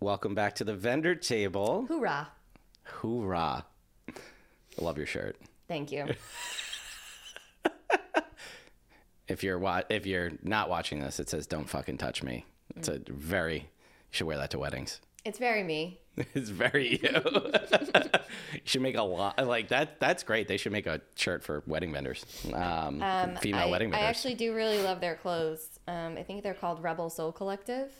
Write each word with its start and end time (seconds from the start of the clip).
Welcome 0.00 0.34
back 0.34 0.54
to 0.56 0.64
the 0.64 0.74
vendor 0.76 1.16
table. 1.16 1.86
Hoorah. 1.88 2.28
Hoorah. 2.84 3.64
I 4.08 4.14
love 4.84 4.96
your 4.96 5.06
shirt. 5.06 5.36
Thank 5.66 5.92
you. 5.92 6.06
If 9.26 9.42
you're 9.42 9.58
wa- 9.58 9.82
if 9.90 10.06
you're 10.06 10.30
not 10.42 10.70
watching 10.70 11.00
this, 11.00 11.20
it 11.20 11.28
says 11.28 11.46
"Don't 11.46 11.68
fucking 11.68 11.98
touch 11.98 12.22
me." 12.22 12.46
It's 12.74 12.88
a 12.88 12.98
very. 13.08 13.56
You 13.56 13.64
should 14.10 14.26
wear 14.26 14.38
that 14.38 14.50
to 14.52 14.58
weddings. 14.58 15.02
It's 15.22 15.38
very 15.38 15.62
me. 15.62 16.00
It's 16.34 16.48
very 16.48 16.98
you. 17.02 17.10
you 18.54 18.60
should 18.64 18.80
make 18.80 18.96
a 18.96 19.02
lot 19.02 19.46
like 19.46 19.68
that. 19.68 20.00
That's 20.00 20.22
great. 20.22 20.48
They 20.48 20.56
should 20.56 20.72
make 20.72 20.86
a 20.86 21.02
shirt 21.14 21.44
for 21.44 21.62
wedding 21.66 21.92
vendors. 21.92 22.24
Um, 22.54 23.02
female 23.42 23.68
I, 23.68 23.70
wedding 23.70 23.90
vendors. 23.90 24.06
I 24.06 24.08
actually 24.08 24.34
do 24.34 24.54
really 24.54 24.82
love 24.82 25.02
their 25.02 25.16
clothes. 25.16 25.78
Um, 25.86 26.16
I 26.16 26.22
think 26.22 26.42
they're 26.42 26.54
called 26.54 26.82
Rebel 26.82 27.10
Soul 27.10 27.32
Collective. 27.32 27.92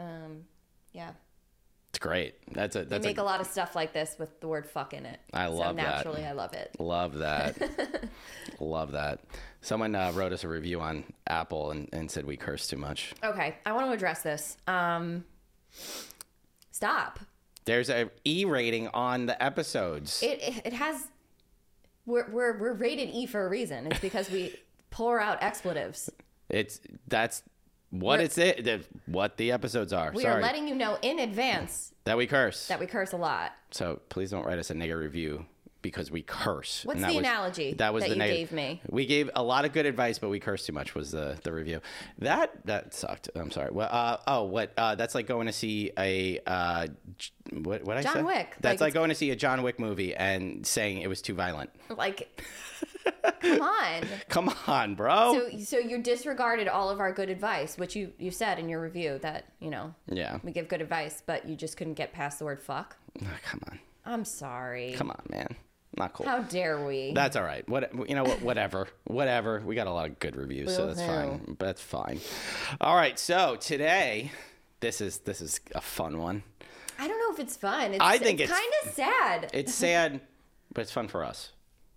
Um, 0.00 0.46
yeah. 0.92 1.12
It's 1.92 1.98
great. 1.98 2.36
That's 2.50 2.74
a 2.74 2.78
They 2.78 2.84
that's 2.86 3.04
make 3.04 3.18
a, 3.18 3.20
a 3.20 3.22
lot 3.22 3.42
of 3.42 3.46
stuff 3.46 3.76
like 3.76 3.92
this 3.92 4.16
with 4.18 4.40
the 4.40 4.48
word 4.48 4.66
fuck 4.66 4.94
in 4.94 5.04
it. 5.04 5.20
I 5.34 5.48
so 5.48 5.52
love 5.52 5.76
that. 5.76 5.82
naturally 5.82 6.24
I 6.24 6.32
love 6.32 6.54
it. 6.54 6.74
Love 6.78 7.18
that. 7.18 8.08
love 8.60 8.92
that. 8.92 9.20
Someone 9.60 9.94
uh, 9.94 10.10
wrote 10.14 10.32
us 10.32 10.42
a 10.42 10.48
review 10.48 10.80
on 10.80 11.04
Apple 11.26 11.70
and, 11.70 11.90
and 11.92 12.10
said 12.10 12.24
we 12.24 12.38
curse 12.38 12.66
too 12.66 12.78
much. 12.78 13.12
Okay, 13.22 13.56
I 13.66 13.72
want 13.72 13.88
to 13.88 13.92
address 13.92 14.22
this. 14.22 14.56
Um, 14.66 15.26
stop. 16.70 17.20
There's 17.66 17.90
a 17.90 18.08
E 18.24 18.46
rating 18.46 18.88
on 18.88 19.26
the 19.26 19.42
episodes. 19.44 20.22
It 20.22 20.40
it, 20.42 20.66
it 20.68 20.72
has. 20.72 21.08
We're, 22.06 22.26
we're 22.30 22.58
we're 22.58 22.72
rated 22.72 23.10
E 23.10 23.26
for 23.26 23.44
a 23.44 23.50
reason. 23.50 23.88
It's 23.88 24.00
because 24.00 24.30
we 24.30 24.54
pour 24.90 25.20
out 25.20 25.42
expletives. 25.42 26.08
It's 26.48 26.80
that's 27.06 27.42
what 27.92 28.20
it's 28.20 28.38
it 28.38 28.64
the, 28.64 28.80
what 29.06 29.36
the 29.36 29.52
episodes 29.52 29.92
are. 29.92 30.10
We 30.12 30.22
Sorry 30.22 30.40
are 30.40 30.42
letting 30.42 30.66
you 30.66 30.74
know 30.74 30.98
in 31.02 31.18
advance 31.20 31.92
that 32.04 32.16
we 32.16 32.26
curse. 32.26 32.66
that 32.68 32.80
we 32.80 32.86
curse 32.86 33.12
a 33.12 33.16
lot. 33.16 33.52
so 33.70 34.00
please 34.08 34.30
don't 34.30 34.44
write 34.44 34.58
us 34.58 34.70
a 34.70 34.74
negative 34.74 35.00
review 35.02 35.46
because 35.82 36.10
we 36.10 36.22
curse. 36.22 36.84
What's 36.84 37.00
the 37.00 37.08
was- 37.08 37.16
analogy 37.16 37.74
That 37.74 37.92
was 37.92 38.04
that 38.04 38.10
the 38.10 38.14
you 38.14 38.18
neg- 38.20 38.30
gave 38.30 38.52
me? 38.52 38.80
We 38.88 39.06
gave 39.06 39.30
a 39.34 39.42
lot 39.42 39.64
of 39.64 39.72
good 39.72 39.86
advice, 39.86 40.18
but 40.18 40.30
we 40.30 40.40
cursed 40.40 40.66
too 40.66 40.72
much. 40.72 40.94
Was 40.94 41.10
the 41.10 41.38
the 41.42 41.52
review 41.52 41.80
that 42.18 42.64
that 42.66 42.94
sucked? 42.94 43.30
I'm 43.34 43.50
sorry. 43.50 43.70
Well, 43.72 43.88
uh, 43.90 44.16
oh, 44.26 44.44
what? 44.44 44.72
Uh, 44.76 44.94
that's 44.94 45.14
like 45.14 45.26
going 45.26 45.46
to 45.48 45.52
see 45.52 45.90
a 45.98 46.38
uh, 46.46 46.86
what? 47.52 47.84
What 47.84 47.96
I 47.96 48.02
John 48.02 48.14
say? 48.14 48.22
Wick. 48.22 48.56
That's 48.60 48.80
Like, 48.80 48.88
like 48.88 48.94
going 48.94 49.08
to 49.10 49.14
see 49.14 49.30
a 49.30 49.36
John 49.36 49.62
Wick 49.62 49.78
movie 49.78 50.14
and 50.14 50.66
saying 50.66 50.98
it 50.98 51.08
was 51.08 51.20
too 51.20 51.34
violent. 51.34 51.70
Like, 51.96 52.42
come 53.40 53.60
on. 53.60 54.02
Come 54.28 54.54
on, 54.66 54.94
bro. 54.94 55.34
So 55.50 55.58
so 55.58 55.78
you 55.78 55.98
disregarded 55.98 56.68
all 56.68 56.90
of 56.90 57.00
our 57.00 57.12
good 57.12 57.28
advice, 57.28 57.76
which 57.76 57.96
you 57.96 58.12
you 58.18 58.30
said 58.30 58.58
in 58.58 58.68
your 58.68 58.80
review 58.80 59.18
that 59.22 59.46
you 59.60 59.70
know 59.70 59.94
yeah. 60.06 60.38
we 60.42 60.52
give 60.52 60.68
good 60.68 60.80
advice, 60.80 61.22
but 61.24 61.48
you 61.48 61.56
just 61.56 61.76
couldn't 61.76 61.94
get 61.94 62.12
past 62.12 62.38
the 62.38 62.44
word 62.44 62.62
fuck. 62.62 62.96
Oh, 63.20 63.26
come 63.44 63.60
on. 63.70 63.78
I'm 64.04 64.24
sorry. 64.24 64.94
Come 64.96 65.10
on, 65.10 65.22
man. 65.30 65.56
Not 65.96 66.14
cool. 66.14 66.26
How 66.26 66.40
dare 66.42 66.84
we? 66.84 67.12
That's 67.12 67.36
all 67.36 67.42
right. 67.42 67.68
What 67.68 67.92
you 68.08 68.14
know? 68.14 68.24
What, 68.24 68.40
whatever, 68.42 68.88
whatever. 69.04 69.60
We 69.60 69.74
got 69.74 69.86
a 69.86 69.92
lot 69.92 70.08
of 70.08 70.18
good 70.18 70.36
reviews, 70.36 70.74
so 70.74 70.86
that's 70.86 71.02
fine. 71.02 71.56
That's 71.58 71.82
fine. 71.82 72.20
All 72.80 72.96
right. 72.96 73.18
So 73.18 73.56
today, 73.56 74.30
this 74.80 75.00
is 75.02 75.18
this 75.18 75.40
is 75.42 75.60
a 75.74 75.80
fun 75.82 76.18
one. 76.18 76.42
I 76.98 77.08
don't 77.08 77.18
know 77.18 77.34
if 77.34 77.40
it's 77.40 77.56
fun. 77.56 77.92
It's, 77.92 78.00
I 78.02 78.16
think 78.18 78.40
it's, 78.40 78.50
it's- 78.50 78.58
kind 78.60 78.72
of 78.84 78.92
sad. 78.94 79.50
It's 79.52 79.74
sad, 79.74 80.20
but 80.72 80.82
it's 80.82 80.92
fun 80.92 81.08
for 81.08 81.24
us. 81.24 81.50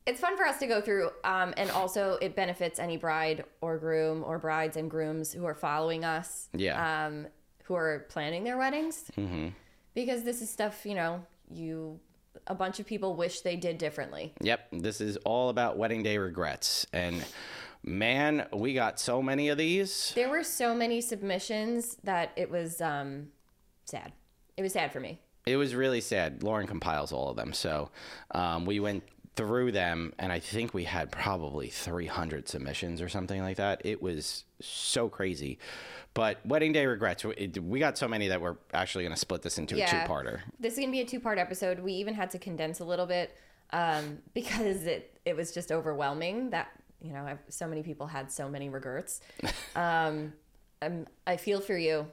it's 0.05 0.19
fun 0.19 0.35
for 0.35 0.45
us 0.45 0.57
to 0.59 0.67
go 0.67 0.81
through, 0.81 1.09
um, 1.23 1.53
and 1.57 1.69
also 1.71 2.17
it 2.21 2.35
benefits 2.35 2.79
any 2.79 2.97
bride 2.97 3.45
or 3.61 3.77
groom 3.77 4.23
or 4.25 4.39
brides 4.39 4.77
and 4.77 4.89
grooms 4.89 5.31
who 5.31 5.45
are 5.45 5.55
following 5.55 6.03
us. 6.03 6.49
Yeah. 6.53 7.05
Um, 7.07 7.27
who 7.63 7.75
are 7.75 8.05
planning 8.09 8.43
their 8.43 8.57
weddings. 8.57 9.05
Mm-hmm. 9.17 9.47
Because 9.93 10.23
this 10.23 10.41
is 10.41 10.49
stuff 10.49 10.85
you 10.85 10.95
know 10.95 11.23
you 11.53 11.99
a 12.47 12.55
bunch 12.55 12.79
of 12.79 12.85
people 12.85 13.15
wish 13.15 13.41
they 13.41 13.55
did 13.55 13.77
differently. 13.77 14.33
Yep. 14.41 14.67
This 14.71 15.01
is 15.01 15.17
all 15.17 15.49
about 15.49 15.77
wedding 15.77 16.03
day 16.03 16.17
regrets, 16.17 16.85
and 16.93 17.23
man, 17.83 18.47
we 18.53 18.73
got 18.73 18.99
so 18.99 19.21
many 19.21 19.49
of 19.49 19.57
these. 19.57 20.11
There 20.15 20.29
were 20.29 20.43
so 20.43 20.73
many 20.75 21.01
submissions 21.01 21.97
that 22.03 22.31
it 22.35 22.49
was 22.49 22.81
um, 22.81 23.27
sad. 23.85 24.11
It 24.57 24.61
was 24.61 24.73
sad 24.73 24.91
for 24.91 24.99
me. 24.99 25.19
It 25.45 25.57
was 25.57 25.75
really 25.75 26.01
sad. 26.01 26.41
Lauren 26.41 26.65
compiles 26.65 27.11
all 27.11 27.29
of 27.29 27.35
them, 27.35 27.53
so 27.53 27.91
um, 28.31 28.65
we 28.65 28.79
went 28.79 29.03
through 29.35 29.71
them, 29.71 30.13
and 30.17 30.31
I 30.31 30.39
think 30.39 30.73
we 30.73 30.85
had 30.85 31.11
probably 31.11 31.67
300 31.67 32.47
submissions 32.47 33.01
or 33.01 33.09
something 33.09 33.41
like 33.41 33.57
that. 33.57 33.81
It 33.83 34.01
was 34.01 34.45
so 34.61 35.09
crazy. 35.09 35.59
But 36.13 36.45
wedding 36.45 36.71
day 36.71 36.85
regrets, 36.85 37.25
we 37.25 37.79
got 37.79 37.97
so 37.97 38.07
many 38.07 38.29
that 38.29 38.39
we're 38.39 38.55
actually 38.73 39.03
going 39.03 39.13
to 39.13 39.19
split 39.19 39.41
this 39.41 39.57
into 39.57 39.75
a 39.75 39.85
two-parter. 39.85 40.39
This 40.59 40.73
is 40.73 40.79
gonna 40.79 40.91
be 40.91 41.01
a 41.01 41.05
two 41.05 41.19
part 41.19 41.37
episode. 41.37 41.79
We 41.79 41.91
even 41.93 42.13
had 42.13 42.29
to 42.31 42.39
condense 42.39 42.79
a 42.79 42.85
little 42.85 43.05
bit 43.05 43.35
um, 43.71 44.19
because 44.33 44.85
it 44.85 45.19
it 45.25 45.35
was 45.35 45.51
just 45.51 45.71
overwhelming 45.71 46.51
that 46.51 46.69
you 47.01 47.11
know 47.11 47.25
I've, 47.25 47.39
so 47.49 47.67
many 47.67 47.83
people 47.83 48.07
had 48.07 48.31
so 48.31 48.49
many 48.49 48.69
regrets. 48.69 49.21
Um, 49.75 50.31
I'm, 50.81 51.05
I 51.27 51.35
feel 51.35 51.59
for 51.59 51.77
you, 51.77 52.07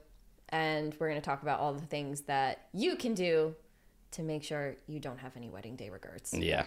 and 0.49 0.97
we're 0.99 1.09
gonna 1.09 1.21
talk 1.21 1.43
about 1.43 1.61
all 1.61 1.73
the 1.73 1.87
things 1.87 2.23
that 2.23 2.67
you 2.73 2.97
can 2.97 3.15
do 3.15 3.55
to 4.13 4.23
make 4.25 4.43
sure 4.43 4.75
you 4.89 4.99
don't 4.99 5.19
have 5.19 5.37
any 5.37 5.49
wedding 5.49 5.77
day 5.77 5.89
regrets. 5.91 6.35
Yeah, 6.35 6.65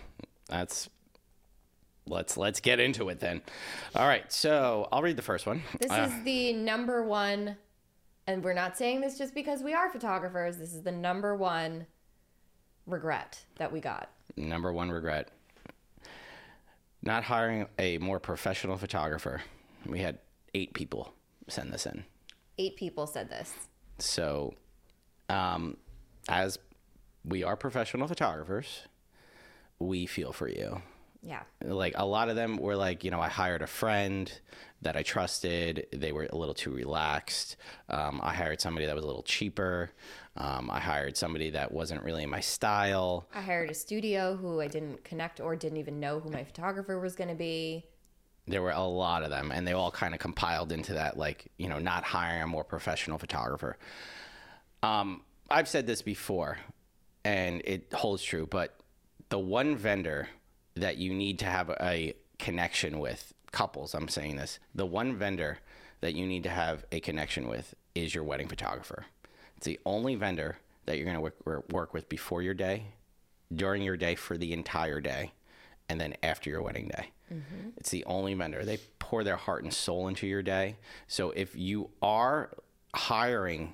that's. 0.47 0.89
Let's 2.07 2.37
let's 2.37 2.59
get 2.59 2.79
into 2.79 3.09
it 3.09 3.19
then. 3.19 3.41
All 3.95 4.07
right, 4.07 4.31
so 4.31 4.87
I'll 4.91 5.01
read 5.01 5.17
the 5.17 5.23
first 5.23 5.47
one. 5.47 5.63
This 5.79 5.89
Uh, 5.89 6.07
is 6.07 6.23
the 6.23 6.53
number 6.53 7.01
one, 7.03 7.57
and 8.27 8.43
we're 8.43 8.53
not 8.53 8.77
saying 8.77 9.01
this 9.01 9.17
just 9.17 9.33
because 9.33 9.63
we 9.63 9.73
are 9.73 9.89
photographers. 9.89 10.57
This 10.57 10.75
is 10.75 10.83
the 10.83 10.91
number 10.91 11.35
one 11.35 11.87
regret 12.85 13.43
that 13.55 13.71
we 13.71 13.79
got. 13.79 14.11
Number 14.37 14.71
one 14.71 14.91
regret 14.91 15.31
not 17.05 17.23
hiring 17.23 17.67
a 17.77 17.97
more 17.99 18.19
professional 18.19 18.77
photographer. 18.77 19.41
We 19.85 19.99
had 19.99 20.17
eight 20.53 20.73
people 20.73 21.13
send 21.47 21.71
this 21.71 21.85
in. 21.85 22.03
Eight 22.57 22.75
people 22.75 23.05
said 23.05 23.29
this. 23.29 23.53
So, 23.99 24.55
um, 25.29 25.77
as 26.27 26.57
we 27.23 27.43
are 27.43 27.55
professional 27.55 28.07
photographers, 28.07 28.81
we 29.79 30.05
feel 30.05 30.31
for 30.33 30.47
you. 30.47 30.81
Yeah. 31.21 31.41
Like 31.63 31.93
a 31.97 32.05
lot 32.05 32.29
of 32.29 32.35
them 32.35 32.57
were 32.57 32.75
like, 32.75 33.03
you 33.03 33.09
know, 33.09 33.19
I 33.19 33.29
hired 33.29 33.63
a 33.63 33.67
friend 33.67 34.31
that 34.83 34.95
I 34.95 35.01
trusted. 35.01 35.87
They 35.91 36.11
were 36.11 36.27
a 36.31 36.35
little 36.37 36.53
too 36.53 36.71
relaxed. 36.71 37.55
Um, 37.89 38.19
I 38.23 38.33
hired 38.35 38.61
somebody 38.61 38.85
that 38.85 38.93
was 38.93 39.03
a 39.03 39.07
little 39.07 39.23
cheaper. 39.23 39.89
Um, 40.37 40.69
I 40.69 40.79
hired 40.79 41.17
somebody 41.17 41.49
that 41.51 41.71
wasn't 41.71 42.03
really 42.03 42.25
my 42.27 42.41
style. 42.41 43.27
I 43.33 43.41
hired 43.41 43.71
a 43.71 43.73
studio 43.73 44.35
who 44.35 44.61
I 44.61 44.67
didn't 44.67 45.03
connect 45.03 45.39
or 45.39 45.55
didn't 45.55 45.77
even 45.79 45.99
know 45.99 46.19
who 46.19 46.29
my 46.29 46.43
photographer 46.43 46.99
was 46.99 47.15
going 47.15 47.29
to 47.29 47.35
be. 47.35 47.85
there 48.47 48.61
were 48.61 48.71
a 48.71 48.83
lot 48.83 49.23
of 49.23 49.31
them 49.31 49.51
and 49.51 49.65
they 49.67 49.73
all 49.73 49.89
kind 49.89 50.13
of 50.13 50.19
compiled 50.19 50.71
into 50.71 50.93
that 50.93 51.17
like 51.17 51.47
you 51.57 51.67
know 51.67 51.79
not 51.79 52.03
hiring 52.03 52.43
a 52.43 52.47
more 52.47 52.63
professional 52.63 53.17
photographer 53.17 53.75
um, 54.83 55.21
i've 55.49 55.67
said 55.67 55.87
this 55.87 56.03
before 56.03 56.59
and 57.23 57.61
it 57.65 57.91
holds 57.91 58.21
true 58.21 58.45
but 58.45 58.77
the 59.29 59.39
one 59.39 59.75
vendor 59.75 60.29
that 60.75 60.97
you 60.97 61.13
need 61.13 61.39
to 61.39 61.45
have 61.45 61.69
a 61.81 62.13
connection 62.39 62.99
with 62.99 63.33
couples 63.51 63.93
i'm 63.93 64.07
saying 64.07 64.35
this 64.35 64.59
the 64.73 64.85
one 64.85 65.15
vendor 65.15 65.59
that 66.01 66.13
you 66.13 66.25
need 66.25 66.43
to 66.43 66.49
have 66.49 66.85
a 66.91 66.99
connection 66.99 67.47
with 67.47 67.73
is 67.93 68.13
your 68.13 68.23
wedding 68.23 68.47
photographer 68.47 69.05
it's 69.55 69.65
the 69.65 69.79
only 69.85 70.15
vendor 70.15 70.57
that 70.85 70.97
you're 70.97 71.05
going 71.05 71.15
to 71.15 71.21
work, 71.21 71.71
work 71.71 71.93
with 71.93 72.09
before 72.09 72.41
your 72.41 72.53
day 72.53 72.87
during 73.53 73.81
your 73.81 73.97
day 73.97 74.15
for 74.15 74.37
the 74.37 74.51
entire 74.51 74.99
day 74.99 75.31
and 75.87 76.01
then 76.01 76.13
after 76.21 76.49
your 76.49 76.61
wedding 76.61 76.89
day 76.89 77.11
mm-hmm. 77.31 77.69
it's 77.77 77.89
the 77.89 78.03
only 78.05 78.33
vendor. 78.33 78.63
They 78.63 78.79
pour 78.99 79.23
their 79.23 79.35
heart 79.35 79.63
and 79.63 79.73
soul 79.73 80.07
into 80.07 80.27
your 80.27 80.41
day. 80.41 80.77
So 81.07 81.31
if 81.31 81.55
you 81.55 81.89
are 82.01 82.51
hiring 82.93 83.73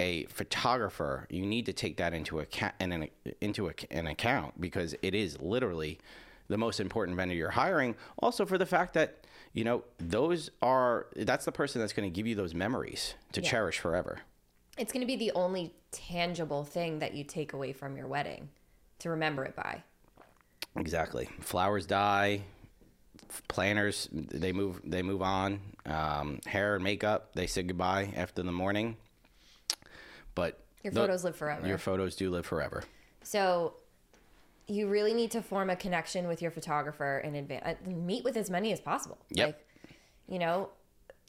a 0.00 0.24
photographer, 0.26 1.26
you 1.30 1.46
need 1.46 1.66
to 1.66 1.72
take 1.72 1.96
that 1.98 2.12
into 2.14 2.40
account 2.40 2.74
and 2.80 2.92
an, 2.92 3.08
into 3.40 3.68
a, 3.68 3.72
an 3.90 4.06
account 4.06 4.60
because 4.60 4.94
it 5.02 5.14
is 5.14 5.40
literally 5.40 5.98
the 6.48 6.58
most 6.58 6.80
important 6.80 7.16
vendor 7.16 7.34
you're 7.34 7.50
hiring. 7.50 7.94
Also 8.18 8.44
for 8.44 8.58
the 8.58 8.66
fact 8.66 8.94
that 8.94 9.24
you 9.52 9.62
know 9.64 9.84
those 9.98 10.50
are 10.62 11.06
that's 11.16 11.44
the 11.44 11.52
person 11.52 11.80
that's 11.80 11.92
going 11.92 12.08
to 12.10 12.14
give 12.14 12.26
you 12.26 12.34
those 12.34 12.54
memories 12.54 13.14
to 13.32 13.40
Yeah. 13.40 13.50
cherish 13.50 13.78
forever. 13.78 14.18
It's 14.76 14.92
going 14.92 15.02
to 15.02 15.06
be 15.06 15.16
the 15.16 15.30
only 15.32 15.72
tangible 15.92 16.64
thing 16.64 16.98
that 16.98 17.14
you 17.14 17.22
take 17.22 17.52
away 17.52 17.72
from 17.72 17.96
your 17.96 18.08
wedding 18.08 18.48
to 18.98 19.10
remember 19.10 19.44
it 19.44 19.54
by. 19.54 19.84
Exactly. 20.76 21.28
Flowers 21.40 21.86
die. 21.86 22.42
Planners 23.48 24.08
they 24.12 24.52
move 24.52 24.80
they 24.84 25.02
move 25.02 25.22
on. 25.22 25.60
Um, 25.86 26.40
hair 26.46 26.74
and 26.74 26.84
makeup 26.84 27.30
they 27.34 27.46
say 27.46 27.62
goodbye 27.62 28.12
after 28.16 28.42
the 28.42 28.52
morning. 28.52 28.96
But 30.34 30.60
Your 30.82 30.92
the- 30.92 31.00
photos 31.00 31.24
live 31.24 31.36
forever. 31.36 31.66
Your 31.66 31.78
photos 31.78 32.16
do 32.16 32.30
live 32.30 32.46
forever. 32.46 32.84
So 33.22 33.74
you 34.66 34.88
really 34.88 35.14
need 35.14 35.30
to 35.32 35.42
form 35.42 35.70
a 35.70 35.76
connection 35.76 36.26
with 36.26 36.40
your 36.40 36.50
photographer 36.50 37.18
in 37.18 37.34
advance. 37.34 37.64
Uh, 37.64 37.90
Meet 37.90 38.24
with 38.24 38.36
as 38.36 38.50
many 38.50 38.72
as 38.72 38.80
possible. 38.80 39.18
Yep. 39.30 39.46
Like, 39.48 39.66
you 40.28 40.38
know, 40.38 40.70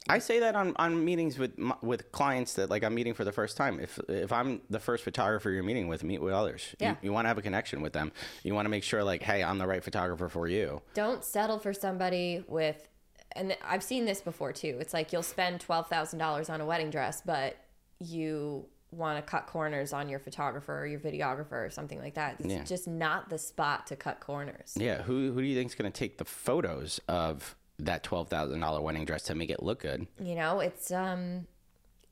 I 0.08 0.20
say 0.20 0.38
that 0.40 0.54
on, 0.54 0.74
on 0.76 1.04
meetings 1.04 1.36
with 1.38 1.52
with 1.82 2.12
clients 2.12 2.54
that 2.54 2.70
like 2.70 2.84
I'm 2.84 2.94
meeting 2.94 3.12
for 3.12 3.24
the 3.24 3.32
first 3.32 3.56
time. 3.56 3.80
If 3.80 3.98
if 4.08 4.32
I'm 4.32 4.60
the 4.70 4.78
first 4.78 5.02
photographer 5.02 5.50
you're 5.50 5.64
meeting 5.64 5.88
with, 5.88 6.04
meet 6.04 6.22
with 6.22 6.32
others. 6.32 6.74
Yeah. 6.78 6.90
You, 6.90 6.96
you 7.02 7.12
want 7.12 7.24
to 7.24 7.28
have 7.28 7.38
a 7.38 7.42
connection 7.42 7.82
with 7.82 7.92
them. 7.92 8.12
You 8.44 8.54
want 8.54 8.66
to 8.66 8.70
make 8.70 8.84
sure 8.84 9.02
like, 9.02 9.22
hey, 9.22 9.42
I'm 9.42 9.58
the 9.58 9.66
right 9.66 9.82
photographer 9.82 10.28
for 10.28 10.46
you. 10.46 10.80
Don't 10.94 11.24
settle 11.24 11.58
for 11.58 11.72
somebody 11.72 12.44
with, 12.46 12.86
and 13.32 13.56
I've 13.66 13.82
seen 13.82 14.04
this 14.04 14.20
before 14.20 14.52
too. 14.52 14.78
It's 14.80 14.94
like 14.94 15.12
you'll 15.12 15.22
spend 15.24 15.60
twelve 15.60 15.88
thousand 15.88 16.20
dollars 16.20 16.48
on 16.50 16.60
a 16.60 16.66
wedding 16.66 16.90
dress, 16.90 17.20
but 17.26 17.56
you 17.98 18.66
want 18.96 19.18
to 19.18 19.22
cut 19.30 19.46
corners 19.46 19.92
on 19.92 20.08
your 20.08 20.18
photographer 20.18 20.78
or 20.78 20.86
your 20.86 21.00
videographer 21.00 21.52
or 21.66 21.70
something 21.70 21.98
like 22.00 22.14
that. 22.14 22.36
It's 22.40 22.48
Yeah. 22.52 22.64
just 22.64 22.88
not 22.88 23.28
the 23.28 23.38
spot 23.38 23.86
to 23.88 23.96
cut 23.96 24.20
corners. 24.20 24.74
Yeah. 24.76 25.02
Who 25.02 25.32
who 25.32 25.40
do 25.40 25.46
you 25.46 25.56
think's 25.56 25.74
going 25.74 25.90
to 25.90 25.96
take 25.96 26.18
the 26.18 26.24
photos 26.24 27.00
of 27.08 27.54
that 27.78 28.02
twelve 28.02 28.28
thousand 28.28 28.60
dollar 28.60 28.80
wedding 28.80 29.04
dress 29.04 29.22
to 29.24 29.34
make 29.34 29.50
it 29.50 29.62
look 29.62 29.80
good? 29.80 30.06
You 30.20 30.34
know, 30.34 30.60
it's 30.60 30.90
um, 30.90 31.46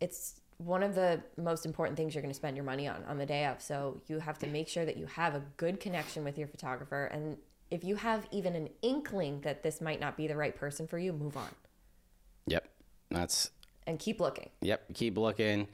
it's 0.00 0.40
one 0.58 0.82
of 0.82 0.94
the 0.94 1.20
most 1.36 1.66
important 1.66 1.96
things 1.96 2.14
you're 2.14 2.22
going 2.22 2.30
to 2.32 2.36
spend 2.36 2.56
your 2.56 2.64
money 2.64 2.86
on 2.86 3.02
on 3.04 3.18
the 3.18 3.26
day 3.26 3.46
of. 3.46 3.60
So 3.60 4.00
you 4.06 4.18
have 4.20 4.38
to 4.40 4.46
make 4.46 4.68
sure 4.68 4.84
that 4.84 4.96
you 4.96 5.06
have 5.06 5.34
a 5.34 5.42
good 5.56 5.80
connection 5.80 6.22
with 6.24 6.38
your 6.38 6.46
photographer, 6.48 7.06
and 7.06 7.38
if 7.70 7.82
you 7.82 7.96
have 7.96 8.26
even 8.30 8.54
an 8.54 8.68
inkling 8.82 9.40
that 9.40 9.62
this 9.62 9.80
might 9.80 9.98
not 9.98 10.16
be 10.16 10.28
the 10.28 10.36
right 10.36 10.54
person 10.54 10.86
for 10.86 10.98
you, 10.98 11.12
move 11.12 11.36
on 11.36 11.48
Yep. 12.46 12.68
That's 13.10 13.50
and 13.86 13.98
keep 13.98 14.20
looking. 14.20 14.48
Yep, 14.62 14.94
keep 14.94 15.16
looking. 15.18 15.68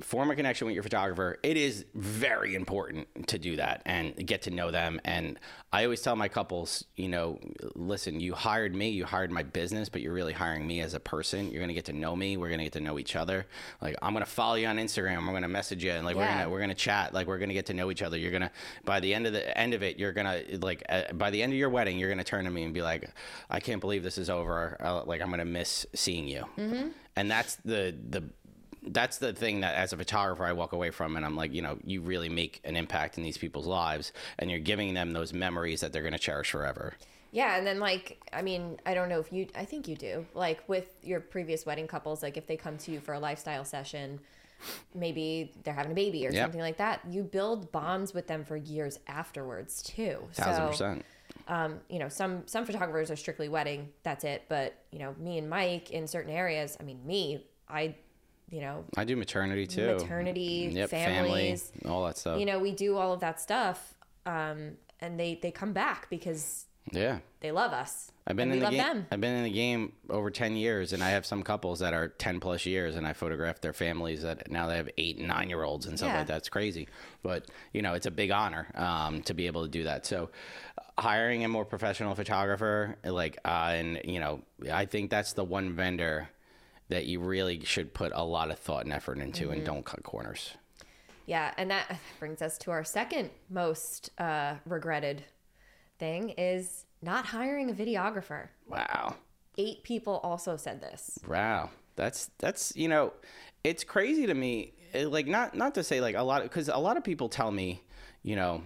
Form 0.00 0.30
a 0.30 0.36
connection 0.36 0.66
with 0.66 0.74
your 0.74 0.82
photographer. 0.82 1.38
It 1.42 1.56
is 1.56 1.84
very 1.94 2.54
important 2.54 3.28
to 3.28 3.38
do 3.38 3.56
that 3.56 3.82
and 3.86 4.14
get 4.26 4.42
to 4.42 4.50
know 4.50 4.70
them. 4.70 5.00
And 5.04 5.38
I 5.72 5.84
always 5.84 6.02
tell 6.02 6.16
my 6.16 6.28
couples, 6.28 6.84
you 6.96 7.08
know, 7.08 7.38
listen, 7.74 8.20
you 8.20 8.34
hired 8.34 8.74
me, 8.74 8.90
you 8.90 9.04
hired 9.04 9.30
my 9.30 9.42
business, 9.42 9.88
but 9.88 10.02
you're 10.02 10.12
really 10.12 10.32
hiring 10.32 10.66
me 10.66 10.80
as 10.80 10.94
a 10.94 11.00
person. 11.00 11.50
You're 11.50 11.60
gonna 11.62 11.72
get 11.72 11.86
to 11.86 11.92
know 11.92 12.14
me. 12.14 12.36
We're 12.36 12.50
gonna 12.50 12.64
get 12.64 12.74
to 12.74 12.80
know 12.80 12.98
each 12.98 13.16
other. 13.16 13.46
Like 13.80 13.96
I'm 14.02 14.12
gonna 14.12 14.26
follow 14.26 14.54
you 14.54 14.66
on 14.66 14.76
Instagram. 14.76 15.18
I'm 15.18 15.32
gonna 15.32 15.48
message 15.48 15.82
you, 15.82 15.92
and 15.92 16.04
like 16.04 16.16
we're 16.16 16.26
gonna 16.26 16.50
we're 16.50 16.60
gonna 16.60 16.74
chat. 16.74 17.14
Like 17.14 17.26
we're 17.26 17.38
gonna 17.38 17.54
get 17.54 17.66
to 17.66 17.74
know 17.74 17.90
each 17.90 18.02
other. 18.02 18.18
You're 18.18 18.32
gonna 18.32 18.50
by 18.84 19.00
the 19.00 19.12
end 19.14 19.26
of 19.26 19.32
the 19.32 19.56
end 19.56 19.74
of 19.74 19.82
it, 19.82 19.98
you're 19.98 20.12
gonna 20.12 20.42
like 20.60 20.82
uh, 20.88 21.12
by 21.14 21.30
the 21.30 21.42
end 21.42 21.52
of 21.52 21.58
your 21.58 21.70
wedding, 21.70 21.98
you're 21.98 22.10
gonna 22.10 22.24
turn 22.24 22.44
to 22.44 22.50
me 22.50 22.62
and 22.64 22.74
be 22.74 22.82
like, 22.82 23.10
I 23.50 23.60
can't 23.60 23.80
believe 23.80 24.02
this 24.02 24.18
is 24.18 24.28
over. 24.30 24.76
Uh, 24.80 25.04
like 25.04 25.20
I'm 25.22 25.30
gonna 25.30 25.44
miss 25.44 25.86
seeing 25.94 26.28
you. 26.28 26.44
And 27.16 27.30
that's 27.30 27.56
the 27.56 27.94
the 28.10 28.24
that's 28.88 29.18
the 29.18 29.32
thing 29.32 29.60
that 29.60 29.74
as 29.76 29.92
a 29.92 29.96
photographer 29.96 30.44
I 30.44 30.52
walk 30.52 30.72
away 30.72 30.90
from 30.90 31.16
and 31.16 31.24
I'm 31.24 31.36
like, 31.36 31.52
you 31.54 31.62
know, 31.62 31.78
you 31.84 32.00
really 32.02 32.28
make 32.28 32.60
an 32.64 32.76
impact 32.76 33.16
in 33.16 33.22
these 33.24 33.38
people's 33.38 33.66
lives 33.66 34.12
and 34.38 34.50
you're 34.50 34.60
giving 34.60 34.94
them 34.94 35.12
those 35.12 35.32
memories 35.32 35.80
that 35.80 35.92
they're 35.92 36.02
going 36.02 36.12
to 36.12 36.18
cherish 36.18 36.50
forever. 36.50 36.94
Yeah, 37.30 37.56
and 37.56 37.66
then 37.66 37.78
like 37.80 38.20
I 38.32 38.42
mean, 38.42 38.78
I 38.84 38.94
don't 38.94 39.08
know 39.08 39.20
if 39.20 39.32
you 39.32 39.46
I 39.54 39.64
think 39.64 39.88
you 39.88 39.96
do. 39.96 40.26
Like 40.34 40.68
with 40.68 40.86
your 41.02 41.20
previous 41.20 41.64
wedding 41.64 41.86
couples, 41.86 42.22
like 42.22 42.36
if 42.36 42.46
they 42.46 42.56
come 42.56 42.76
to 42.78 42.90
you 42.90 43.00
for 43.00 43.14
a 43.14 43.20
lifestyle 43.20 43.64
session, 43.64 44.20
maybe 44.94 45.52
they're 45.64 45.74
having 45.74 45.92
a 45.92 45.94
baby 45.94 46.26
or 46.26 46.32
Yep. 46.32 46.42
something 46.42 46.60
like 46.60 46.76
that, 46.78 47.00
you 47.08 47.22
build 47.22 47.72
bonds 47.72 48.12
with 48.14 48.26
them 48.26 48.44
for 48.44 48.56
years 48.56 48.98
afterwards 49.06 49.82
too. 49.82 50.28
Thousand 50.34 50.64
so, 50.64 50.68
percent. 50.68 51.06
um, 51.48 51.80
you 51.88 51.98
know, 51.98 52.08
some 52.08 52.46
some 52.46 52.64
photographers 52.66 53.10
are 53.10 53.16
strictly 53.16 53.48
wedding, 53.48 53.90
that's 54.02 54.24
it. 54.24 54.44
But 54.48 54.74
you 54.90 54.98
know, 54.98 55.14
me 55.18 55.38
and 55.38 55.48
Mike 55.48 55.90
in 55.90 56.06
certain 56.06 56.32
areas, 56.32 56.76
I 56.80 56.82
mean, 56.84 57.04
me, 57.06 57.46
I, 57.68 57.96
you 58.52 58.60
know, 58.60 58.84
I 58.96 59.04
do 59.04 59.16
maternity 59.16 59.66
too. 59.66 59.94
maternity, 59.96 60.70
Yep, 60.72 60.90
families, 60.90 61.72
family, 61.80 61.90
all 61.92 62.04
that 62.04 62.18
stuff. 62.18 62.38
you 62.38 62.44
know, 62.46 62.58
we 62.60 62.70
do 62.72 62.96
all 62.98 63.12
of 63.12 63.20
that 63.20 63.40
stuff, 63.40 63.94
um, 64.26 64.72
and 65.00 65.18
they 65.18 65.38
they 65.42 65.50
come 65.50 65.72
back 65.72 66.08
because 66.10 66.66
yeah. 66.92 67.18
they 67.40 67.50
love 67.50 67.72
us. 67.72 68.10
I've 68.26 68.36
been 68.36 68.52
in 68.52 68.58
the 68.58 68.64
love 68.64 68.72
game. 68.72 68.78
them. 68.82 69.06
I've 69.10 69.20
been 69.20 69.34
in 69.34 69.44
the 69.44 69.50
game 69.50 69.94
over 70.10 70.30
ten 70.30 70.54
years, 70.54 70.92
and 70.92 71.02
I 71.02 71.10
have 71.10 71.24
some 71.26 71.42
couples 71.42 71.78
that 71.80 71.94
are 71.94 72.08
ten 72.08 72.40
plus 72.40 72.66
years, 72.66 72.94
and 72.94 73.06
I 73.06 73.14
photographed 73.14 73.62
their 73.62 73.72
families 73.72 74.22
that 74.22 74.50
now 74.50 74.66
they 74.68 74.76
have 74.76 74.90
eight 74.98 75.16
and 75.18 75.26
nine 75.28 75.48
year 75.48 75.62
olds 75.64 75.86
and 75.86 75.96
stuff 75.98 76.10
Yeah. 76.10 76.18
like 76.18 76.26
that. 76.28 76.36
It's 76.36 76.48
crazy, 76.50 76.88
but 77.22 77.46
you 77.72 77.80
know, 77.82 77.94
it's 77.94 78.06
a 78.06 78.10
big 78.12 78.30
honor 78.30 78.66
um, 78.74 79.22
to 79.22 79.32
be 79.34 79.46
able 79.46 79.62
to 79.62 79.68
do 79.70 79.84
that. 79.84 80.04
So, 80.06 80.28
hiring 80.98 81.42
a 81.42 81.48
more 81.48 81.64
professional 81.64 82.14
photographer, 82.14 82.96
like, 83.04 83.38
uh, 83.46 83.72
and 83.74 84.00
you 84.04 84.20
know, 84.20 84.42
I 84.70 84.84
think 84.84 85.10
that's 85.10 85.32
the 85.32 85.42
one 85.44 85.72
vendor 85.72 86.28
that 86.88 87.06
you 87.06 87.20
really 87.20 87.64
should 87.64 87.94
put 87.94 88.12
a 88.14 88.24
lot 88.24 88.50
of 88.50 88.58
thought 88.58 88.84
and 88.84 88.92
effort 88.92 89.18
into, 89.18 89.44
Mm-hmm. 89.44 89.52
and 89.54 89.64
don't 89.64 89.84
cut 89.84 90.02
corners. 90.02 90.54
Yeah, 91.26 91.52
and 91.56 91.70
that 91.70 91.98
brings 92.18 92.42
us 92.42 92.58
to 92.58 92.70
our 92.72 92.84
second 92.84 93.30
most 93.48 94.10
uh, 94.18 94.56
regretted 94.66 95.24
thing 95.98 96.30
is 96.30 96.84
not 97.00 97.26
hiring 97.26 97.70
a 97.70 97.72
videographer. 97.74 98.48
Wow. 98.68 99.14
Eight 99.56 99.82
people 99.84 100.18
also 100.22 100.56
said 100.56 100.80
this. 100.80 101.18
Wow, 101.28 101.70
that's 101.96 102.30
that's 102.38 102.74
you 102.74 102.88
know, 102.88 103.12
it's 103.62 103.84
crazy 103.84 104.26
to 104.26 104.34
me. 104.34 104.72
eh, 104.94 105.06
Like 105.06 105.26
not 105.26 105.54
not 105.54 105.74
to 105.76 105.84
say 105.84 106.00
like 106.00 106.16
a 106.16 106.22
lot 106.22 106.42
because 106.42 106.68
a 106.68 106.76
lot 106.78 106.96
of 106.96 107.04
people 107.04 107.28
tell 107.28 107.50
me, 107.52 107.82
you 108.22 108.34
know, 108.34 108.62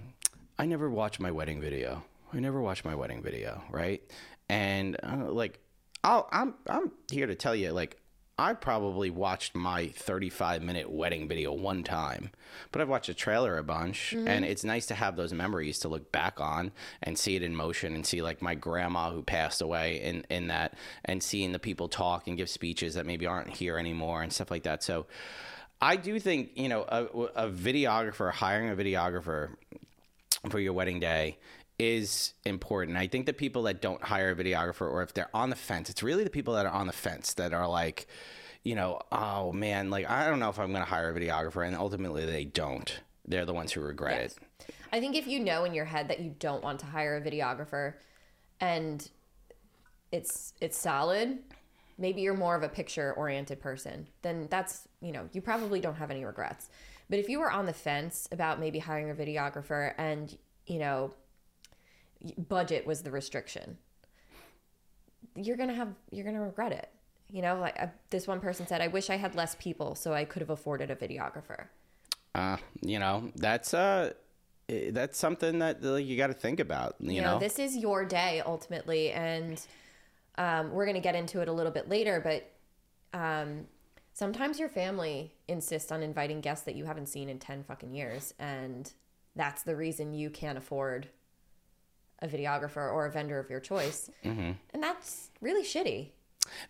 I 0.58 0.64
never 0.66 0.88
watch 0.88 1.20
my 1.20 1.30
wedding 1.30 1.60
video. 1.60 2.04
I 2.32 2.40
never 2.40 2.60
watch 2.60 2.84
my 2.84 2.94
wedding 2.94 3.22
video, 3.22 3.62
right? 3.70 4.02
And 4.48 4.96
uh, 5.02 5.30
like, 5.30 5.58
I'll, 6.04 6.28
I'm 6.32 6.54
I'm 6.68 6.90
here 7.10 7.26
to 7.26 7.34
tell 7.34 7.54
you 7.54 7.72
like. 7.72 8.00
I 8.38 8.52
probably 8.52 9.08
watched 9.08 9.54
my 9.54 9.86
35 9.88 10.62
minute 10.62 10.90
wedding 10.90 11.26
video 11.26 11.54
one 11.54 11.82
time, 11.82 12.30
but 12.70 12.82
I've 12.82 12.88
watched 12.88 13.08
a 13.08 13.14
trailer 13.14 13.56
a 13.56 13.64
bunch, 13.64 14.12
mm-hmm. 14.14 14.28
and 14.28 14.44
it's 14.44 14.62
nice 14.62 14.84
to 14.86 14.94
have 14.94 15.16
those 15.16 15.32
memories 15.32 15.78
to 15.80 15.88
look 15.88 16.12
back 16.12 16.38
on 16.38 16.72
and 17.02 17.18
see 17.18 17.36
it 17.36 17.42
in 17.42 17.56
motion 17.56 17.94
and 17.94 18.04
see 18.04 18.20
like 18.20 18.42
my 18.42 18.54
grandma 18.54 19.10
who 19.10 19.22
passed 19.22 19.62
away 19.62 20.02
in, 20.02 20.26
in 20.28 20.48
that, 20.48 20.74
and 21.06 21.22
seeing 21.22 21.52
the 21.52 21.58
people 21.58 21.88
talk 21.88 22.28
and 22.28 22.36
give 22.36 22.50
speeches 22.50 22.92
that 22.92 23.06
maybe 23.06 23.26
aren't 23.26 23.56
here 23.56 23.78
anymore 23.78 24.22
and 24.22 24.30
stuff 24.30 24.50
like 24.50 24.64
that. 24.64 24.82
So 24.82 25.06
I 25.80 25.96
do 25.96 26.20
think, 26.20 26.50
you 26.56 26.68
know, 26.68 26.84
a, 26.88 27.04
a 27.46 27.50
videographer, 27.50 28.30
hiring 28.30 28.68
a 28.68 28.76
videographer 28.76 29.56
for 30.50 30.60
your 30.60 30.74
wedding 30.74 31.00
day 31.00 31.38
is 31.78 32.32
important. 32.44 32.96
I 32.96 33.06
think 33.06 33.26
the 33.26 33.32
people 33.32 33.62
that 33.64 33.82
don't 33.82 34.02
hire 34.02 34.30
a 34.30 34.34
videographer 34.36 34.82
or 34.90 35.02
if 35.02 35.12
they're 35.14 35.30
on 35.34 35.50
the 35.50 35.56
fence, 35.56 35.90
it's 35.90 36.02
really 36.02 36.24
the 36.24 36.30
people 36.30 36.54
that 36.54 36.66
are 36.66 36.72
on 36.72 36.86
the 36.86 36.92
fence 36.92 37.34
that 37.34 37.52
are 37.52 37.68
like, 37.68 38.06
you 38.62 38.74
know, 38.74 39.00
oh 39.12 39.52
man, 39.52 39.90
like 39.90 40.08
I 40.08 40.28
don't 40.28 40.38
know 40.40 40.48
if 40.48 40.58
I'm 40.58 40.70
going 40.72 40.82
to 40.84 40.88
hire 40.88 41.10
a 41.10 41.14
videographer 41.18 41.66
and 41.66 41.76
ultimately 41.76 42.24
they 42.26 42.44
don't. 42.44 43.00
They're 43.26 43.44
the 43.44 43.54
ones 43.54 43.72
who 43.72 43.80
regret 43.80 44.20
Yes. 44.20 44.36
it. 44.36 44.74
I 44.92 45.00
think 45.00 45.16
if 45.16 45.26
you 45.26 45.40
know 45.40 45.64
in 45.64 45.74
your 45.74 45.84
head 45.84 46.08
that 46.08 46.20
you 46.20 46.34
don't 46.38 46.62
want 46.62 46.80
to 46.80 46.86
hire 46.86 47.16
a 47.16 47.20
videographer 47.20 47.94
and 48.60 49.08
it's 50.12 50.54
it's 50.60 50.78
solid, 50.78 51.38
maybe 51.98 52.22
you're 52.22 52.36
more 52.36 52.54
of 52.54 52.62
a 52.62 52.68
picture 52.68 53.12
oriented 53.14 53.60
person, 53.60 54.06
then 54.22 54.46
that's, 54.50 54.88
you 55.00 55.12
know, 55.12 55.28
you 55.32 55.40
probably 55.40 55.80
don't 55.80 55.96
have 55.96 56.10
any 56.10 56.24
regrets. 56.24 56.68
But 57.10 57.18
if 57.18 57.28
you 57.28 57.38
were 57.38 57.50
on 57.50 57.66
the 57.66 57.72
fence 57.72 58.28
about 58.32 58.58
maybe 58.60 58.78
hiring 58.78 59.10
a 59.10 59.14
videographer 59.14 59.92
and, 59.98 60.36
you 60.66 60.78
know, 60.78 61.12
budget 62.48 62.86
was 62.86 63.02
the 63.02 63.10
restriction, 63.10 63.78
you're 65.34 65.56
going 65.56 65.68
to 65.68 65.74
have 65.74 65.94
you're 66.10 66.24
going 66.24 66.36
to 66.36 66.42
regret 66.42 66.72
it. 66.72 66.90
You 67.30 67.42
know, 67.42 67.58
like 67.58 67.76
uh, 67.80 67.88
this 68.10 68.26
one 68.26 68.40
person 68.40 68.66
said, 68.66 68.80
I 68.80 68.86
wish 68.86 69.10
I 69.10 69.16
had 69.16 69.34
less 69.34 69.56
people 69.56 69.94
so 69.94 70.14
I 70.14 70.24
could 70.24 70.40
have 70.40 70.50
afforded 70.50 70.90
a 70.90 70.96
videographer. 70.96 71.66
Uh, 72.34 72.58
you 72.82 72.98
know, 72.98 73.32
that's 73.34 73.74
uh 73.74 74.12
eh, 74.68 74.90
that's 74.92 75.18
something 75.18 75.58
that 75.60 75.82
like, 75.82 76.06
you 76.06 76.16
got 76.16 76.28
to 76.28 76.34
think 76.34 76.60
about, 76.60 76.96
you, 77.00 77.14
you 77.14 77.20
know. 77.22 77.34
know, 77.34 77.38
this 77.40 77.58
is 77.58 77.76
your 77.76 78.04
day 78.04 78.42
ultimately 78.44 79.10
and 79.12 79.60
um, 80.38 80.70
we're 80.70 80.84
going 80.84 80.96
to 80.96 81.00
get 81.00 81.14
into 81.14 81.40
it 81.40 81.48
a 81.48 81.52
little 81.52 81.72
bit 81.72 81.88
later 81.88 82.20
but 82.20 82.52
um, 83.18 83.66
sometimes 84.12 84.58
your 84.58 84.68
family 84.68 85.32
insists 85.48 85.90
on 85.90 86.02
inviting 86.02 86.42
guests 86.42 86.66
that 86.66 86.74
you 86.74 86.84
haven't 86.84 87.06
seen 87.06 87.30
in 87.30 87.38
10 87.38 87.64
fucking 87.64 87.94
years 87.94 88.34
and 88.38 88.92
that's 89.34 89.62
the 89.62 89.74
reason 89.74 90.12
you 90.12 90.28
can't 90.28 90.58
afford 90.58 91.08
a 92.20 92.28
videographer 92.28 92.92
or 92.92 93.06
a 93.06 93.10
vendor 93.10 93.38
of 93.38 93.50
your 93.50 93.60
choice 93.60 94.10
Mm-hmm. 94.24 94.52
and 94.72 94.82
that's 94.82 95.30
really 95.40 95.64
shitty 95.64 96.10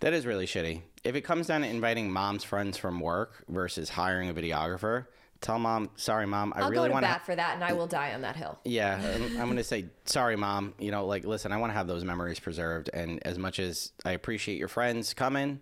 That 0.00 0.12
is 0.14 0.24
really 0.26 0.46
shitty. 0.46 0.80
If 1.04 1.14
it 1.14 1.20
comes 1.22 1.46
down 1.46 1.60
to 1.62 1.68
inviting 1.68 2.10
mom's 2.10 2.44
friends 2.44 2.78
from 2.78 2.98
work 3.00 3.44
versus 3.48 3.90
hiring 3.90 4.28
a 4.30 4.34
videographer, 4.34 5.06
tell 5.42 5.58
mom, 5.58 5.90
sorry, 5.96 6.26
mom, 6.26 6.52
I 6.56 6.62
i'll 6.62 6.70
really 6.70 6.88
want 6.90 7.04
to. 7.04 7.08
bat 7.10 7.26
for 7.26 7.36
that 7.36 7.54
and 7.54 7.62
i 7.62 7.72
will 7.74 7.86
die 7.86 8.14
on 8.14 8.22
that 8.22 8.36
hill 8.36 8.58
Yeah, 8.64 8.98
I'm, 9.14 9.22
I'm 9.38 9.44
going 9.46 9.56
to 9.58 9.64
say 9.64 9.86
sorry, 10.06 10.34
mom. 10.36 10.72
You 10.78 10.90
know, 10.92 11.04
like, 11.06 11.24
listen, 11.26 11.52
I 11.52 11.58
want 11.58 11.70
to 11.72 11.76
have 11.76 11.86
those 11.86 12.04
memories 12.04 12.40
preserved, 12.40 12.88
and 12.94 13.20
as 13.26 13.38
much 13.38 13.58
as 13.60 13.92
I 14.04 14.12
appreciate 14.12 14.58
your 14.58 14.68
friends 14.68 15.12
coming, 15.14 15.60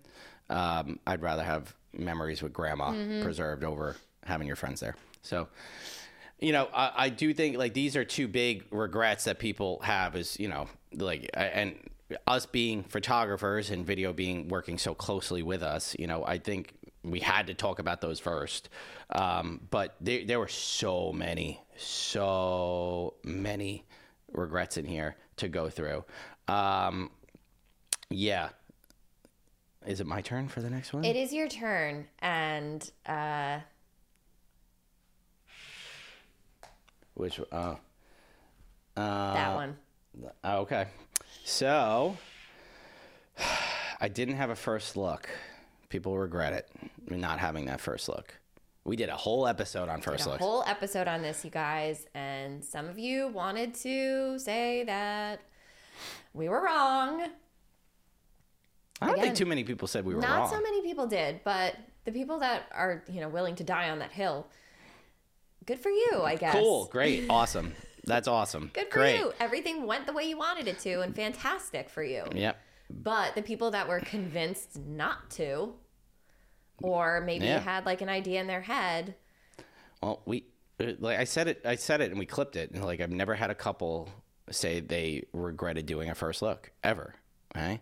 um, 0.48 1.00
I'd 1.06 1.20
rather 1.22 1.42
have 1.42 1.74
memories 1.92 2.40
with 2.42 2.52
grandma 2.52 2.92
preserved 3.22 3.64
over 3.64 3.96
having 4.24 4.46
your 4.46 4.56
friends 4.56 4.78
there. 4.80 4.94
So, 5.22 5.48
you 6.44 6.52
know, 6.52 6.68
I, 6.74 6.92
I 6.96 7.08
do 7.08 7.32
think 7.32 7.56
like 7.56 7.72
these 7.72 7.96
are 7.96 8.04
two 8.04 8.28
big 8.28 8.64
regrets 8.70 9.24
that 9.24 9.38
people 9.38 9.80
have. 9.80 10.14
Is 10.14 10.38
you 10.38 10.48
know, 10.48 10.68
like, 10.92 11.30
and 11.32 11.74
us 12.26 12.44
being 12.44 12.82
photographers 12.82 13.70
and 13.70 13.86
video 13.86 14.12
being 14.12 14.48
working 14.48 14.76
so 14.76 14.94
closely 14.94 15.42
with 15.42 15.62
us, 15.62 15.96
you 15.98 16.06
know, 16.06 16.24
I 16.24 16.38
think 16.38 16.74
we 17.02 17.20
had 17.20 17.46
to 17.46 17.54
talk 17.54 17.78
about 17.78 18.00
those 18.00 18.20
first. 18.20 18.68
Um, 19.10 19.60
but 19.70 19.96
there, 20.00 20.24
there 20.24 20.38
were 20.38 20.48
so 20.48 21.12
many, 21.12 21.60
so 21.76 23.14
many 23.22 23.84
regrets 24.32 24.76
in 24.76 24.84
here 24.84 25.16
to 25.36 25.48
go 25.48 25.70
through. 25.70 26.04
Um, 26.46 27.10
yeah. 28.10 28.50
is 29.86 30.00
it 30.00 30.06
my 30.06 30.20
turn 30.20 30.48
for 30.48 30.60
the 30.60 30.70
next 30.70 30.92
one? 30.92 31.04
It 31.04 31.16
is 31.16 31.32
your 31.32 31.48
turn, 31.48 32.06
and 32.20 32.90
uh, 33.06 33.60
Which 37.14 37.40
uh, 37.52 37.76
that 38.96 39.54
one. 39.54 39.76
Oh, 40.42 40.58
okay. 40.58 40.86
So 41.44 42.16
I 44.00 44.08
didn't 44.08 44.36
have 44.36 44.50
a 44.50 44.56
first 44.56 44.96
look. 44.96 45.28
People 45.88 46.18
regret 46.18 46.52
it 46.52 46.68
not 47.10 47.38
having 47.38 47.66
that 47.66 47.80
first 47.80 48.08
look. 48.08 48.34
We 48.84 48.96
did 48.96 49.08
a 49.08 49.16
whole 49.16 49.46
episode 49.46 49.88
on 49.88 50.02
first 50.02 50.26
a 50.26 50.30
looks. 50.30 50.42
whole 50.42 50.62
episode 50.66 51.08
on 51.08 51.22
this, 51.22 51.44
you 51.44 51.50
guys, 51.50 52.06
and 52.14 52.62
some 52.62 52.86
of 52.86 52.98
you 52.98 53.28
wanted 53.28 53.74
to 53.76 54.38
say 54.38 54.84
that 54.84 55.40
we 56.34 56.48
were 56.48 56.62
wrong. 56.62 57.22
I 59.00 59.06
don't 59.06 59.14
again, 59.14 59.24
think 59.24 59.36
too 59.36 59.46
many 59.46 59.64
people 59.64 59.88
said 59.88 60.04
we 60.04 60.14
were 60.14 60.20
Not 60.20 60.30
wrong. 60.30 60.40
Not 60.40 60.50
so 60.50 60.60
many 60.60 60.82
people 60.82 61.06
did, 61.06 61.40
but 61.44 61.76
the 62.04 62.12
people 62.12 62.38
that 62.40 62.68
are, 62.72 63.02
you 63.10 63.20
know, 63.20 63.28
willing 63.28 63.54
to 63.56 63.64
die 63.64 63.88
on 63.88 64.00
that 64.00 64.12
hill, 64.12 64.48
good 65.66 65.78
for 65.78 65.90
you, 65.90 66.22
I 66.24 66.36
guess. 66.36 66.54
Cool, 66.54 66.86
great, 66.86 67.26
awesome. 67.30 67.74
That's 68.06 68.28
awesome. 68.28 68.70
Good 68.74 68.88
for 68.90 68.98
great. 68.98 69.18
you. 69.18 69.32
Everything 69.40 69.86
went 69.86 70.06
the 70.06 70.12
way 70.12 70.24
you 70.24 70.36
wanted 70.36 70.68
it 70.68 70.78
to, 70.80 71.00
and 71.00 71.14
fantastic 71.16 71.88
for 71.88 72.02
you. 72.02 72.24
Yep. 72.34 72.58
But 72.90 73.34
the 73.34 73.42
people 73.42 73.70
that 73.70 73.88
were 73.88 74.00
convinced 74.00 74.78
not 74.86 75.30
to, 75.32 75.72
or 76.82 77.20
maybe 77.22 77.46
Yeah. 77.46 77.60
had 77.60 77.86
like 77.86 78.02
an 78.02 78.08
idea 78.10 78.40
in 78.40 78.46
their 78.46 78.60
head, 78.60 79.14
Well, 80.02 80.20
we 80.26 80.44
uh, 80.80 80.92
like 80.98 81.18
I 81.18 81.24
said 81.24 81.48
it. 81.48 81.62
I 81.64 81.76
said 81.76 82.00
it, 82.02 82.10
and 82.10 82.18
we 82.18 82.26
clipped 82.26 82.56
it. 82.56 82.72
And 82.72 82.84
like 82.84 83.00
I've 83.00 83.10
never 83.12 83.34
had 83.34 83.50
a 83.50 83.54
couple 83.54 84.10
say 84.50 84.80
they 84.80 85.24
regretted 85.32 85.86
doing 85.86 86.10
a 86.10 86.14
first 86.14 86.42
look 86.42 86.72
ever. 86.82 87.14
Okay, 87.56 87.80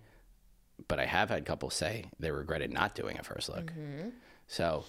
but 0.86 1.00
I 1.00 1.06
have 1.06 1.30
had 1.30 1.44
couples 1.46 1.74
say 1.74 2.04
they 2.20 2.30
regretted 2.30 2.72
not 2.72 2.94
doing 2.94 3.18
a 3.18 3.24
first 3.24 3.48
look. 3.48 3.72
So 4.46 4.84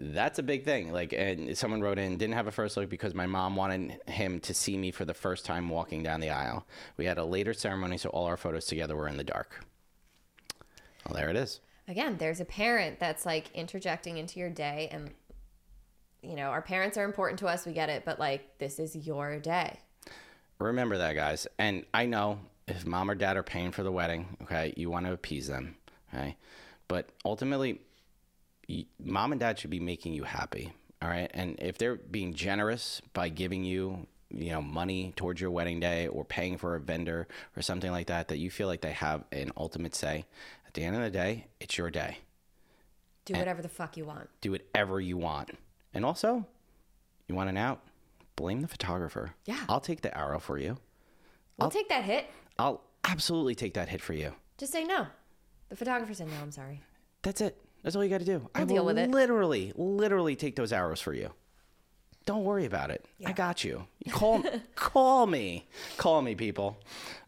that's 0.00 0.38
a 0.38 0.42
big 0.42 0.64
thing. 0.64 0.92
Like, 0.92 1.12
and 1.12 1.56
someone 1.56 1.82
wrote 1.82 1.98
in, 1.98 2.16
didn't 2.16 2.34
have 2.34 2.46
a 2.46 2.52
first 2.52 2.76
look 2.76 2.88
because 2.88 3.14
my 3.14 3.26
mom 3.26 3.54
wanted 3.54 4.00
him 4.08 4.40
to 4.40 4.54
see 4.54 4.76
me 4.76 4.90
for 4.90 5.04
the 5.04 5.14
first 5.14 5.44
time 5.44 5.68
walking 5.68 6.02
down 6.02 6.20
the 6.20 6.30
aisle. 6.30 6.66
We 6.96 7.04
had 7.04 7.18
a 7.18 7.24
later 7.24 7.52
ceremony, 7.52 7.98
so 7.98 8.08
all 8.08 8.26
our 8.26 8.38
photos 8.38 8.66
together 8.66 8.96
were 8.96 9.08
in 9.08 9.18
the 9.18 9.24
dark. 9.24 9.64
Well, 11.06 11.14
there 11.14 11.28
it 11.28 11.36
is. 11.36 11.60
again, 11.86 12.16
there's 12.18 12.40
a 12.40 12.44
parent 12.44 12.98
that's 12.98 13.26
like 13.26 13.50
interjecting 13.52 14.16
into 14.18 14.38
your 14.38 14.50
day 14.50 14.88
and 14.90 15.10
you 16.22 16.36
know, 16.36 16.48
our 16.48 16.62
parents 16.62 16.98
are 16.98 17.04
important 17.04 17.38
to 17.38 17.46
us, 17.46 17.64
we 17.64 17.72
get 17.72 17.88
it, 17.88 18.04
but 18.04 18.18
like 18.18 18.58
this 18.58 18.78
is 18.78 18.94
your 18.94 19.38
day. 19.38 19.78
Remember 20.58 20.98
that, 20.98 21.14
guys. 21.14 21.46
And 21.58 21.86
I 21.94 22.04
know 22.04 22.40
if 22.68 22.84
mom 22.84 23.10
or 23.10 23.14
dad 23.14 23.38
are 23.38 23.42
paying 23.42 23.72
for 23.72 23.82
the 23.82 23.90
wedding, 23.90 24.36
okay, 24.42 24.74
you 24.76 24.90
want 24.90 25.06
to 25.06 25.12
appease 25.12 25.48
them, 25.48 25.76
okay? 26.12 26.36
But 26.88 27.08
ultimately, 27.24 27.80
mom 29.02 29.32
and 29.32 29.40
dad 29.40 29.58
should 29.58 29.70
be 29.70 29.80
making 29.80 30.12
you 30.14 30.24
happy, 30.24 30.72
all 31.02 31.08
right? 31.08 31.30
And 31.34 31.56
if 31.60 31.78
they're 31.78 31.96
being 31.96 32.34
generous 32.34 33.00
by 33.12 33.28
giving 33.28 33.64
you, 33.64 34.06
you 34.30 34.50
know, 34.50 34.62
money 34.62 35.12
towards 35.16 35.40
your 35.40 35.50
wedding 35.50 35.80
day 35.80 36.06
or 36.06 36.24
paying 36.24 36.56
for 36.56 36.76
a 36.76 36.80
vendor 36.80 37.26
or 37.56 37.62
something 37.62 37.90
like 37.90 38.06
that, 38.08 38.28
that 38.28 38.38
you 38.38 38.50
feel 38.50 38.68
like 38.68 38.80
they 38.80 38.92
have 38.92 39.24
an 39.32 39.50
ultimate 39.56 39.94
say, 39.94 40.24
at 40.66 40.74
the 40.74 40.84
end 40.84 40.96
of 40.96 41.02
the 41.02 41.10
day, 41.10 41.46
it's 41.60 41.76
your 41.76 41.90
day. 41.90 42.18
Do 43.24 43.34
whatever 43.34 43.62
the 43.62 43.68
fuck 43.68 43.96
you 43.96 44.04
want. 44.04 44.28
Do 44.40 44.52
whatever 44.52 45.00
you 45.00 45.16
want. 45.16 45.50
And 45.92 46.04
also, 46.04 46.46
you 47.28 47.34
want 47.34 47.48
an 47.48 47.56
out? 47.56 47.80
Blame 48.36 48.60
the 48.60 48.68
photographer. 48.68 49.34
Yeah. 49.44 49.60
I'll 49.68 49.80
take 49.80 50.00
the 50.00 50.16
arrow 50.16 50.38
for 50.38 50.58
you. 50.58 50.78
I'll 51.58 51.70
take 51.70 51.88
that 51.90 52.04
hit. 52.04 52.26
I'll 52.58 52.82
absolutely 53.04 53.54
take 53.54 53.74
that 53.74 53.88
hit 53.88 54.00
for 54.00 54.14
you. 54.14 54.32
Just 54.58 54.72
say 54.72 54.84
no. 54.84 55.06
The 55.68 55.76
photographer 55.76 56.14
said 56.14 56.28
no, 56.28 56.34
I'm 56.40 56.52
sorry. 56.52 56.82
That's 57.22 57.40
it. 57.40 57.60
That's 57.82 57.96
all 57.96 58.04
you 58.04 58.10
got 58.10 58.18
to 58.18 58.24
do. 58.26 58.48
I 58.54 58.60
I'll 58.60 58.66
will 58.66 58.74
deal 58.74 58.84
with 58.84 58.98
it. 58.98 59.10
literally, 59.10 59.72
literally 59.76 60.36
take 60.36 60.56
those 60.56 60.72
arrows 60.72 61.00
for 61.00 61.14
you. 61.14 61.30
Don't 62.26 62.44
worry 62.44 62.66
about 62.66 62.90
it. 62.90 63.06
I 63.24 63.32
got 63.32 63.64
you. 63.64 63.86
Call, 64.10 64.42
call 64.74 65.26
me, 65.26 65.66
call 65.96 66.20
me, 66.22 66.34
people. 66.34 66.78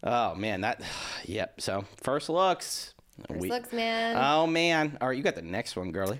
Oh 0.03 0.35
man, 0.35 0.61
that. 0.61 0.81
Yep. 1.25 1.61
So 1.61 1.85
first 2.01 2.29
looks. 2.29 2.93
First 3.27 3.39
We- 3.41 3.49
looks, 3.49 3.71
man. 3.73 4.15
Oh 4.17 4.45
man. 4.47 4.97
All 5.01 5.07
right, 5.07 5.17
you 5.17 5.23
got 5.23 5.35
the 5.35 5.41
next 5.41 5.75
one, 5.75 5.91
girly. 5.91 6.19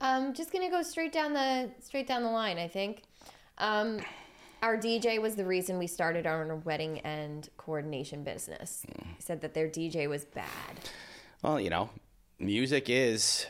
I'm 0.00 0.34
just 0.34 0.52
gonna 0.52 0.70
go 0.70 0.82
straight 0.82 1.12
down 1.12 1.32
the 1.32 1.70
straight 1.80 2.06
down 2.06 2.22
the 2.22 2.30
line. 2.30 2.58
I 2.58 2.68
think. 2.68 3.02
Um, 3.58 4.00
our 4.62 4.76
DJ 4.76 5.20
was 5.20 5.34
the 5.36 5.44
reason 5.44 5.78
we 5.78 5.86
started 5.86 6.26
our 6.26 6.56
wedding 6.56 6.98
and 7.00 7.48
coordination 7.56 8.24
business. 8.24 8.84
He 9.16 9.22
said 9.22 9.40
that 9.42 9.54
their 9.54 9.68
DJ 9.68 10.08
was 10.08 10.24
bad. 10.24 10.80
Well, 11.42 11.60
you 11.60 11.68
know, 11.70 11.90
music 12.38 12.88
is 12.88 13.46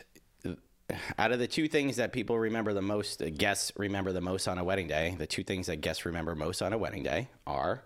out 1.18 1.32
of 1.32 1.38
the 1.38 1.46
two 1.46 1.66
things 1.68 1.96
that 1.96 2.12
people 2.12 2.38
remember 2.38 2.72
the 2.72 2.82
most, 2.82 3.22
guests 3.38 3.72
remember 3.76 4.12
the 4.12 4.20
most 4.20 4.46
on 4.48 4.58
a 4.58 4.64
wedding 4.64 4.86
day. 4.86 5.14
The 5.18 5.26
two 5.26 5.42
things 5.42 5.66
that 5.66 5.76
guests 5.80 6.04
remember 6.04 6.34
most 6.34 6.62
on 6.62 6.72
a 6.72 6.78
wedding 6.78 7.02
day 7.02 7.28
are 7.46 7.82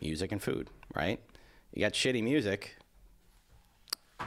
music 0.00 0.32
and 0.32 0.42
food, 0.42 0.68
right? 0.94 1.20
You 1.72 1.80
got 1.80 1.92
shitty 1.92 2.22
music, 2.22 2.76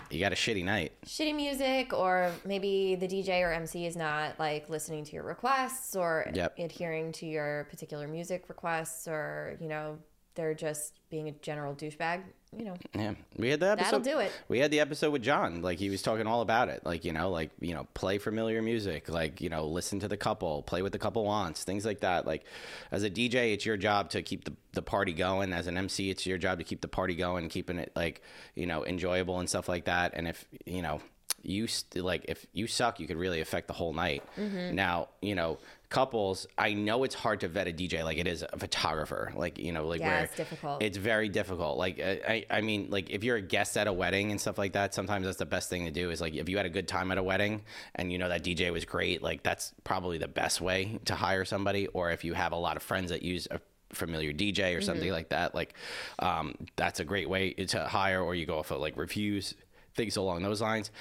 you 0.10 0.20
got 0.20 0.32
a 0.32 0.36
shitty 0.36 0.64
night. 0.64 0.94
Shitty 1.06 1.36
music, 1.36 1.94
or 1.94 2.32
maybe 2.46 2.96
the 2.96 3.08
DJ 3.08 3.42
or 3.42 3.52
MC 3.52 3.86
is 3.86 3.96
not 3.96 4.40
like 4.40 4.70
listening 4.70 5.04
to 5.06 5.14
your 5.14 5.24
requests 5.24 5.96
or 5.96 6.30
Yep. 6.34 6.60
adhering 6.60 7.12
to 7.14 7.26
your 7.26 7.66
particular 7.70 8.08
music 8.08 8.46
requests, 8.50 9.08
or 9.08 9.58
you 9.60 9.68
know 9.68 9.98
they're 10.36 10.54
just 10.54 11.00
being 11.10 11.28
a 11.30 11.32
general 11.32 11.74
douchebag. 11.76 12.24
You 12.58 12.66
know, 12.66 12.76
Yeah, 12.94 13.14
we 13.38 13.50
had 13.50 13.60
the 13.60 13.72
episode. 13.72 14.04
That'll 14.04 14.14
do 14.14 14.20
it. 14.20 14.32
We 14.48 14.60
had 14.60 14.72
the 14.72 14.80
episode 14.80 15.12
with 15.12 15.22
John. 15.22 15.62
Like 15.62 15.80
he 15.80 15.90
was 15.90 16.02
talking 16.02 16.28
all 16.28 16.42
about 16.42 16.70
it. 16.70 16.86
Like 16.86 17.06
you 17.06 17.14
know, 17.14 17.30
like 17.30 17.52
you 17.60 17.74
know, 17.74 17.88
play 17.94 18.18
familiar 18.18 18.62
music. 18.62 19.10
Like 19.10 19.42
you 19.42 19.50
know, 19.50 19.66
listen 19.66 20.00
to 20.02 20.08
the 20.08 20.18
couple, 20.18 20.62
play 20.64 20.82
what 20.82 20.92
the 20.92 21.00
couple 21.00 21.26
wants, 21.26 21.64
things 21.64 21.86
like 21.86 22.02
that. 22.02 22.26
Like 22.26 22.44
as 22.92 23.04
a 23.04 23.10
DJ, 23.10 23.54
it's 23.54 23.66
your 23.66 23.78
job 23.78 24.10
to 24.12 24.22
keep 24.22 24.46
the 24.46 24.54
the 24.74 24.82
party 24.82 25.14
going. 25.14 25.54
As 25.54 25.68
an 25.68 25.78
MC, 25.78 26.10
it's 26.10 26.26
your 26.26 26.38
job 26.38 26.60
to 26.60 26.64
keep 26.64 26.82
the 26.82 26.88
party 26.88 27.16
going, 27.16 27.50
keeping 27.50 27.80
it 27.80 27.92
like 27.96 28.22
you 28.56 28.66
know 28.66 28.86
enjoyable 28.86 29.40
and 29.40 29.50
stuff 29.50 29.68
like 29.68 29.86
that. 29.86 30.14
And 30.16 30.28
if 30.28 30.46
you 30.66 30.82
know 30.82 31.02
you 31.44 31.68
st- 31.68 32.04
like 32.04 32.26
if 32.28 32.46
you 32.54 32.68
suck, 32.68 33.00
you 33.00 33.08
could 33.08 33.18
really 33.18 33.42
affect 33.42 33.68
the 33.68 33.74
whole 33.74 33.94
night. 33.94 34.24
Mm-hmm. 34.38 34.76
Now 34.76 35.10
you 35.22 35.36
know 35.36 35.58
couples. 35.96 36.46
I 36.58 36.74
know 36.74 37.04
it's 37.06 37.16
hard 37.16 37.40
to 37.40 37.48
vet 37.48 37.68
a 37.68 37.72
DJ 37.72 38.04
like 38.04 38.18
it 38.18 38.28
is 38.28 38.44
a 38.52 38.60
photographer. 38.60 39.32
Like 39.36 39.58
you 39.58 39.72
know, 39.72 39.88
like 39.88 40.02
Yeah, 40.02 40.10
where 40.10 40.24
it's 40.26 40.36
difficult. 40.36 40.84
it's 40.84 40.98
very 40.98 41.30
difficult. 41.30 41.78
Like 41.78 42.00
I, 42.00 42.46
I 42.50 42.62
mean, 42.62 42.88
like 42.90 43.10
if 43.10 43.24
you're 43.24 43.38
a 43.38 43.42
guest 43.42 43.78
at 43.78 43.88
a 43.88 43.94
wedding 43.94 44.32
and 44.32 44.40
stuff 44.40 44.58
like 44.58 44.74
that, 44.74 44.94
sometimes 44.94 45.26
that's 45.26 45.38
the 45.38 45.46
best 45.46 45.70
thing 45.70 45.86
to 45.86 45.92
do. 45.92 46.12
Is 46.12 46.20
like 46.20 46.36
if 46.36 46.50
you 46.50 46.58
had 46.58 46.66
a 46.66 46.70
good 46.70 46.88
time 46.88 47.12
at 47.12 47.18
a 47.18 47.24
wedding 47.24 47.62
and 47.96 48.12
you 48.12 48.18
know 48.18 48.28
that 48.30 48.44
DJ 48.44 48.74
was 48.74 48.84
great, 48.86 49.24
like 49.24 49.42
that's 49.44 49.74
probably 49.84 50.18
the 50.18 50.28
best 50.28 50.60
way 50.60 51.00
to 51.06 51.16
hire 51.16 51.46
somebody. 51.46 51.88
Or 51.88 52.12
if 52.12 52.24
you 52.26 52.34
have 52.34 52.52
a 52.52 52.58
lot 52.58 52.76
of 52.76 52.84
friends 52.84 53.10
that 53.12 53.22
use 53.24 53.48
a 53.50 53.60
familiar 53.94 54.34
DJ 54.34 54.78
or 54.78 54.82
something 54.82 55.12
like 55.12 55.30
that, 55.30 55.56
like 55.56 55.74
um, 56.20 56.56
that's 56.76 57.00
a 57.00 57.06
great 57.06 57.30
way 57.30 57.54
to 57.54 57.86
hire. 57.86 58.22
Or 58.22 58.36
you 58.36 58.46
go 58.46 58.60
off 58.60 58.72
of 58.72 58.82
like 58.82 58.98
reviews, 58.98 59.56
things 59.96 60.18
along 60.18 60.44
those 60.44 60.62
lines. 60.62 60.92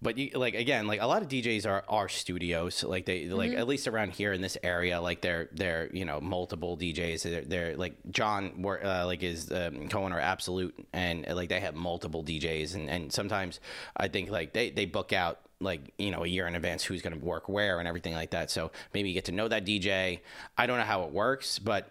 But 0.00 0.16
you 0.16 0.30
like 0.34 0.54
again, 0.54 0.86
like 0.86 1.00
a 1.00 1.06
lot 1.06 1.22
of 1.22 1.28
DJs 1.28 1.66
are 1.66 1.84
are 1.88 2.08
studios. 2.08 2.84
Like 2.84 3.04
they 3.04 3.28
like 3.28 3.52
at 3.52 3.66
least 3.66 3.88
around 3.88 4.12
here 4.12 4.32
in 4.32 4.40
this 4.40 4.56
area, 4.62 5.00
like 5.00 5.22
they're 5.22 5.48
they're 5.52 5.90
you 5.92 6.04
know 6.04 6.20
multiple 6.20 6.76
DJs. 6.76 7.22
They're, 7.22 7.42
they're 7.42 7.76
like 7.76 7.94
John, 8.12 8.64
uh, 8.64 9.06
like 9.06 9.24
is 9.24 9.50
um, 9.50 9.88
Cohen 9.88 10.12
or 10.12 10.20
Absolute, 10.20 10.86
and 10.92 11.28
uh, 11.28 11.34
like 11.34 11.48
they 11.48 11.58
have 11.58 11.74
multiple 11.74 12.22
DJs, 12.22 12.76
and 12.76 12.88
and 12.88 13.12
sometimes 13.12 13.58
I 13.96 14.06
think 14.06 14.30
like 14.30 14.52
they 14.52 14.70
they 14.70 14.86
book 14.86 15.12
out 15.12 15.40
like 15.60 15.92
you 15.98 16.12
know 16.12 16.22
a 16.22 16.28
year 16.28 16.46
in 16.46 16.54
advance 16.54 16.84
who's 16.84 17.02
going 17.02 17.18
to 17.18 17.24
work 17.24 17.48
where 17.48 17.80
and 17.80 17.88
everything 17.88 18.14
like 18.14 18.30
that. 18.30 18.52
So 18.52 18.70
maybe 18.94 19.08
you 19.08 19.14
get 19.14 19.24
to 19.24 19.32
know 19.32 19.48
that 19.48 19.66
DJ. 19.66 20.20
I 20.56 20.66
don't 20.66 20.78
know 20.78 20.84
how 20.84 21.02
it 21.02 21.10
works, 21.10 21.58
but 21.58 21.90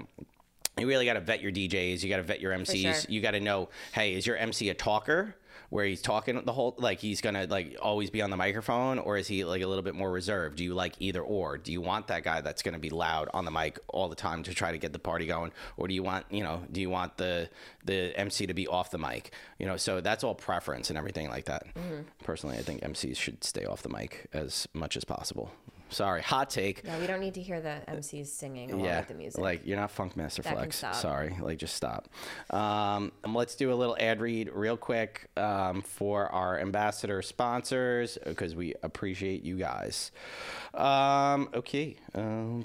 you 0.79 0.87
really 0.87 1.05
got 1.05 1.13
to 1.13 1.21
vet 1.21 1.41
your 1.41 1.51
DJs. 1.51 2.03
You 2.03 2.09
got 2.09 2.17
to 2.17 2.23
vet 2.23 2.39
your 2.39 2.53
MCs. 2.53 2.81
sure. 2.81 3.11
You 3.11 3.21
got 3.21 3.31
to 3.31 3.39
know, 3.39 3.69
hey, 3.91 4.13
is 4.13 4.25
your 4.25 4.37
MC 4.37 4.69
a 4.69 4.73
talker? 4.73 5.35
Where 5.69 5.85
he's 5.85 6.01
talking 6.01 6.41
the 6.45 6.53
whole 6.53 6.75
like 6.77 6.99
he's 6.99 7.19
gonna 7.19 7.45
like 7.45 7.77
always 7.81 8.09
be 8.09 8.21
on 8.21 8.29
the 8.29 8.37
microphone, 8.37 8.99
or 8.99 9.17
is 9.17 9.27
he 9.27 9.43
like 9.43 9.61
a 9.61 9.67
little 9.67 9.83
bit 9.83 9.95
more 9.95 10.09
reserved? 10.09 10.57
Do 10.57 10.63
you 10.63 10.73
like 10.73 10.95
either 10.99 11.21
or? 11.21 11.57
Do 11.57 11.71
you 11.71 11.81
want 11.81 12.07
that 12.07 12.23
guy 12.23 12.41
that's 12.41 12.61
gonna 12.61 12.79
be 12.79 12.89
loud 12.89 13.29
on 13.33 13.43
the 13.45 13.51
mic 13.51 13.79
all 13.89 14.07
the 14.07 14.15
time 14.15 14.43
to 14.43 14.53
try 14.53 14.71
to 14.71 14.77
get 14.77 14.93
the 14.93 14.99
party 14.99 15.25
going, 15.25 15.51
or 15.75 15.87
do 15.87 15.93
you 15.93 16.03
want 16.03 16.25
you 16.29 16.43
know 16.43 16.63
do 16.71 16.79
you 16.79 16.89
want 16.89 17.17
the 17.17 17.49
the 17.83 18.17
MC 18.17 18.47
to 18.47 18.53
be 18.53 18.67
off 18.67 18.91
the 18.91 18.97
mic? 18.97 19.31
You 19.59 19.65
know, 19.65 19.77
so 19.77 19.99
that's 20.01 20.23
all 20.23 20.35
preference 20.35 20.89
and 20.89 20.97
everything 20.97 21.29
like 21.29 21.45
that. 21.45 21.65
Mm-hmm. 21.75 22.01
Personally, 22.23 22.57
I 22.57 22.61
think 22.61 22.81
MCs 22.81 23.17
should 23.17 23.43
stay 23.43 23.65
off 23.65 23.83
the 23.83 23.89
mic 23.89 24.27
as 24.33 24.67
much 24.73 24.95
as 24.95 25.03
possible. 25.03 25.51
Sorry, 25.89 26.21
hot 26.21 26.49
take. 26.49 26.81
yeah, 26.83 26.99
we 26.99 27.07
don't 27.07 27.19
need 27.21 27.33
to 27.35 27.41
hear 27.41 27.61
the 27.61 27.77
MCs 27.87 28.27
singing 28.27 28.71
along 28.71 28.85
Yeah, 28.85 28.99
with 28.99 29.07
the 29.07 29.13
music. 29.13 29.39
like 29.41 29.65
you're 29.65 29.77
not 29.77 29.89
Funk 29.91 30.17
Master 30.17 30.41
That 30.41 30.49
can 30.49 30.57
Flex. 30.59 30.77
stop. 30.77 30.95
Sorry, 30.95 31.35
like 31.41 31.57
just 31.59 31.75
stop. 31.75 32.09
Um, 32.49 33.11
let's 33.25 33.55
do 33.55 33.71
a 33.71 33.75
little 33.75 33.95
ad 33.99 34.19
read 34.21 34.49
real 34.53 34.77
quick 34.77 35.29
um, 35.37 35.81
for 35.81 36.27
our 36.27 36.59
ambassador 36.59 37.21
sponsors 37.21 38.17
because 38.25 38.55
we 38.55 38.73
appreciate 38.83 39.43
you 39.43 39.57
guys. 39.57 40.11
Um, 40.73 41.49
okay. 41.53 41.95
Um. 42.13 42.63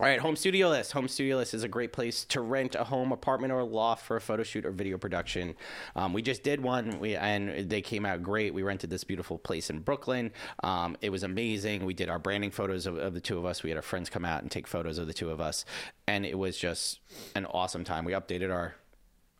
All 0.00 0.06
right, 0.06 0.20
Home 0.20 0.36
Studio 0.36 0.68
List. 0.68 0.92
Home 0.92 1.08
Studio 1.08 1.38
List 1.38 1.54
is 1.54 1.64
a 1.64 1.68
great 1.68 1.92
place 1.92 2.24
to 2.26 2.40
rent 2.40 2.76
a 2.76 2.84
home, 2.84 3.10
apartment, 3.10 3.52
or 3.52 3.64
loft 3.64 4.06
for 4.06 4.14
a 4.14 4.20
photo 4.20 4.44
shoot 4.44 4.64
or 4.64 4.70
video 4.70 4.96
production. 4.96 5.56
Um, 5.96 6.12
we 6.12 6.22
just 6.22 6.44
did 6.44 6.62
one, 6.62 7.00
we, 7.00 7.16
and 7.16 7.68
they 7.68 7.82
came 7.82 8.06
out 8.06 8.22
great. 8.22 8.54
We 8.54 8.62
rented 8.62 8.90
this 8.90 9.02
beautiful 9.02 9.38
place 9.38 9.70
in 9.70 9.80
Brooklyn. 9.80 10.30
Um, 10.62 10.96
it 11.00 11.10
was 11.10 11.24
amazing. 11.24 11.84
We 11.84 11.94
did 11.94 12.08
our 12.08 12.20
branding 12.20 12.52
photos 12.52 12.86
of, 12.86 12.96
of 12.96 13.12
the 13.12 13.20
two 13.20 13.38
of 13.38 13.44
us. 13.44 13.64
We 13.64 13.70
had 13.70 13.76
our 13.76 13.82
friends 13.82 14.08
come 14.08 14.24
out 14.24 14.42
and 14.42 14.52
take 14.52 14.68
photos 14.68 14.98
of 14.98 15.08
the 15.08 15.12
two 15.12 15.30
of 15.30 15.40
us, 15.40 15.64
and 16.06 16.24
it 16.24 16.38
was 16.38 16.56
just 16.56 17.00
an 17.34 17.44
awesome 17.46 17.82
time. 17.82 18.04
We 18.04 18.12
updated 18.12 18.54
our 18.54 18.76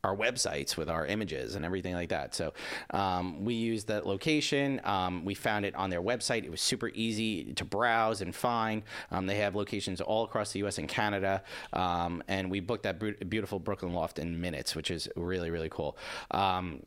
our 0.04 0.16
websites 0.16 0.76
with 0.76 0.88
our 0.88 1.06
images 1.06 1.54
and 1.54 1.64
everything 1.64 1.94
like 1.94 2.10
that. 2.10 2.34
So 2.34 2.52
um, 2.90 3.44
we 3.44 3.54
used 3.54 3.88
that 3.88 4.06
location. 4.06 4.80
Um, 4.84 5.24
we 5.24 5.34
found 5.34 5.64
it 5.64 5.74
on 5.74 5.90
their 5.90 6.02
website. 6.02 6.44
It 6.44 6.50
was 6.50 6.60
super 6.60 6.88
easy 6.94 7.52
to 7.54 7.64
browse 7.64 8.20
and 8.20 8.34
find. 8.34 8.82
Um, 9.10 9.26
they 9.26 9.36
have 9.36 9.56
locations 9.56 10.00
all 10.00 10.24
across 10.24 10.52
the 10.52 10.60
U.S. 10.60 10.78
and 10.78 10.88
Canada, 10.88 11.42
um, 11.72 12.22
and 12.28 12.50
we 12.50 12.60
booked 12.60 12.84
that 12.84 12.98
beautiful 13.28 13.58
Brooklyn 13.58 13.92
loft 13.92 14.18
in 14.18 14.40
minutes, 14.40 14.74
which 14.76 14.90
is 14.90 15.08
really 15.16 15.50
really 15.50 15.68
cool. 15.68 15.96
Um, 16.30 16.82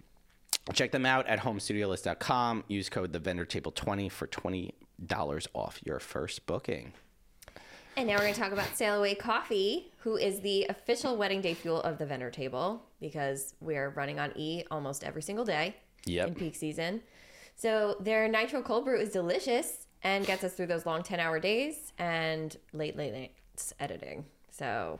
check 0.74 0.92
them 0.92 1.06
out 1.06 1.28
at 1.28 1.40
homestudiolist.com. 1.40 2.64
Use 2.68 2.90
code 2.90 3.14
the 3.14 3.20
vendor 3.20 3.46
table 3.46 3.72
20 3.72 4.10
for 4.10 4.28
$20 4.28 5.48
off 5.54 5.80
your 5.84 6.00
first 6.00 6.46
booking. 6.46 6.94
And 7.98 8.08
now 8.08 8.14
we're 8.14 8.22
going 8.22 8.34
to 8.34 8.40
talk 8.40 8.54
about 8.54 8.78
Sail 8.78 8.96
Away 8.96 9.16
Coffee, 9.16 9.92
who 10.00 10.16
is 10.16 10.40
the 10.40 10.66
official 10.70 11.18
wedding 11.18 11.42
day 11.42 11.54
fuel 11.54 11.82
of 11.82 11.98
the 11.98 12.06
vendor 12.06 12.30
table 12.30 12.84
because 13.02 13.54
we're 13.60 13.90
running 13.90 14.20
on 14.20 14.32
E 14.38 14.64
almost 14.72 15.04
every 15.04 15.22
single 15.22 15.44
day 15.44 15.76
Yep. 16.06 16.28
in 16.30 16.36
peak 16.36 16.56
season. 16.56 17.02
So 17.58 17.98
their 18.00 18.28
nitro 18.30 18.62
cold 18.62 18.86
brew 18.86 18.98
is 19.00 19.10
delicious 19.10 19.88
and 20.04 20.26
gets 20.26 20.44
us 20.44 20.54
through 20.54 20.68
those 20.68 20.86
long 20.86 21.04
10 21.04 21.20
hour 21.20 21.40
days 21.40 21.92
and 22.00 22.56
late, 22.74 22.96
late 22.96 23.14
nights 23.14 23.74
editing. 23.80 24.26
So 24.52 25.00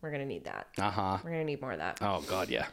we're 0.00 0.10
going 0.10 0.22
to 0.22 0.26
need 0.28 0.44
that. 0.44 0.68
Uh 0.78 0.90
huh. 0.90 1.18
We're 1.24 1.30
going 1.30 1.42
to 1.42 1.46
need 1.46 1.60
more 1.60 1.72
of 1.72 1.78
that. 1.78 1.98
Oh, 2.00 2.22
God, 2.28 2.48
yeah. 2.48 2.66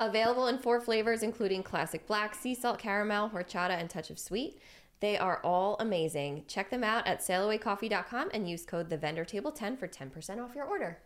Available 0.00 0.46
in 0.46 0.58
four 0.58 0.80
flavors, 0.80 1.22
including 1.24 1.62
classic 1.64 2.06
black, 2.06 2.34
sea 2.34 2.54
salt 2.54 2.78
caramel, 2.78 3.28
horchata, 3.30 3.70
and 3.70 3.90
touch 3.90 4.10
of 4.10 4.18
sweet. 4.18 4.58
They 5.00 5.18
are 5.18 5.40
all 5.44 5.76
amazing. 5.80 6.44
Check 6.48 6.70
them 6.70 6.84
out 6.84 7.06
at 7.06 7.20
sailawaycoffee.com 7.20 8.30
and 8.32 8.48
use 8.48 8.64
code 8.64 8.90
the 8.90 8.96
vendor 8.96 9.24
table 9.24 9.50
10 9.52 9.76
for 9.76 9.86
10% 9.88 10.42
off 10.42 10.54
your 10.54 10.64
order. 10.64 10.98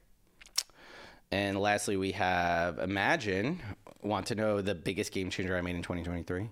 And 1.32 1.58
lastly, 1.58 1.96
we 1.96 2.12
have 2.12 2.76
Imagen. 2.76 3.56
Want 4.02 4.26
to 4.26 4.34
know 4.34 4.60
the 4.60 4.74
biggest 4.74 5.12
game 5.12 5.30
changer 5.30 5.56
I 5.56 5.62
made 5.62 5.74
in 5.74 5.82
2023? 5.82 6.50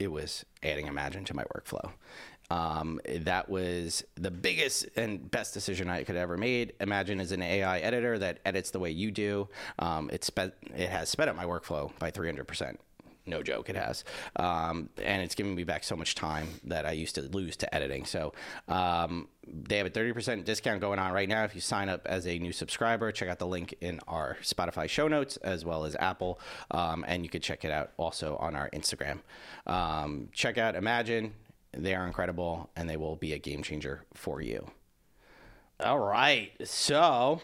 It 0.00 0.08
was 0.08 0.44
adding 0.64 0.88
Imagen 0.88 1.24
to 1.26 1.36
my 1.36 1.44
workflow. 1.44 1.92
Um, 2.50 3.00
that 3.08 3.48
was 3.48 4.04
the 4.16 4.32
biggest 4.32 4.86
and 4.96 5.30
best 5.30 5.54
decision 5.54 5.88
I 5.88 6.02
could 6.02 6.16
ever 6.16 6.36
made. 6.36 6.72
Imagen 6.80 7.20
is 7.20 7.30
an 7.30 7.40
AI 7.40 7.78
editor 7.78 8.18
that 8.18 8.40
edits 8.44 8.72
the 8.72 8.80
way 8.80 8.90
you 8.90 9.12
do. 9.12 9.48
Um, 9.78 10.10
it 10.12 10.24
sped, 10.24 10.52
it 10.74 10.88
has 10.88 11.08
sped 11.08 11.28
up 11.28 11.36
my 11.36 11.44
workflow 11.44 11.96
by 12.00 12.10
300 12.10 12.46
percent. 12.48 12.80
No 13.26 13.42
joke, 13.42 13.68
it 13.68 13.76
has. 13.76 14.04
Um, 14.36 14.88
and 15.02 15.22
it's 15.22 15.34
giving 15.34 15.54
me 15.54 15.64
back 15.64 15.82
so 15.82 15.96
much 15.96 16.14
time 16.14 16.48
that 16.64 16.86
I 16.86 16.92
used 16.92 17.16
to 17.16 17.22
lose 17.22 17.56
to 17.56 17.74
editing. 17.74 18.04
So 18.04 18.32
um, 18.68 19.28
they 19.46 19.78
have 19.78 19.86
a 19.86 19.90
30% 19.90 20.44
discount 20.44 20.80
going 20.80 21.00
on 21.00 21.12
right 21.12 21.28
now. 21.28 21.42
If 21.42 21.54
you 21.54 21.60
sign 21.60 21.88
up 21.88 22.06
as 22.06 22.26
a 22.26 22.38
new 22.38 22.52
subscriber, 22.52 23.10
check 23.10 23.28
out 23.28 23.40
the 23.40 23.46
link 23.46 23.74
in 23.80 23.98
our 24.06 24.36
Spotify 24.42 24.88
show 24.88 25.08
notes 25.08 25.36
as 25.38 25.64
well 25.64 25.84
as 25.84 25.96
Apple. 25.98 26.38
Um, 26.70 27.04
and 27.08 27.24
you 27.24 27.28
can 27.28 27.40
check 27.40 27.64
it 27.64 27.72
out 27.72 27.90
also 27.96 28.36
on 28.36 28.54
our 28.54 28.70
Instagram. 28.70 29.18
Um, 29.66 30.28
check 30.32 30.56
out 30.56 30.76
Imagen. 30.76 31.32
They 31.72 31.94
are 31.94 32.06
incredible 32.06 32.70
and 32.76 32.88
they 32.88 32.96
will 32.96 33.16
be 33.16 33.32
a 33.32 33.38
game 33.38 33.62
changer 33.62 34.04
for 34.14 34.40
you. 34.40 34.70
All 35.80 35.98
right. 35.98 36.52
So, 36.64 37.42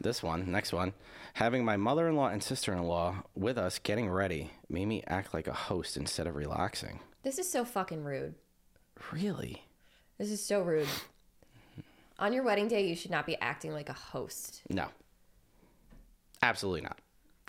this 0.00 0.22
one, 0.22 0.52
next 0.52 0.72
one. 0.72 0.92
Having 1.36 1.66
my 1.66 1.76
mother 1.76 2.08
in 2.08 2.16
law 2.16 2.28
and 2.28 2.42
sister 2.42 2.72
in 2.72 2.82
law 2.84 3.22
with 3.34 3.58
us 3.58 3.78
getting 3.78 4.08
ready 4.08 4.52
made 4.70 4.86
me 4.86 5.02
act 5.06 5.34
like 5.34 5.46
a 5.46 5.52
host 5.52 5.98
instead 5.98 6.26
of 6.26 6.34
relaxing. 6.34 7.00
This 7.24 7.38
is 7.38 7.46
so 7.46 7.62
fucking 7.62 8.04
rude. 8.04 8.34
Really? 9.12 9.62
This 10.16 10.30
is 10.30 10.42
so 10.42 10.62
rude. 10.62 10.88
On 12.18 12.32
your 12.32 12.42
wedding 12.42 12.68
day, 12.68 12.86
you 12.88 12.96
should 12.96 13.10
not 13.10 13.26
be 13.26 13.36
acting 13.38 13.72
like 13.74 13.90
a 13.90 13.92
host. 13.92 14.62
No. 14.70 14.86
Absolutely 16.40 16.80
not. 16.80 16.98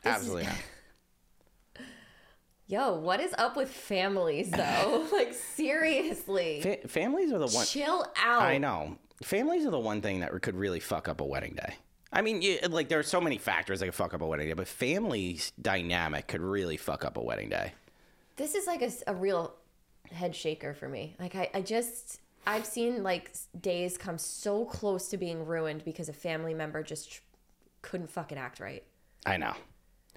This 0.04 0.12
is- 0.12 0.18
Absolutely 0.18 0.44
not. 0.44 0.56
Yo, 2.68 3.00
what 3.00 3.22
is 3.22 3.34
up 3.38 3.56
with 3.56 3.70
families 3.72 4.52
though? 4.52 5.08
like 5.14 5.34
seriously. 5.34 6.60
Fa- 6.62 6.90
families 6.90 7.32
are 7.32 7.40
the 7.40 7.48
one. 7.48 7.66
Chill 7.66 8.06
out. 8.22 8.42
I 8.42 8.58
know. 8.58 8.98
Families 9.24 9.66
are 9.66 9.72
the 9.72 9.80
one 9.80 10.02
thing 10.02 10.20
that 10.20 10.34
could 10.42 10.56
really 10.56 10.82
fuck 10.82 11.08
up 11.08 11.22
a 11.22 11.26
wedding 11.26 11.54
day. 11.56 11.76
I 12.12 12.22
mean, 12.22 12.42
you, 12.42 12.60
like 12.70 12.88
there 12.90 13.00
are 13.00 13.04
so 13.04 13.20
many 13.20 13.38
factors 13.38 13.80
that 13.80 13.86
could 13.86 13.96
fuck 13.96 14.14
up 14.14 14.22
a 14.22 14.26
wedding 14.26 14.48
day, 14.48 14.54
but 14.54 14.68
families 14.68 15.52
dynamic 15.62 16.28
could 16.28 16.42
really 16.42 16.78
fuck 16.78 17.04
up 17.04 17.18
a 17.18 17.22
wedding 17.22 17.50
day. 17.50 17.74
this 18.38 18.56
is 18.56 18.68
like 18.68 18.82
a 19.08 19.14
real 19.16 19.54
head 20.12 20.36
shaker 20.36 20.74
for 20.74 20.88
me. 20.88 21.16
Like 21.20 21.36
I, 21.36 21.50
I 21.54 21.62
just 21.62 22.22
I've 22.46 22.66
seen 22.66 23.04
like 23.04 23.32
days 23.60 23.98
come 23.98 24.18
so 24.18 24.64
close 24.66 25.10
to 25.10 25.18
being 25.18 25.46
ruined 25.46 25.84
because 25.84 26.08
a 26.08 26.14
family 26.14 26.54
member 26.54 26.82
just 26.82 27.12
tr- 27.12 27.22
couldn't 27.82 28.10
fucking 28.10 28.38
act 28.38 28.60
right. 28.60 28.84
I 29.26 29.36
know. 29.38 29.54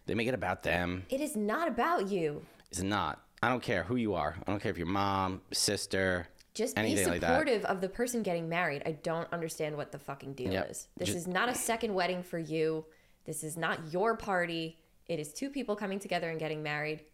They 0.07 0.15
make 0.15 0.29
it 0.29 0.35
about 0.35 0.63
them. 0.63 1.05
It 1.09 1.21
is 1.21 1.35
not 1.37 1.67
about 1.69 2.09
you. 2.09 2.43
It's 2.71 2.83
not. 2.83 3.21
I 3.43 3.49
don't 3.49 3.63
care 3.63 3.83
who 3.83 3.97
you 3.97 4.15
are. 4.15 4.37
I 4.47 4.51
don't 4.51 4.61
care 4.61 4.71
if 4.71 4.79
you're 4.79 4.87
mom, 4.87 5.41
sister, 5.53 6.29
Just 6.55 6.75
be 6.77 6.83
anything 6.83 7.09
like 7.09 7.21
supportive 7.21 7.65
of 7.65 7.81
the 7.81 7.89
person 7.89 8.23
getting 8.23 8.49
married. 8.49 8.83
I 8.85 8.93
don't 8.93 9.33
understand 9.33 9.77
what 9.77 9.93
the 9.93 9.99
fucking 9.99 10.35
deal 10.35 10.53
Yep. 10.53 10.71
is. 10.71 10.89
This 10.97 11.09
Just- 11.09 11.19
is 11.19 11.27
not 11.29 11.49
a 11.49 11.55
second 11.55 11.95
wedding 11.95 12.23
for 12.23 12.39
you. 12.39 12.85
This 13.25 13.45
is 13.45 13.57
not 13.57 13.93
your 13.93 14.17
party. 14.17 14.79
It 15.07 15.21
is 15.21 15.33
two 15.33 15.51
people 15.51 15.77
coming 15.77 15.99
together 16.01 16.29
and 16.31 16.39
getting 16.41 16.63
married. 16.63 17.05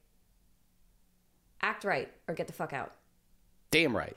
Act 1.60 1.84
right 1.84 2.10
or 2.28 2.34
get 2.34 2.46
the 2.46 2.52
fuck 2.52 2.72
out. 2.72 2.92
Damn 3.70 3.96
right. 3.96 4.16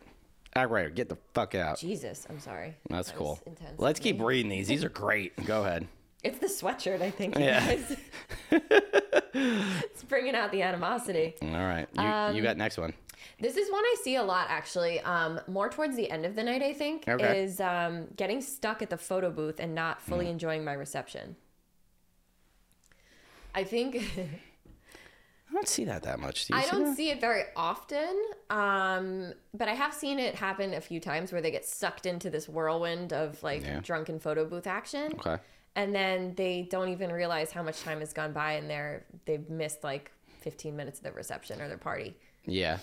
Act 0.56 0.72
right. 0.72 0.86
or 0.86 0.90
Get 0.90 1.10
the 1.10 1.18
fuck 1.34 1.56
out. 1.56 1.80
Jesus, 1.80 2.26
I'm 2.30 2.40
sorry. 2.40 2.76
That's 2.90 3.10
That 3.12 3.18
cool. 3.18 3.40
Let's 3.78 4.00
keep 4.00 4.22
reading 4.22 4.50
these. 4.50 4.68
These 4.68 4.84
are 4.84 4.90
great. 4.90 5.36
Go 5.46 5.64
ahead. 5.64 5.88
It's 6.22 6.38
the 6.40 6.48
sweatshirt, 6.48 7.02
I 7.02 7.12
think. 7.12 7.38
Yeah. 7.40 7.78
it's 9.34 10.04
bringing 10.04 10.36
out 10.36 10.52
the 10.52 10.62
animosity. 10.64 11.36
All 11.42 11.48
right. 11.50 11.88
You, 11.94 12.02
Um, 12.02 12.36
you 12.36 12.42
got 12.44 12.58
next 12.58 12.78
one. 12.78 12.94
This 13.40 13.58
is 13.58 13.72
one 13.72 13.84
I 13.84 13.96
see 14.04 14.16
a 14.16 14.24
lot, 14.24 14.48
actually. 14.50 15.00
Um, 15.02 15.40
more 15.48 15.70
towards 15.70 15.96
the 15.96 16.10
end 16.12 16.26
of 16.26 16.36
the 16.36 16.44
night, 16.44 16.62
I 16.62 16.74
think, 16.74 17.08
Okay. 17.08 17.40
is 17.42 17.60
um, 17.62 18.08
getting 18.16 18.42
stuck 18.42 18.82
at 18.82 18.90
the 18.90 18.98
photo 18.98 19.30
booth 19.32 19.60
and 19.60 19.74
not 19.76 20.02
fully 20.02 20.26
Mm. 20.26 20.32
enjoying 20.32 20.64
my 20.66 20.74
reception. 20.74 21.36
I 23.56 23.64
think 23.64 23.96
I 23.96 25.54
don't 25.54 25.68
see 25.68 25.86
that 25.86 26.04
that 26.04 26.20
much. 26.20 26.46
Do 26.46 26.54
you 26.54 26.60
I 26.60 26.64
see 26.64 26.72
don't 26.72 26.84
that? 26.86 26.96
see 26.98 27.10
it 27.10 27.20
very 27.20 27.44
often, 27.56 28.16
um, 28.50 29.34
but 29.54 29.68
I 29.68 29.74
have 29.74 29.94
seen 29.94 30.20
it 30.20 30.36
happen 30.36 30.74
a 30.76 30.82
few 30.82 31.00
times 31.00 31.32
where 31.32 31.42
they 31.42 31.50
get 31.52 31.66
sucked 31.66 32.06
into 32.06 32.30
this 32.30 32.48
whirlwind 32.48 33.12
of 33.14 33.42
like 33.42 33.64
Yeah. 33.64 33.80
drunken 33.80 34.20
photo 34.20 34.46
booth 34.46 34.68
action. 34.68 35.14
Okay. 35.14 35.38
and 35.76 35.94
then 35.96 36.34
they 36.36 36.64
don't 36.64 36.90
even 36.90 37.12
realize 37.12 37.52
how 37.52 37.62
much 37.62 37.82
time 37.84 38.00
has 38.00 38.12
gone 38.12 38.34
by 38.34 38.54
and 38.54 38.68
they're 38.70 39.06
they've 39.26 39.48
missed 39.52 39.84
like 39.84 40.12
15 40.42 40.76
minutes 40.76 40.98
of 41.00 41.04
their 41.04 41.14
reception 41.14 41.62
or 41.62 41.68
their 41.68 41.78
party 41.78 42.18
Yeah. 42.46 42.80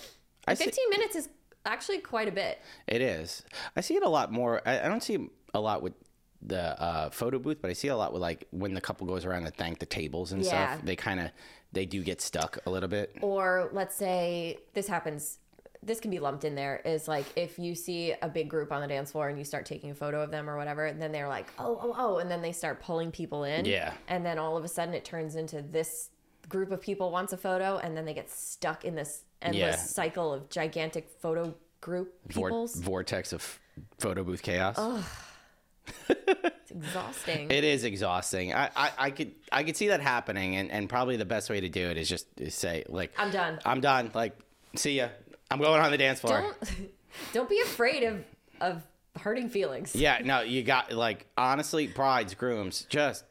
I 0.46 0.54
see, 0.54 0.64
15 0.64 0.90
minutes 0.90 1.16
is 1.16 1.28
actually 1.64 1.98
quite 1.98 2.28
a 2.28 2.32
bit 2.32 2.60
it 2.86 3.00
is. 3.02 3.42
I 3.76 3.80
see 3.80 3.94
it 3.96 4.02
a 4.04 4.08
lot 4.08 4.30
more. 4.32 4.62
I, 4.66 4.80
I 4.80 4.88
don't 4.88 5.02
see 5.02 5.28
a 5.54 5.60
lot 5.60 5.82
with 5.82 5.94
the 6.42 6.80
uh, 6.80 7.10
photo 7.10 7.38
booth, 7.38 7.58
but 7.60 7.70
I 7.70 7.74
see 7.74 7.88
a 7.88 7.96
lot 7.96 8.12
with 8.12 8.22
like 8.22 8.46
when 8.50 8.74
the 8.74 8.80
couple 8.80 9.06
goes 9.06 9.24
around 9.24 9.44
to 9.44 9.50
thank 9.50 9.78
the 9.80 9.86
tables 9.86 10.32
and 10.32 10.44
Yeah. 10.44 10.74
stuff. 10.76 10.84
They 10.84 10.94
kind 10.96 11.18
of 11.20 11.30
they 11.72 11.84
do 11.86 12.02
get 12.04 12.20
stuck 12.20 12.58
a 12.66 12.70
little 12.70 12.88
bit. 12.88 13.16
or 13.20 13.68
let's 13.72 13.96
say 13.96 14.58
this 14.74 14.86
happens 14.86 15.38
this 15.82 16.00
can 16.00 16.10
be 16.10 16.18
lumped 16.18 16.44
in 16.44 16.54
there 16.56 16.80
is 16.84 17.06
like 17.06 17.24
if 17.36 17.58
you 17.60 17.74
see 17.74 18.12
a 18.22 18.28
big 18.28 18.48
group 18.48 18.72
on 18.72 18.80
the 18.80 18.88
dance 18.88 19.12
floor 19.12 19.28
and 19.28 19.38
you 19.38 19.44
start 19.44 19.64
taking 19.66 19.90
a 19.90 19.94
photo 19.94 20.20
of 20.20 20.32
them 20.32 20.48
or 20.50 20.56
whatever 20.56 20.86
and 20.86 21.00
then 21.00 21.12
they're 21.12 21.28
like 21.28 21.46
oh 21.60 21.78
oh 21.80 21.94
oh 21.96 22.18
and 22.18 22.28
then 22.28 22.42
they 22.42 22.50
start 22.50 22.80
pulling 22.82 23.12
people 23.12 23.44
in 23.44 23.64
Yeah. 23.64 23.92
and 24.08 24.24
then 24.26 24.36
all 24.38 24.56
of 24.56 24.64
a 24.64 24.68
sudden 24.68 24.94
it 24.94 25.04
turns 25.04 25.36
into 25.36 25.62
this 25.62 26.10
group 26.48 26.72
of 26.72 26.80
people 26.80 27.12
wants 27.12 27.32
a 27.32 27.36
photo 27.36 27.78
and 27.78 27.96
then 27.96 28.04
they 28.04 28.14
get 28.14 28.28
stuck 28.30 28.84
in 28.84 28.96
this 28.96 29.22
endless 29.42 29.60
Yeah. 29.60 29.76
cycle 29.76 30.32
of 30.32 30.48
gigantic 30.50 31.08
photo 31.20 31.54
group 31.80 32.14
Vor- 32.32 32.48
peoples 32.48 32.74
vortex 32.76 33.32
of 33.32 33.58
photo 33.98 34.24
booth 34.24 34.42
chaos. 34.42 34.76
it's 36.08 36.70
exhausting 36.70 37.50
It 37.50 37.62
is 37.64 37.84
exhausting. 37.84 38.52
I, 38.52 38.70
I, 38.74 38.90
I 38.98 39.10
could 39.10 39.32
I 39.52 39.62
could 39.64 39.76
see 39.76 39.88
that 39.88 40.00
happening, 40.00 40.56
and, 40.56 40.70
and 40.70 40.88
probably 40.88 41.16
the 41.16 41.24
best 41.24 41.48
way 41.50 41.60
to 41.60 41.68
do 41.68 41.88
it 41.90 41.96
is 41.96 42.08
just 42.08 42.34
to 42.38 42.50
say 42.50 42.84
like 42.88 43.12
I'm 43.16 43.30
done. 43.30 43.58
I'm 43.64 43.80
done. 43.80 44.10
Like, 44.14 44.36
see 44.74 44.96
ya. 44.96 45.08
I'm 45.50 45.60
going 45.60 45.80
on 45.80 45.90
the 45.92 45.98
dance 45.98 46.20
floor. 46.20 46.40
don't 46.42 46.90
don't 47.32 47.48
be 47.48 47.60
afraid 47.60 48.02
of 48.02 48.24
of 48.60 48.82
hurting 49.20 49.48
feelings 49.48 49.94
Yeah, 49.94 50.20
no, 50.24 50.40
you 50.42 50.62
got 50.62 50.92
like 50.92 51.26
honestly, 51.38 51.86
brides, 51.86 52.34
grooms, 52.34 52.84
just 52.88 53.24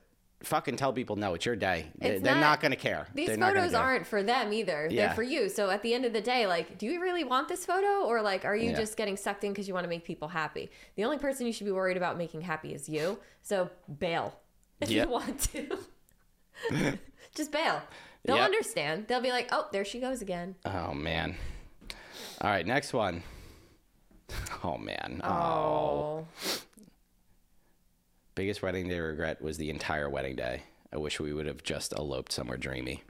fucking 0.46 0.76
tell 0.78 0.94
people 0.94 1.16
no, 1.16 1.34
it's 1.34 1.46
your 1.46 1.56
day. 1.56 1.88
It's 2.00 2.24
They're 2.24 2.34
not, 2.36 2.40
not- 2.42 2.62
going 2.62 2.72
to 2.72 2.78
care. 2.78 3.08
These 3.14 3.28
They're 3.28 3.38
photos 3.38 3.74
aren't 3.74 4.08
for 4.08 4.24
them 4.24 4.54
either. 4.54 4.88
Yeah. 4.90 5.08
They're 5.08 5.16
for 5.16 5.24
you. 5.24 5.50
So 5.50 5.70
at 5.70 5.82
the 5.82 5.94
end 5.94 6.06
of 6.06 6.14
the 6.14 6.22
day, 6.22 6.48
like, 6.48 6.78
do 6.78 6.86
you 6.86 7.02
really 7.02 7.24
want 7.24 7.48
this 7.48 7.66
photo 7.66 8.06
or 8.06 8.22
like 8.22 8.46
are 8.46 8.56
you 8.56 8.70
Yeah. 8.72 8.78
just 8.78 8.96
getting 8.98 9.18
sucked 9.18 9.44
in 9.44 9.52
because 9.52 9.68
you 9.68 9.74
want 9.74 9.84
to 9.84 9.90
make 9.90 10.06
people 10.06 10.28
happy? 10.30 10.70
The 10.96 11.04
only 11.04 11.18
person 11.18 11.46
you 11.48 11.54
should 11.54 11.66
be 11.66 11.72
worried 11.72 11.98
about 11.98 12.18
making 12.18 12.42
happy 12.42 12.74
is 12.74 12.88
you. 12.88 13.20
So 13.42 13.70
bail 14.00 14.40
if 14.82 14.90
Yep. 14.90 15.06
you 15.08 15.12
want 15.12 15.40
to. 15.54 16.98
just 17.36 17.52
bail. 17.52 17.82
They'll 18.24 18.38
Yep. 18.38 18.46
understand. 18.46 19.08
They'll 19.08 19.22
be 19.22 19.32
like, 19.32 19.50
oh, 19.52 19.68
there 19.72 19.86
she 19.86 20.00
goes 20.00 20.22
again. 20.22 20.56
Oh 20.66 20.94
man. 20.94 21.36
All 22.42 22.50
right, 22.50 22.66
next 22.66 22.94
one. 22.94 23.24
Oh 24.64 24.78
man. 24.78 25.22
Oh. 25.24 26.26
Biggest 28.36 28.62
wedding 28.62 28.90
day 28.90 29.00
regret 29.00 29.42
was 29.42 29.58
the 29.58 29.70
entire 29.70 30.10
wedding 30.10 30.36
day. 30.36 30.64
I 30.92 30.98
wish 30.98 31.20
we 31.22 31.34
would 31.34 31.46
have 31.46 31.64
just 31.64 31.94
eloped 31.94 32.34
somewhere 32.34 32.58
dreamy. 32.58 33.02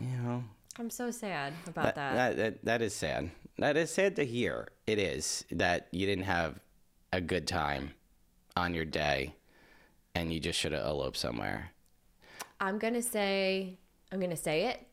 You 0.00 0.16
know, 0.22 0.44
I'm 0.78 0.88
so 0.88 1.10
sad 1.10 1.52
about 1.66 1.94
that, 1.94 1.94
that. 1.94 2.14
that, 2.14 2.36
that, 2.36 2.64
that 2.64 2.82
is 2.82 2.94
sad. 2.94 3.30
That 3.58 3.76
is 3.76 3.90
sad 3.90 4.16
to 4.16 4.24
hear. 4.24 4.68
It 4.86 4.98
is 4.98 5.44
that 5.50 5.88
you 5.90 6.06
didn't 6.06 6.24
have 6.24 6.58
a 7.12 7.20
good 7.20 7.46
time 7.46 7.92
on 8.56 8.72
your 8.72 8.86
day 8.86 9.34
and 10.14 10.32
you 10.32 10.40
just 10.40 10.58
should 10.58 10.72
have 10.72 10.86
eloped 10.86 11.18
somewhere. 11.18 11.72
I'm 12.58 12.78
going 12.78 12.94
to 12.94 13.02
say, 13.02 13.78
I'm 14.10 14.18
going 14.18 14.30
to 14.30 14.36
say 14.36 14.64
it. 14.64 14.86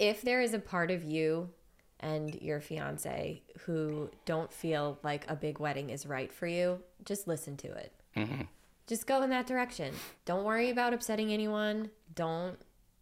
If 0.00 0.22
there 0.22 0.40
is 0.40 0.54
a 0.54 0.58
part 0.58 0.90
of 0.90 1.04
you 1.04 1.50
and 2.00 2.34
your 2.40 2.60
fiance 2.60 3.42
who 3.60 4.10
don't 4.24 4.52
feel 4.52 4.98
like 5.02 5.24
a 5.30 5.36
big 5.36 5.58
wedding 5.58 5.90
is 5.90 6.06
right 6.06 6.32
for 6.32 6.46
you, 6.46 6.80
just 7.04 7.28
listen 7.28 7.56
to 7.58 7.68
it. 7.68 7.92
Mm-hmm. 8.16 8.42
Just 8.86 9.06
go 9.06 9.22
in 9.22 9.30
that 9.30 9.46
direction. 9.46 9.94
Don't 10.24 10.44
worry 10.44 10.70
about 10.70 10.92
upsetting 10.92 11.32
anyone. 11.32 11.90
Don't, 12.14 12.58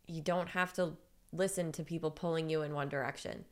you 0.07 0.21
don't 0.21 0.49
have 0.49 0.73
to 0.75 0.93
listen 1.33 1.73
to 1.73 1.83
people 1.83 2.11
pulling 2.11 2.51
you 2.51 2.63
in 2.63 2.75
one 2.75 2.89
direction. 2.89 3.45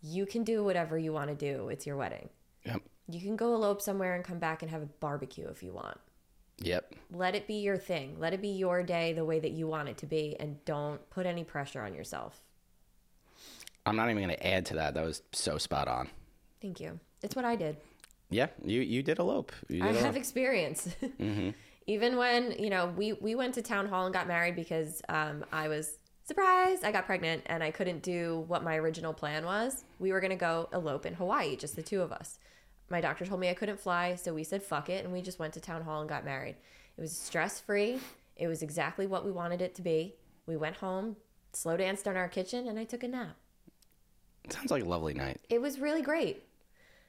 You 0.00 0.26
can 0.26 0.44
do 0.44 0.62
whatever 0.62 0.96
you 0.96 1.12
want 1.12 1.30
to 1.30 1.34
do. 1.34 1.68
It's 1.68 1.86
your 1.86 1.96
wedding. 1.96 2.28
Yep. 2.64 2.82
You 3.08 3.20
can 3.20 3.36
go 3.36 3.54
elope 3.54 3.82
somewhere 3.82 4.14
and 4.14 4.24
come 4.24 4.38
back 4.38 4.62
and 4.62 4.70
have 4.70 4.82
a 4.82 4.86
barbecue 4.86 5.48
if 5.48 5.62
you 5.62 5.72
want. 5.72 5.98
Yep. 6.58 6.94
Let 7.12 7.34
it 7.34 7.46
be 7.46 7.54
your 7.54 7.76
thing. 7.76 8.16
Let 8.18 8.32
it 8.32 8.40
be 8.40 8.48
your 8.48 8.82
day 8.82 9.12
the 9.12 9.24
way 9.24 9.38
that 9.40 9.52
you 9.52 9.66
want 9.66 9.88
it 9.88 9.98
to 9.98 10.06
be 10.06 10.36
and 10.40 10.64
don't 10.64 11.08
put 11.10 11.26
any 11.26 11.44
pressure 11.44 11.82
on 11.82 11.94
yourself. 11.94 12.45
I'm 13.86 13.96
not 13.96 14.10
even 14.10 14.22
going 14.22 14.36
to 14.36 14.46
add 14.46 14.66
to 14.66 14.74
that. 14.74 14.94
That 14.94 15.04
was 15.04 15.22
so 15.32 15.58
spot 15.58 15.88
on. 15.88 16.08
Thank 16.60 16.80
you. 16.80 16.98
It's 17.22 17.36
what 17.36 17.44
I 17.44 17.56
did. 17.56 17.76
Yeah, 18.28 18.48
you 18.64 18.80
you 18.80 19.02
did 19.02 19.18
elope. 19.18 19.52
You 19.68 19.84
I 19.84 19.88
did 19.88 19.96
have 19.96 20.04
elope. 20.06 20.16
experience. 20.16 20.88
Even 21.88 22.16
when, 22.16 22.50
you 22.58 22.68
know, 22.68 22.92
we, 22.96 23.12
we 23.12 23.36
went 23.36 23.54
to 23.54 23.62
town 23.62 23.86
hall 23.86 24.06
and 24.06 24.12
got 24.12 24.26
married 24.26 24.56
because 24.56 25.00
um, 25.08 25.44
I 25.52 25.68
was 25.68 25.98
surprised 26.24 26.82
I 26.82 26.90
got 26.90 27.06
pregnant 27.06 27.44
and 27.46 27.62
I 27.62 27.70
couldn't 27.70 28.02
do 28.02 28.44
what 28.48 28.64
my 28.64 28.74
original 28.76 29.12
plan 29.14 29.44
was. 29.44 29.84
We 30.00 30.10
were 30.10 30.18
going 30.18 30.32
to 30.32 30.36
go 30.36 30.68
elope 30.72 31.06
in 31.06 31.14
Hawaii, 31.14 31.54
just 31.54 31.76
the 31.76 31.84
two 31.84 32.02
of 32.02 32.10
us. 32.10 32.40
My 32.90 33.00
doctor 33.00 33.24
told 33.24 33.38
me 33.38 33.48
I 33.48 33.54
couldn't 33.54 33.78
fly, 33.78 34.16
so 34.16 34.34
we 34.34 34.42
said 34.42 34.64
fuck 34.64 34.90
it 34.90 35.04
and 35.04 35.12
we 35.12 35.22
just 35.22 35.38
went 35.38 35.54
to 35.54 35.60
town 35.60 35.82
hall 35.82 36.00
and 36.00 36.08
got 36.08 36.24
married. 36.24 36.56
It 36.96 37.00
was 37.00 37.16
stress 37.16 37.60
free. 37.60 38.00
It 38.36 38.48
was 38.48 38.62
exactly 38.62 39.06
what 39.06 39.24
we 39.24 39.30
wanted 39.30 39.62
it 39.62 39.76
to 39.76 39.82
be. 39.82 40.16
We 40.46 40.56
went 40.56 40.76
home, 40.76 41.16
slow 41.52 41.76
danced 41.76 42.08
in 42.08 42.16
our 42.16 42.28
kitchen, 42.28 42.66
and 42.66 42.78
I 42.80 42.84
took 42.84 43.04
a 43.04 43.08
nap. 43.08 43.36
Sounds 44.48 44.70
like 44.70 44.82
a 44.84 44.88
lovely 44.88 45.14
night. 45.14 45.40
It 45.48 45.60
was 45.60 45.78
really 45.78 46.02
great. 46.02 46.42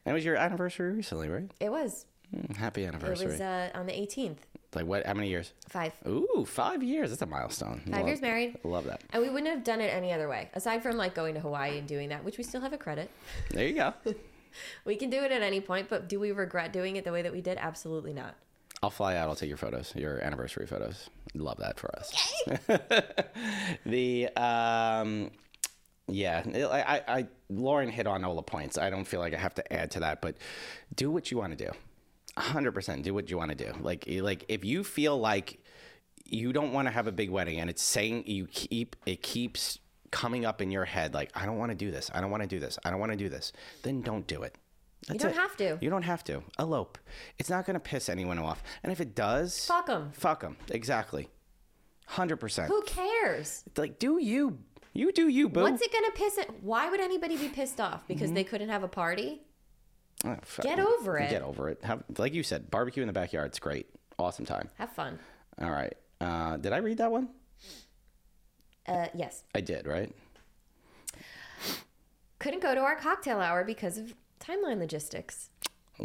And 0.06 0.12
it 0.12 0.16
was 0.16 0.26
your 0.26 0.36
anniversary 0.36 0.94
recently, 0.94 1.28
right? 1.30 1.50
It 1.60 1.70
was. 1.70 2.06
Mm, 2.36 2.56
Happy 2.56 2.86
anniversary. 2.86 3.26
It 3.28 3.30
was 3.32 3.42
uh, 3.42 3.70
on 3.76 3.86
the 3.86 3.94
18th. 3.94 4.38
like 4.76 4.86
what? 4.86 5.06
How 5.06 5.14
many 5.14 5.30
years? 5.30 5.54
Five. 5.70 5.94
Ooh, 6.08 6.46
five 6.48 6.82
years. 6.84 7.10
That's 7.10 7.22
a 7.22 7.26
milestone. 7.26 7.82
Five 7.92 8.08
years 8.08 8.22
married. 8.22 8.58
Love 8.64 8.86
that. 8.86 9.02
And 9.12 9.22
we 9.22 9.30
wouldn't 9.30 9.50
have 9.50 9.64
done 9.64 9.80
it 9.82 9.94
any 9.94 10.12
other 10.14 10.28
way, 10.30 10.50
aside 10.54 10.84
from 10.84 10.98
like 10.98 11.14
going 11.14 11.34
to 11.36 11.40
Hawaii 11.40 11.78
and 11.78 11.88
doing 11.88 12.10
that, 12.10 12.24
which 12.24 12.38
we 12.38 12.44
still 12.44 12.62
have 12.62 12.74
a 12.74 12.78
credit. 12.78 13.10
There 13.52 13.66
you 13.68 13.76
go. 13.76 13.94
We 14.86 14.96
can 14.96 15.12
do 15.12 15.18
it 15.24 15.32
at 15.32 15.44
any 15.44 15.62
point, 15.62 15.88
but 15.88 16.10
do 16.10 16.20
we 16.20 16.32
regret 16.32 16.74
doing 16.74 16.96
it 16.96 17.04
the 17.04 17.12
way 17.12 17.22
that 17.22 17.32
we 17.32 17.42
did? 17.42 17.60
Absolutely 17.60 18.12
not. 18.12 18.34
I'll 18.82 18.90
fly 18.90 19.16
out. 19.16 19.30
I'll 19.30 19.36
take 19.36 19.50
your 19.50 19.58
photos, 19.58 19.94
your 19.96 20.20
anniversary 20.24 20.66
photos. 20.66 21.12
Love 21.36 21.58
that 21.58 21.80
for 21.80 21.92
us. 21.96 22.12
Yay! 22.48 22.80
The 23.86 24.30
um, 24.36 25.30
yeah, 26.08 26.44
I, 26.72 26.82
I, 26.98 27.18
I, 27.20 27.28
Lauren 27.50 27.90
hit 27.90 28.08
on 28.08 28.24
all 28.24 28.36
the 28.36 28.42
points. 28.42 28.78
I 28.78 28.90
don't 28.90 29.06
feel 29.06 29.20
like 29.20 29.34
I 29.34 29.38
have 29.38 29.56
to 29.56 29.74
add 29.74 29.92
to 29.92 30.00
that, 30.02 30.22
but 30.22 30.38
do 30.96 31.12
what 31.12 31.32
you 31.32 31.38
want 31.38 31.58
to 31.58 31.66
do. 31.66 31.72
hundred 32.38 32.72
percent, 32.74 33.04
do 33.04 33.14
what 33.14 33.30
you 33.30 33.38
want 33.38 33.52
to 33.52 33.56
do. 33.56 33.74
Like, 33.82 34.08
eh, 34.08 34.22
like 34.22 34.46
if 34.48 34.64
you 34.64 34.84
feel 34.84 35.18
like 35.20 35.60
you 36.26 36.54
don't 36.54 36.74
want 36.74 36.88
to 36.88 36.92
have 36.92 37.08
a 37.08 37.12
big 37.12 37.30
wedding, 37.30 37.60
and 37.60 37.70
it's 37.70 37.82
saying 37.84 38.24
you 38.28 38.48
keep 38.48 38.96
it 39.06 39.22
keeps 39.22 39.80
coming 40.12 40.46
up 40.46 40.62
in 40.62 40.72
your 40.72 40.86
head, 40.86 41.14
like 41.14 41.32
I 41.36 41.46
don't 41.46 41.58
want 41.58 41.72
to 41.72 41.76
do 41.78 41.92
this, 41.92 42.10
I 42.14 42.22
don't 42.22 42.32
want 42.32 42.44
to 42.44 42.50
do 42.50 42.60
this, 42.60 42.78
I 42.86 42.90
don't 42.92 43.00
want 43.00 43.12
to 43.12 43.18
do 43.18 43.30
this, 43.30 43.52
then 43.84 44.02
don't 44.02 44.26
do 44.28 44.44
it. 44.44 44.56
That's 45.08 45.22
don't 45.24 45.32
it. 45.32 45.38
have 45.38 45.56
to. 45.58 45.78
You 45.80 45.90
don't 45.90 46.02
have 46.04 46.24
to. 46.26 46.42
Elope. 46.60 46.98
It's 47.38 47.50
not 47.50 47.66
going 47.66 47.76
to 47.76 47.80
piss 47.80 48.10
anyone 48.10 48.40
off. 48.40 48.62
And 48.84 48.92
if 48.92 49.00
it 49.00 49.16
does, 49.16 49.66
Fuck 49.66 49.90
'em. 49.90 50.12
Fuck 50.12 50.42
them. 50.42 50.58
Exactly. 50.72 51.30
100%. 52.10 52.68
Who 52.68 52.82
cares? 52.84 53.64
Like, 53.78 54.00
do 54.00 54.18
you. 54.22 54.58
You 54.98 55.12
do 55.12 55.28
you, 55.28 55.48
boo. 55.48 55.62
What's 55.62 55.82
it 55.84 55.94
gonna 55.94 56.10
piss 56.10 56.40
it? 56.40 56.50
Why 56.64 56.90
would 56.90 57.00
anybody 57.00 57.38
be 57.38 57.50
pissed 57.50 57.80
off 57.80 58.08
because 58.08 58.32
they 58.32 58.44
couldn't 58.44 58.70
have 58.70 58.82
a 58.82 58.88
party? 58.88 59.44
Oh, 60.26 60.36
Get 60.64 60.80
over 60.80 61.20
it. 61.20 61.30
Get 61.30 61.44
over 61.44 61.70
it. 61.70 61.84
Have, 61.84 62.04
like 62.18 62.34
you 62.34 62.42
said, 62.42 62.72
barbecue 62.72 63.04
in 63.04 63.08
the 63.08 63.14
backyard. 63.14 63.50
It's 63.50 63.60
great. 63.60 63.86
Awesome 64.18 64.44
time. 64.44 64.72
Have 64.80 64.92
fun. 64.92 65.20
All 65.62 65.70
right. 65.70 65.94
Uh, 66.20 66.58
did 66.58 66.74
I 66.74 66.78
read 66.78 66.98
that 66.98 67.12
one? 67.12 67.30
Uh, 68.88 69.06
yes. 69.14 69.44
I 69.54 69.62
did, 69.62 69.86
right? 69.86 70.12
Couldn't 72.40 72.64
go 72.64 72.74
to 72.74 72.82
our 72.82 72.96
cocktail 72.96 73.40
hour 73.40 73.64
because 73.64 74.00
of 74.00 74.16
timeline 74.40 74.80
logistics. 74.80 75.52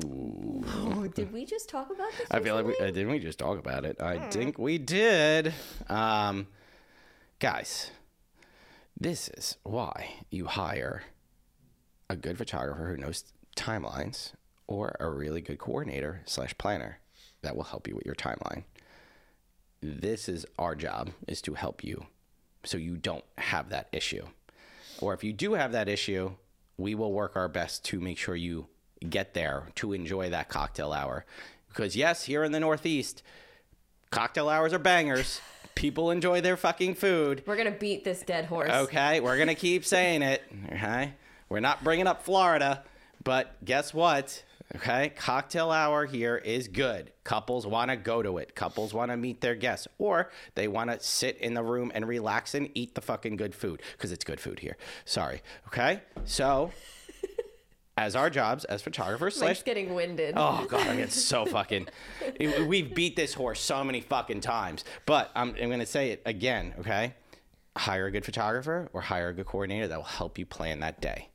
Oh, 0.05 1.09
did 1.15 1.33
we 1.33 1.47
just 1.47 1.71
talk 1.71 1.91
about 1.91 2.11
this? 2.19 2.27
I 2.31 2.41
feel 2.41 2.57
like 2.57 2.67
we, 2.67 2.77
uh, 2.77 2.91
didn't 2.91 3.11
we 3.11 3.21
just 3.21 3.39
talk 3.39 3.59
about 3.59 3.87
it? 3.87 4.03
I 4.03 4.19
think 4.29 4.59
we 4.59 4.77
did. 4.77 5.55
Um, 5.89 6.47
guys, 7.39 7.91
this 9.03 9.29
is 9.31 9.57
why 9.65 10.15
you 10.31 10.47
hire 10.47 11.03
a 12.09 12.15
good 12.15 12.39
photographer 12.39 12.89
who 12.89 12.97
knows 12.97 13.25
timelines 13.57 14.33
or 14.67 14.97
a 15.01 15.11
really 15.11 15.41
good 15.41 15.59
coordinator 15.59 16.23
slash 16.25 16.57
planner 16.57 16.99
that 17.43 17.57
will 17.57 17.65
help 17.65 17.89
you 17.89 17.97
with 17.97 18.07
your 18.07 18.15
timeline. 18.15 18.63
This 19.81 20.29
is 20.29 20.47
our 20.59 20.77
job 20.77 21.11
is 21.27 21.43
to 21.43 21.55
help 21.55 21.83
you 21.83 22.07
so 22.63 22.79
you 22.79 22.97
don't 22.97 23.25
have 23.39 23.71
that 23.71 23.89
issue. 23.93 24.25
Or 25.01 25.15
if 25.15 25.25
you 25.25 25.33
do 25.33 25.55
have 25.55 25.73
that 25.73 25.89
issue, 25.89 26.33
we 26.79 26.95
will 26.95 27.13
work 27.13 27.35
our 27.35 27.49
best 27.49 27.85
to 27.87 28.01
make 28.01 28.19
sure 28.19 28.37
you 28.37 28.69
get 29.09 29.35
there 29.35 29.67
to 29.77 29.93
enjoy 29.93 30.31
that 30.31 30.49
cocktail 30.49 30.93
hour. 30.93 31.27
Because 31.69 31.97
yes, 31.97 32.25
here 32.25 32.45
in 32.45 32.53
the 32.53 32.61
Northeast, 32.61 33.25
cocktail 34.11 34.49
hours 34.49 34.73
are 34.73 34.79
bangers. 34.79 35.41
People 35.75 36.11
enjoy 36.11 36.41
their 36.41 36.57
fucking 36.57 36.95
food. 36.95 37.43
We're 37.47 37.57
gonna 37.57 37.71
beat 37.71 38.05
this 38.05 38.23
dead 38.23 38.47
horse. 38.47 38.71
Okay, 38.71 39.21
we're 39.21 39.39
gonna 39.39 39.55
keep 39.57 39.85
saying 39.85 40.23
it. 40.23 40.43
Okay, 40.73 41.15
we're 41.49 41.61
not 41.61 41.83
bringing 41.85 42.07
up 42.07 42.23
Florida, 42.23 42.85
but 43.25 43.57
guess 43.65 43.93
what? 43.93 44.45
Okay, 44.77 45.13
cocktail 45.17 45.71
hour 45.71 46.07
here 46.07 46.37
is 46.37 46.67
good. 46.67 47.13
Couples 47.25 47.67
want 47.67 47.91
to 47.91 47.97
go 47.97 48.23
to 48.23 48.39
it. 48.39 48.55
Couples 48.55 48.95
want 48.95 49.11
to 49.11 49.19
meet 49.19 49.43
their 49.43 49.55
guests, 49.55 49.87
or 49.99 50.31
they 50.55 50.67
want 50.67 50.91
to 50.91 50.99
sit 51.01 51.37
in 51.39 51.53
the 51.53 51.63
room 51.63 51.93
and 51.95 52.09
relax 52.09 52.55
and 52.55 52.71
eat 52.75 52.95
the 52.95 53.03
fucking 53.03 53.37
good 53.37 53.55
food 53.55 53.83
because 53.93 54.13
it's 54.13 54.25
good 54.25 54.41
food 54.41 54.61
here. 54.61 54.79
Sorry. 55.05 55.43
Okay, 55.67 56.01
so 56.25 56.73
as 57.97 58.17
our 58.17 58.31
jobs 58.31 58.65
as 58.65 58.83
photographers 58.83 59.37
slash 59.37 59.49
Mike's 59.49 59.63
getting 59.63 59.95
winded. 59.95 60.35
Oh 60.37 60.67
god, 60.69 60.87
I 60.87 60.97
get 60.97 61.13
so 61.13 61.45
fucking. 61.45 61.89
We've 62.41 62.95
beat 62.95 63.17
this 63.17 63.35
horse 63.35 63.61
so 63.61 63.85
many 63.85 64.01
fucking 64.01 64.41
times, 64.41 64.85
but 65.07 65.31
I'm, 65.35 65.55
I'm 65.61 65.71
gonna 65.71 65.87
say 65.87 66.11
it 66.11 66.23
again. 66.25 66.75
Okay, 66.81 67.15
hire 67.77 68.07
a 68.07 68.11
good 68.11 68.25
photographer 68.25 68.89
or 68.93 69.03
hire 69.03 69.29
a 69.29 69.35
good 69.35 69.47
coordinator 69.47 69.89
that 69.89 69.97
will 69.97 70.05
help 70.05 70.39
you 70.39 70.47
plan 70.47 70.81
that 70.81 71.01
day. 71.01 71.29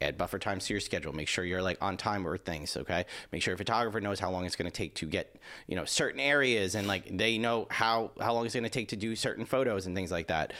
Add 0.00 0.18
buffer 0.18 0.38
times 0.38 0.66
to 0.66 0.74
your 0.74 0.80
schedule. 0.80 1.12
Make 1.12 1.28
sure 1.28 1.44
you're 1.44 1.62
like 1.62 1.78
on 1.80 1.96
time 1.96 2.24
with 2.24 2.44
things. 2.44 2.76
Okay, 2.76 3.06
make 3.32 3.42
sure 3.42 3.52
your 3.52 3.58
photographer 3.58 4.00
knows 4.00 4.20
how 4.20 4.30
long 4.30 4.44
it's 4.44 4.56
gonna 4.56 4.70
take 4.70 4.94
to 4.96 5.06
get 5.06 5.36
you 5.66 5.74
know 5.74 5.84
certain 5.84 6.20
areas 6.20 6.74
and 6.74 6.86
like 6.86 7.16
they 7.16 7.38
know 7.38 7.66
how 7.70 8.12
how 8.20 8.34
long 8.34 8.46
it's 8.46 8.54
gonna 8.54 8.68
take 8.68 8.88
to 8.88 8.96
do 8.96 9.16
certain 9.16 9.44
photos 9.44 9.86
and 9.86 9.96
things 9.96 10.12
like 10.12 10.28
that. 10.28 10.52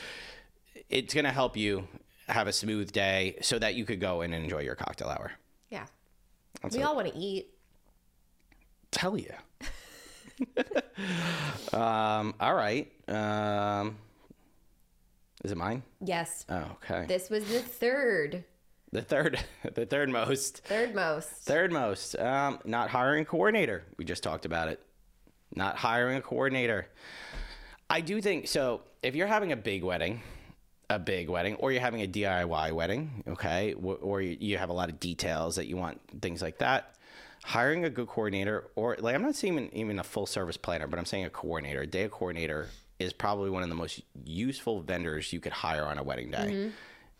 It's 0.91 1.15
gonna 1.15 1.33
help 1.33 1.57
you 1.57 1.87
have 2.29 2.49
a 2.49 2.53
smooth 2.53 2.91
day 2.91 3.37
so 3.43 3.59
that 3.59 3.75
you 3.75 3.85
could 3.85 4.01
go 4.01 4.23
and 4.23 4.35
enjoy 4.35 4.61
your 4.61 4.75
cocktail 4.75 5.09
hour. 5.09 5.33
Yeah. 5.75 5.87
That's 6.63 6.75
We 6.77 6.83
it. 6.83 6.85
all 6.85 6.95
want 6.97 7.09
to 7.13 7.19
eat. 7.19 7.49
tell 8.91 9.17
you. 9.19 9.33
um, 11.73 12.35
all 12.41 12.55
right. 12.55 12.91
Um, 13.09 13.97
is 15.45 15.53
it 15.53 15.57
mine? 15.59 15.83
Yes. 16.01 16.47
Oh, 16.49 16.65
okay. 16.83 17.05
This 17.07 17.29
was 17.31 17.45
the 17.47 17.61
third, 17.61 18.45
The 18.93 19.03
third, 19.03 19.39
the 19.75 19.85
third 19.87 20.09
most, 20.11 20.59
third 20.65 20.95
most. 20.95 21.29
third 21.29 21.73
most. 21.73 22.17
Um, 22.19 22.59
not 22.65 22.89
hiring 22.91 23.23
a 23.23 23.25
coordinator. 23.27 23.85
We 23.99 24.05
just 24.05 24.23
talked 24.23 24.47
about 24.47 24.69
it. 24.69 24.81
not 25.55 25.77
hiring 25.77 26.17
a 26.17 26.23
coordinator. 26.23 26.89
I 27.91 28.01
do 28.01 28.21
think 28.21 28.49
so. 28.49 28.83
If 29.03 29.15
you're 29.15 29.27
having 29.27 29.53
a 29.53 29.57
big 29.57 29.85
wedding, 29.85 30.23
a 30.91 30.99
big 30.99 31.29
wedding, 31.29 31.55
or 31.57 31.73
you're 31.73 31.81
having 31.81 32.03
a 32.03 32.07
DIY 32.07 32.73
wedding, 32.73 33.25
okay, 33.29 33.75
or 33.75 34.21
you 34.21 34.59
have 34.59 34.69
a 34.69 34.73
lot 34.73 34.91
of 34.91 35.01
details 35.01 35.57
that 35.57 35.67
you 35.67 35.77
want, 35.77 36.01
things 36.21 36.43
like 36.43 36.59
that, 36.59 36.95
hiring 37.43 37.85
a 37.85 37.91
good 37.91 38.07
coordinator, 38.07 38.71
or 38.77 38.97
like 39.01 39.15
I'm 39.15 39.23
not 39.23 39.35
saying 39.35 39.55
even, 39.55 39.75
even 39.75 39.99
a 39.99 40.05
full 40.05 40.27
service 40.27 40.57
planner, 40.57 40.87
but 40.87 40.99
I'm 40.99 41.05
saying 41.05 41.25
a 41.25 41.31
coordinator, 41.31 41.83
a 41.83 41.87
day 41.87 42.09
coordinator 42.11 42.69
is 42.99 43.13
probably 43.13 43.51
one 43.51 43.63
of 43.63 43.69
the 43.69 43.75
most 43.75 44.03
useful 44.25 44.81
vendors 44.83 45.33
you 45.33 45.41
could 45.41 45.53
hire 45.53 45.85
on 45.85 45.99
a 45.99 46.03
wedding 46.03 46.31
day. 46.31 46.51
Mm-hmm. 46.51 46.69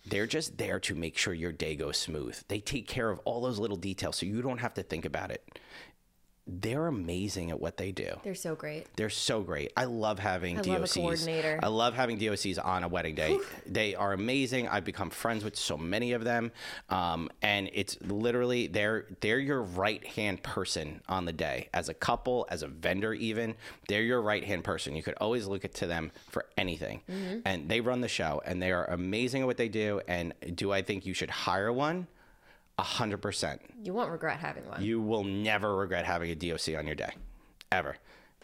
They're 0.07 0.27
just 0.27 0.59
there 0.59 0.81
to 0.81 0.95
make 0.95 1.17
sure 1.17 1.33
your 1.33 1.53
day 1.53 1.77
goes 1.77 1.97
smooth. 1.97 2.39
They 2.49 2.61
take 2.61 2.87
care 2.87 3.11
of 3.11 3.19
all 3.21 3.41
those 3.41 3.59
little 3.59 3.77
details 3.77 4.17
so 4.17 4.27
you 4.27 4.43
don't 4.43 4.59
have 4.59 4.75
to 4.75 4.83
think 4.83 5.07
about 5.07 5.31
it. 5.31 5.59
They're 6.47 6.89
amazing 6.89 7.51
at 7.51 7.59
what 7.59 7.79
they 7.79 7.91
do. 7.91 8.21
They're 8.23 8.35
so 8.35 8.55
great. 8.55 8.87
They're 8.97 9.09
so 9.09 9.41
great. 9.41 9.73
I 9.79 9.85
love 9.85 10.19
having 10.19 10.59
I 10.59 10.63
DOCs. 10.63 11.27
love. 11.27 11.61
I 11.63 11.69
love 11.69 11.95
having 11.95 12.19
DOCs 12.19 12.63
on 12.63 12.85
a 12.85 12.89
wedding 12.89 13.15
day. 13.15 13.39
they 13.67 13.95
are 13.95 14.13
amazing. 14.13 14.69
I've 14.69 14.85
become 14.85 15.09
friends 15.09 15.43
with 15.43 15.57
so 15.57 15.79
many 15.79 16.13
of 16.13 16.23
them, 16.23 16.53
um, 16.91 17.31
and 17.41 17.71
it's 17.73 17.97
literally 18.03 18.67
they're 18.67 19.07
they're 19.21 19.39
your 19.39 19.63
right 19.63 20.07
hand 20.07 20.43
person 20.43 21.01
on 21.09 21.25
the 21.25 21.33
day. 21.33 21.71
As 21.73 21.89
a 21.89 21.95
couple, 21.95 22.47
as 22.51 22.63
a 22.63 22.69
vendor, 22.69 23.15
even 23.15 23.55
they're 23.89 24.03
your 24.03 24.21
right 24.21 24.45
hand 24.45 24.65
person. 24.65 24.95
You 24.95 25.03
could 25.03 25.15
always 25.23 25.47
look 25.47 25.63
to 25.73 25.87
them 25.87 26.13
for 26.29 26.45
anything, 26.59 27.01
Mm-hmm. 27.11 27.39
and 27.47 27.71
they 27.71 27.81
run 27.81 28.03
the 28.03 28.09
show, 28.09 28.43
and 28.45 28.61
they 28.61 28.71
are 28.71 28.85
amazing 28.91 29.41
at 29.43 29.47
what 29.47 29.57
they 29.57 29.69
do. 29.71 30.03
And 30.07 30.35
do 30.55 30.73
I 30.73 30.83
think 30.83 31.07
you 31.07 31.15
should 31.15 31.31
hire 31.31 31.73
one? 31.73 32.07
A 32.79 32.83
hundred 32.83 33.19
percent. 33.19 33.61
You 33.83 33.95
won't 33.95 34.11
regret 34.11 34.39
having 34.39 34.69
one. 34.69 34.83
You 34.83 35.01
will 35.01 35.25
never 35.25 35.77
regret 35.77 36.05
having 36.05 36.31
a 36.31 36.35
DOC 36.35 36.77
on 36.77 36.87
your 36.87 36.97
day, 36.97 37.13
ever. 37.71 37.97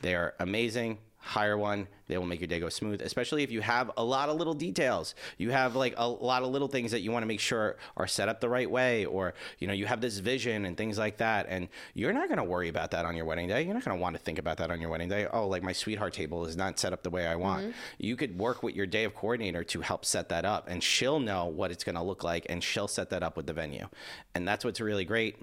They 0.03 0.14
are 0.14 0.35
amazing. 0.38 0.99
Hire 1.23 1.57
one. 1.57 1.87
They 2.09 2.19
will 2.19 2.27
make 2.27 2.41
your 2.41 2.49
day 2.49 2.59
go 2.59 2.69
smooth, 2.71 3.03
especially 3.03 3.43
if 3.43 3.53
you 3.53 3.61
have 3.61 3.91
a 3.97 4.03
lot 4.03 4.31
of 4.31 4.37
little 4.37 4.55
details. 4.55 5.15
You 5.39 5.51
have 5.51 5.77
like 5.77 5.95
a 5.97 6.09
lot 6.09 6.43
of 6.43 6.49
little 6.49 6.67
things 6.67 6.91
that 6.91 7.01
you 7.01 7.13
want 7.13 7.23
to 7.23 7.27
make 7.27 7.41
sure 7.41 7.77
are 7.97 8.07
set 8.07 8.29
up 8.29 8.41
the 8.41 8.49
right 8.49 8.69
way, 8.69 9.05
or 9.05 9.35
you 9.59 9.67
know, 9.67 9.73
you 9.73 9.87
have 9.87 10.01
this 10.01 10.19
vision 10.19 10.65
and 10.65 10.77
things 10.77 10.99
like 10.99 11.19
that. 11.19 11.47
And 11.49 11.69
you're 11.95 12.13
not 12.13 12.29
going 12.29 12.39
to 12.39 12.45
worry 12.45 12.69
about 12.69 12.91
that 12.93 13.05
on 13.05 13.15
your 13.15 13.27
wedding 13.27 13.49
day. 13.49 13.63
You're 13.63 13.75
not 13.75 13.85
going 13.85 13.97
to 13.97 14.01
want 14.01 14.17
to 14.17 14.23
think 14.23 14.39
about 14.39 14.57
that 14.57 14.71
on 14.71 14.81
your 14.81 14.91
wedding 14.91 15.09
day. 15.09 15.27
Oh, 15.33 15.47
like 15.47 15.63
my 15.63 15.73
sweetheart 15.73 16.15
table 16.15 16.47
is 16.47 16.57
not 16.57 16.79
set 16.79 16.93
up 16.93 17.03
the 17.03 17.11
way 17.11 17.27
I 17.27 17.37
want. 17.37 17.63
Mm-hmm. 17.63 17.71
You 17.99 18.17
could 18.17 18.39
work 18.39 18.63
with 18.63 18.75
your 18.75 18.87
day 18.87 19.05
of 19.05 19.15
coordinator 19.15 19.63
to 19.63 19.83
help 19.83 20.05
set 20.05 20.31
that 20.31 20.45
up, 20.45 20.69
and 20.69 20.83
she'll 20.83 21.21
know 21.21 21.45
what 21.45 21.71
it's 21.71 21.85
going 21.85 21.97
to 21.97 22.03
look 22.03 22.25
like, 22.25 22.47
and 22.49 22.65
she'll 22.65 22.89
set 22.89 23.11
that 23.11 23.23
up 23.23 23.37
with 23.37 23.47
the 23.47 23.53
venue. 23.53 23.89
And 24.35 24.49
that's 24.49 24.65
what's 24.65 24.81
really 24.81 25.05
great. 25.05 25.37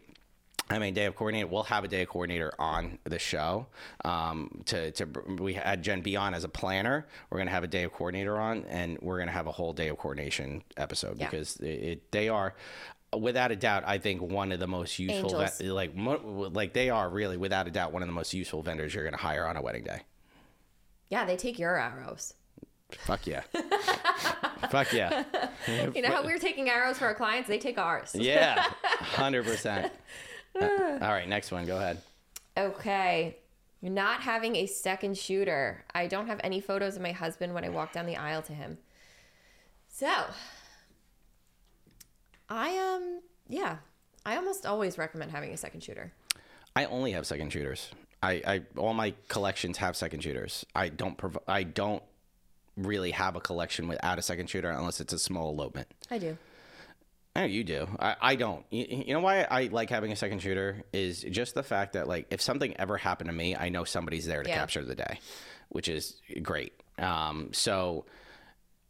I 0.69 0.80
mean, 0.80 0.93
day 0.93 1.06
of 1.06 1.15
coordinator. 1.15 1.47
We'll 1.47 1.63
have 1.63 1.84
a 1.84 1.88
day 1.88 2.01
of 2.01 2.10
coordinator 2.10 2.51
on 2.60 2.99
the 3.06 3.19
show. 3.19 3.67
Um, 4.03 4.63
to, 4.65 4.91
to 4.91 5.08
we 5.39 5.53
had 5.53 5.82
Jen 5.82 6.01
be 6.01 6.15
on 6.17 6.34
as 6.34 6.43
a 6.43 6.49
planner. 6.49 7.08
We're 7.30 7.38
gonna 7.38 7.51
have 7.51 7.63
a 7.63 7.67
day 7.67 7.84
of 7.84 7.93
coordinator 7.93 8.38
on, 8.38 8.65
and 8.69 8.97
we're 9.01 9.19
gonna 9.19 9.32
have 9.32 9.47
a 9.47 9.51
whole 9.51 9.73
day 9.73 9.88
of 9.88 9.97
coordination 9.97 10.63
episode 10.75 11.19
yeah. 11.19 11.30
because 11.30 11.58
it, 11.58 11.65
it, 11.65 12.12
they 12.12 12.27
are, 12.27 12.53
without 13.17 13.51
a 13.51 13.56
doubt, 13.56 13.84
I 13.86 13.97
think 13.97 14.21
one 14.21 14.51
of 14.51 14.60
the 14.60 14.67
most 14.67 14.99
useful. 14.99 15.39
Ve- 15.39 15.71
like 15.71 15.95
mo- 15.95 16.49
like 16.53 16.73
they 16.73 16.89
are 16.89 17.10
really 17.10 17.38
without 17.38 17.67
a 17.67 17.71
doubt 17.71 17.93
one 17.93 18.01
of 18.01 18.08
the 18.10 18.13
most 18.13 18.34
useful 18.34 18.62
vendors 18.62 18.93
you're 18.93 19.06
gonna 19.06 19.17
hire 19.17 19.45
on 19.45 19.56
a 19.56 19.62
wedding 19.62 19.84
day. 19.84 20.01
Yeah, 21.10 21.23
they 21.23 21.38
take 21.38 21.58
your 21.58 21.80
arrows. 21.80 22.34
Fuck 22.91 23.27
yeah. 23.27 23.41
Fuck 24.69 24.93
yeah. 24.93 25.23
You 25.93 26.01
know 26.01 26.10
how 26.10 26.23
we're 26.23 26.39
taking 26.39 26.69
arrows 26.69 26.97
for 26.97 27.06
our 27.06 27.13
clients? 27.13 27.47
They 27.47 27.58
take 27.58 27.77
ours. 27.77 28.12
yeah, 28.13 28.63
100%. 29.13 29.91
Uh, 30.62 30.98
all 31.02 31.12
right, 31.12 31.28
next 31.28 31.52
one. 31.52 31.65
Go 31.65 31.78
ahead. 31.78 32.02
Okay. 32.58 33.38
Not 33.82 34.22
having 34.22 34.56
a 34.56 34.65
second 34.65 35.17
shooter. 35.17 35.84
I 35.93 36.08
don't 36.08 36.28
have 36.28 36.41
any 36.43 36.62
photos 36.62 36.96
of 36.96 37.02
my 37.02 37.12
husband 37.12 37.54
when 37.54 37.63
I 37.63 37.70
walk 37.70 37.93
down 37.93 38.06
the 38.06 38.17
aisle 38.17 38.41
to 38.43 38.54
him. 38.54 38.78
So, 39.88 40.12
I 42.50 42.70
am, 42.70 43.02
um, 43.02 43.22
yeah, 43.48 43.78
I 44.26 44.36
almost 44.38 44.65
always 44.65 44.98
recommend 44.98 45.32
having 45.32 45.54
a 45.54 45.58
second 45.58 45.84
shooter. 45.84 46.12
I 46.76 46.86
only 46.86 47.12
have 47.12 47.26
second 47.26 47.52
shooters. 47.52 47.89
I, 48.22 48.41
I 48.46 48.62
all 48.76 48.93
my 48.93 49.13
collections 49.28 49.78
have 49.78 49.96
second 49.96 50.22
shooters. 50.22 50.65
I 50.76 50.89
don't 50.89 51.17
prov- 51.17 51.39
I 51.48 51.63
don't 51.63 52.04
really 52.76 53.12
have 53.12 53.36
a 53.36 53.39
collection 53.39 53.88
without 53.88 54.20
a 54.20 54.22
second 54.22 54.50
shooter 54.50 54.70
unless 54.70 55.00
it's 55.00 55.13
a 55.13 55.20
small 55.20 55.52
elopement. 55.52 55.88
I 56.10 56.17
do. 56.17 56.38
I 57.38 57.41
know 57.41 57.45
you 57.45 57.63
do. 57.63 57.88
I, 58.00 58.15
I 58.19 58.36
don't. 58.36 58.65
You, 58.71 59.04
you 59.08 59.13
know 59.13 59.19
why 59.19 59.43
I 59.43 59.69
like 59.71 59.91
having 59.91 60.12
a 60.12 60.15
second 60.15 60.39
shooter 60.41 60.84
is 60.91 61.21
just 61.21 61.54
the 61.54 61.62
fact 61.62 61.93
that 61.93 62.08
like 62.08 62.28
if 62.32 62.41
something 62.41 62.76
ever 62.80 62.97
happened 62.97 63.30
to 63.30 63.34
me, 63.36 63.56
I 63.56 63.69
know 63.69 63.84
somebody's 63.84 64.26
there 64.26 64.41
to 64.41 64.50
Yeah. 64.50 64.56
capture 64.58 64.84
the 64.84 64.95
day, 64.95 65.19
which 65.69 65.88
is 65.88 66.19
great. 66.41 66.73
Um, 66.97 67.50
so 67.54 68.06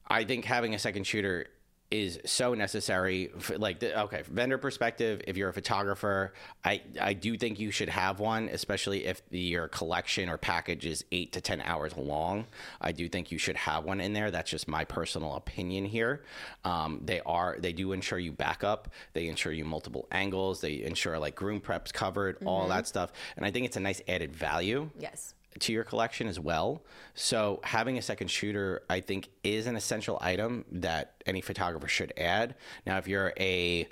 I 0.08 0.24
think 0.24 0.46
having 0.46 0.74
a 0.74 0.80
second 0.80 1.06
shooter 1.06 1.48
is 1.90 2.20
so 2.26 2.54
necessary. 2.54 3.32
For, 3.40 3.58
like, 3.58 3.80
the, 3.80 4.00
okay, 4.04 4.24
vendor 4.30 4.58
perspective, 4.58 5.22
if 5.28 5.38
you're 5.38 5.50
a 5.50 5.54
photographer, 5.54 6.34
I 6.64 6.82
I 7.00 7.14
do 7.14 7.38
think 7.38 7.60
you 7.60 7.72
should 7.72 7.90
have 7.90 8.20
one, 8.20 8.50
especially 8.50 9.06
if 9.06 9.28
the, 9.30 9.40
your 9.40 9.68
collection 9.68 10.30
or 10.30 10.38
package 10.38 10.86
is 10.86 11.06
eight 11.12 11.32
to 11.34 11.42
ten 11.42 11.62
hours 11.62 11.96
long. 11.96 12.46
I 12.82 12.92
do 12.92 13.08
think 13.08 13.32
you 13.32 13.38
should 13.38 13.56
have 13.56 13.84
one 13.84 14.02
in 14.02 14.14
there. 14.14 14.32
That's 14.32 14.50
just 14.50 14.68
my 14.68 14.86
personal 14.86 15.36
opinion 15.36 15.86
here. 15.86 16.24
Um, 16.66 17.02
they 17.04 17.22
are 17.26 17.58
they 17.60 17.74
do 17.74 17.92
ensure 17.94 18.20
you 18.20 18.32
backup. 18.32 18.90
They 19.14 19.28
ensure 19.28 19.52
you 19.52 19.66
multiple 19.66 20.08
angles. 20.12 20.62
They 20.62 20.84
ensure 20.84 21.18
like 21.20 21.36
groom 21.36 21.62
preps 21.62 21.94
covered, 21.94 22.38
all 22.46 22.68
that 22.68 22.88
stuff. 22.88 23.12
And 23.36 23.46
I 23.46 23.52
think 23.52 23.66
it's 23.66 23.78
a 23.78 23.82
nice 23.82 24.02
added 24.08 24.36
value 24.36 24.90
Yes. 25.00 25.34
To 25.62 25.74
your 25.74 25.84
collection 25.84 26.28
as 26.28 26.40
well. 26.40 26.84
So 27.16 27.60
having 27.64 27.98
a 27.98 28.02
second 28.02 28.30
shooter, 28.30 28.84
I 28.90 29.02
think, 29.02 29.30
is 29.44 29.68
an 29.68 29.76
essential 29.76 30.18
item 30.22 30.66
that 30.72 31.22
any 31.26 31.42
photographer 31.42 31.88
should 31.88 32.14
add. 32.18 32.56
Now, 32.86 32.98
if 32.98 33.08
you're 33.08 33.34
a 33.40 33.88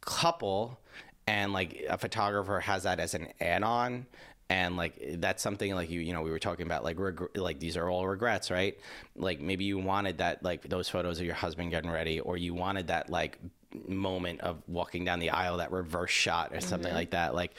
couple 0.00 0.78
and 1.26 1.52
like 1.52 1.84
a 1.88 1.96
photographer 1.96 2.60
has 2.60 2.82
that 2.82 2.98
as 2.98 3.14
an 3.14 3.28
add-on 3.40 4.06
and 4.50 4.76
like 4.76 5.00
that's 5.14 5.42
something 5.42 5.74
like 5.74 5.88
you 5.88 6.00
you 6.00 6.12
know 6.12 6.22
we 6.22 6.30
were 6.30 6.38
talking 6.38 6.66
about 6.66 6.84
like 6.84 6.98
reg- 6.98 7.36
like 7.36 7.58
these 7.58 7.76
are 7.76 7.88
all 7.88 8.06
regrets 8.06 8.50
right 8.50 8.78
like 9.16 9.40
maybe 9.40 9.64
you 9.64 9.78
wanted 9.78 10.18
that 10.18 10.42
like 10.42 10.68
those 10.68 10.88
photos 10.88 11.18
of 11.20 11.24
your 11.24 11.34
husband 11.34 11.70
getting 11.70 11.90
ready 11.90 12.20
or 12.20 12.36
you 12.36 12.52
wanted 12.52 12.88
that 12.88 13.08
like 13.08 13.38
moment 13.88 14.40
of 14.40 14.62
walking 14.66 15.04
down 15.04 15.18
the 15.18 15.30
aisle 15.30 15.56
that 15.58 15.70
reverse 15.72 16.10
shot 16.10 16.52
or 16.54 16.60
something 16.60 16.92
like 16.92 17.10
that 17.10 17.34
like 17.34 17.52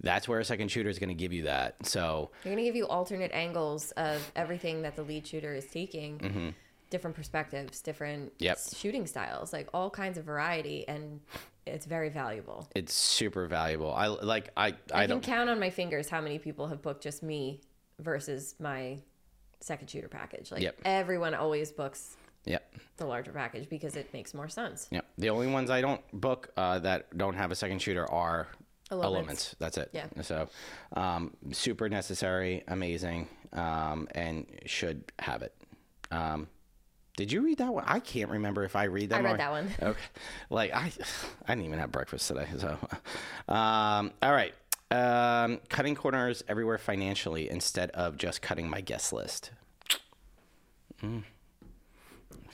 that's 0.00 0.28
where 0.28 0.38
a 0.40 0.44
second 0.44 0.68
shooter 0.70 0.88
is 0.88 0.98
going 0.98 1.08
to 1.08 1.14
give 1.14 1.32
you 1.32 1.42
that 1.44 1.74
so 1.86 2.30
They're 2.44 2.52
going 2.52 2.64
to 2.64 2.68
give 2.68 2.76
you 2.76 2.86
alternate 2.86 3.32
angles 3.32 3.90
of 3.92 4.30
everything 4.36 4.82
that 4.82 4.96
the 4.96 5.02
lead 5.02 5.26
shooter 5.26 5.54
is 5.54 5.66
taking. 5.66 6.54
Different 6.88 7.16
perspectives, 7.16 7.80
different 7.82 8.32
Mm-hmm. 8.34 8.44
Yep. 8.44 8.58
shooting 8.76 9.06
styles, 9.08 9.52
like 9.52 9.68
all 9.74 9.90
kinds 9.90 10.18
of 10.18 10.24
variety 10.24 10.86
and 10.86 11.20
it's 11.66 11.84
very 11.84 12.10
valuable. 12.10 12.68
it's 12.76 12.94
super 12.94 13.46
valuable. 13.48 13.92
I 13.92 14.06
like 14.06 14.50
I 14.56 14.68
I, 14.68 14.74
I, 14.92 15.00
can 15.00 15.10
don't 15.10 15.22
count 15.22 15.50
on 15.50 15.58
my 15.58 15.70
fingers 15.70 16.08
how 16.08 16.20
many 16.20 16.38
people 16.38 16.68
have 16.68 16.82
booked 16.82 17.02
just 17.02 17.24
me 17.24 17.60
versus 17.98 18.54
my 18.60 18.98
second 19.58 19.90
shooter 19.90 20.06
package. 20.08 20.52
Like 20.52 20.62
Yep. 20.62 20.76
everyone 20.84 21.34
always 21.34 21.72
books 21.72 22.16
Yep. 22.46 22.74
the 22.96 23.06
larger 23.06 23.32
package 23.32 23.68
because 23.68 23.96
it 23.96 24.12
makes 24.12 24.32
more 24.32 24.48
sense. 24.48 24.88
Yep. 24.90 25.04
The 25.18 25.30
only 25.30 25.48
ones 25.48 25.68
I 25.68 25.80
don't 25.80 26.00
book 26.12 26.50
uh, 26.56 26.78
that 26.80 27.16
don't 27.16 27.34
have 27.34 27.50
a 27.50 27.54
second 27.56 27.80
shooter 27.80 28.10
are 28.10 28.48
Elopements. 28.90 29.16
elements. 29.16 29.56
That's 29.58 29.78
it. 29.78 29.90
Yeah. 29.92 30.06
So 30.22 30.48
um, 30.94 31.34
super 31.52 31.88
necessary, 31.88 32.62
amazing, 32.68 33.28
um, 33.52 34.08
and 34.12 34.46
should 34.66 35.04
have 35.18 35.42
it. 35.42 35.54
Um, 36.10 36.46
did 37.16 37.32
you 37.32 37.42
read 37.42 37.58
that 37.58 37.72
one? 37.72 37.84
I 37.86 37.98
can't 37.98 38.30
remember 38.30 38.62
if 38.62 38.76
I 38.76 38.84
read 38.84 39.10
that. 39.10 39.20
I 39.20 39.24
read 39.24 39.40
that 39.40 39.50
one. 39.50 39.70
Okay. 39.82 39.98
Like 40.50 40.72
I, 40.74 40.92
I 41.46 41.54
didn't 41.54 41.64
even 41.64 41.78
have 41.78 41.90
breakfast 41.90 42.28
today. 42.28 42.46
So, 42.58 42.78
um, 43.52 44.12
all 44.22 44.32
right. 44.32 44.54
Um, 44.90 45.60
cutting 45.68 45.96
corners 45.96 46.44
everywhere 46.46 46.78
financially 46.78 47.50
instead 47.50 47.90
of 47.90 48.16
just 48.18 48.40
cutting 48.40 48.70
my 48.70 48.80
guest 48.82 49.12
list. 49.12 49.50
Mm. 51.02 51.24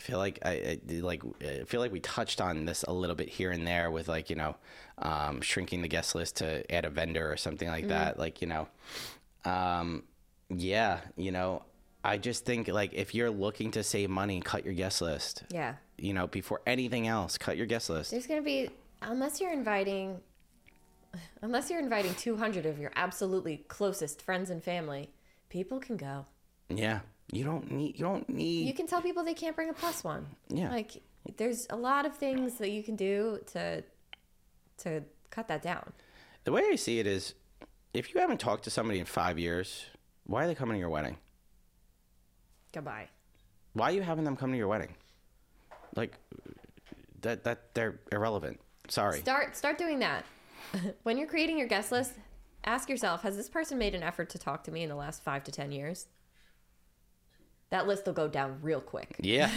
I 0.03 0.05
feel 0.05 0.19
like 0.19 0.39
I, 0.45 0.51
I 0.51 1.01
like 1.01 1.23
I 1.41 1.63
feel 1.65 1.81
like 1.81 1.93
we 1.93 2.01
touched 2.01 2.41
on 2.41 2.65
this 2.65 2.85
a 2.89 2.93
little 2.93 3.15
bit 3.15 3.29
here 3.29 3.53
and 3.53 3.65
there 3.65 3.89
with 3.89 4.09
like 4.09 4.31
you 4.31 4.37
know 4.37 4.57
um, 4.99 5.41
shrinking 5.41 5.83
the 5.83 5.89
guest 5.89 6.17
list 6.17 6.37
to 6.39 6.71
add 6.75 6.85
a 6.85 6.91
vendor 6.91 7.31
or 7.31 7.37
something 7.37 7.69
like 7.69 7.87
that. 7.87 8.19
Like 8.19 8.43
you 8.43 8.49
know, 8.49 8.67
um, 9.45 10.03
yeah, 10.49 11.01
you 11.17 11.31
know, 11.31 11.63
I 12.03 12.19
just 12.19 12.45
think 12.45 12.67
like 12.67 12.95
if 12.95 13.15
you're 13.15 13.31
looking 13.31 13.71
to 13.73 13.85
save 13.85 14.11
money, 14.11 14.41
cut 14.41 14.65
your 14.65 14.75
guest 14.75 15.01
list. 15.03 15.45
Yeah. 15.51 15.75
You 15.99 16.15
know, 16.15 16.27
before 16.27 16.63
anything 16.67 17.07
else, 17.07 17.39
cut 17.39 17.57
your 17.57 17.67
guest 17.67 17.89
list. 17.89 18.11
There's 18.11 18.27
to 18.27 18.43
be 18.43 18.71
unless 19.03 19.41
you're 19.41 19.53
inviting 19.53 20.21
unless 21.43 21.71
you're 21.71 21.81
inviting 21.81 22.15
200 22.17 22.67
of 22.67 22.81
your 22.81 22.91
absolutely 22.97 23.59
closest 23.69 24.21
friends 24.21 24.51
and 24.51 24.65
family, 24.65 25.11
people 25.49 25.79
can 25.79 25.97
go. 25.97 26.27
Yeah, 26.69 27.01
you 27.33 27.45
don't 27.45 27.71
need 27.71 27.99
you 27.99 28.05
don't 28.05 28.29
need 28.29 28.67
You 28.67 28.75
can 28.75 28.87
tell 28.87 29.03
people 29.03 29.25
they 29.25 29.35
can't 29.35 29.57
bring 29.57 29.71
a 29.71 29.73
plus 29.73 30.05
one. 30.05 30.27
Yeah. 30.49 30.71
Like 30.71 31.03
there's 31.37 31.67
a 31.71 31.77
lot 31.77 32.07
of 32.07 32.15
things 32.15 32.59
that 32.59 32.71
you 32.71 32.83
can 32.83 32.95
do 32.95 33.41
to 33.53 33.83
to 34.79 35.03
cut 35.31 35.49
that 35.49 35.63
down. 35.63 35.93
the 36.45 36.53
way 36.53 36.63
I 36.71 36.77
see 36.77 36.99
it 36.99 37.07
is, 37.07 37.35
if 37.95 38.15
you 38.15 38.21
haven't 38.21 38.39
talked 38.39 38.65
to 38.65 38.71
somebody 38.71 38.99
in 39.01 39.07
five 39.07 39.39
years, 39.39 39.87
Why 40.27 40.45
are 40.45 40.47
they 40.47 40.55
coming 40.55 40.75
to 40.75 40.79
your 40.79 40.91
wedding? 40.91 41.17
Goodbye. 42.73 43.09
Why 43.73 43.91
are 43.91 43.95
you 43.95 44.03
having 44.03 44.25
them 44.25 44.37
come 44.37 44.51
to 44.53 44.59
your 44.59 44.69
wedding? 44.69 44.95
Like 45.97 46.19
that 47.23 47.45
that 47.45 47.75
they're 47.75 47.99
irrelevant. 48.11 48.61
Sorry. 48.89 49.21
Start 49.21 49.57
start 49.57 49.79
doing 49.79 50.01
that. 50.01 50.25
when 51.03 51.17
you're 51.17 51.29
creating 51.29 51.59
your 51.59 51.69
guest 51.69 51.93
list, 51.93 52.13
ask 52.65 52.89
yourself, 52.91 53.23
has 53.23 53.37
this 53.37 53.49
person 53.49 53.79
made 53.79 53.95
an 53.95 54.03
effort 54.03 54.29
to 54.31 54.39
talk 54.39 54.65
to 54.65 54.71
me 54.71 54.83
in 54.83 54.89
the 54.89 54.95
last 54.95 55.23
5 55.23 55.45
to 55.45 55.53
10 55.53 55.73
years? 55.73 56.07
That 57.73 57.87
list 57.87 58.05
will 58.05 58.13
go 58.13 58.29
down 58.29 58.59
real 58.61 58.83
quick. 58.83 59.17
Yeah. 59.19 59.51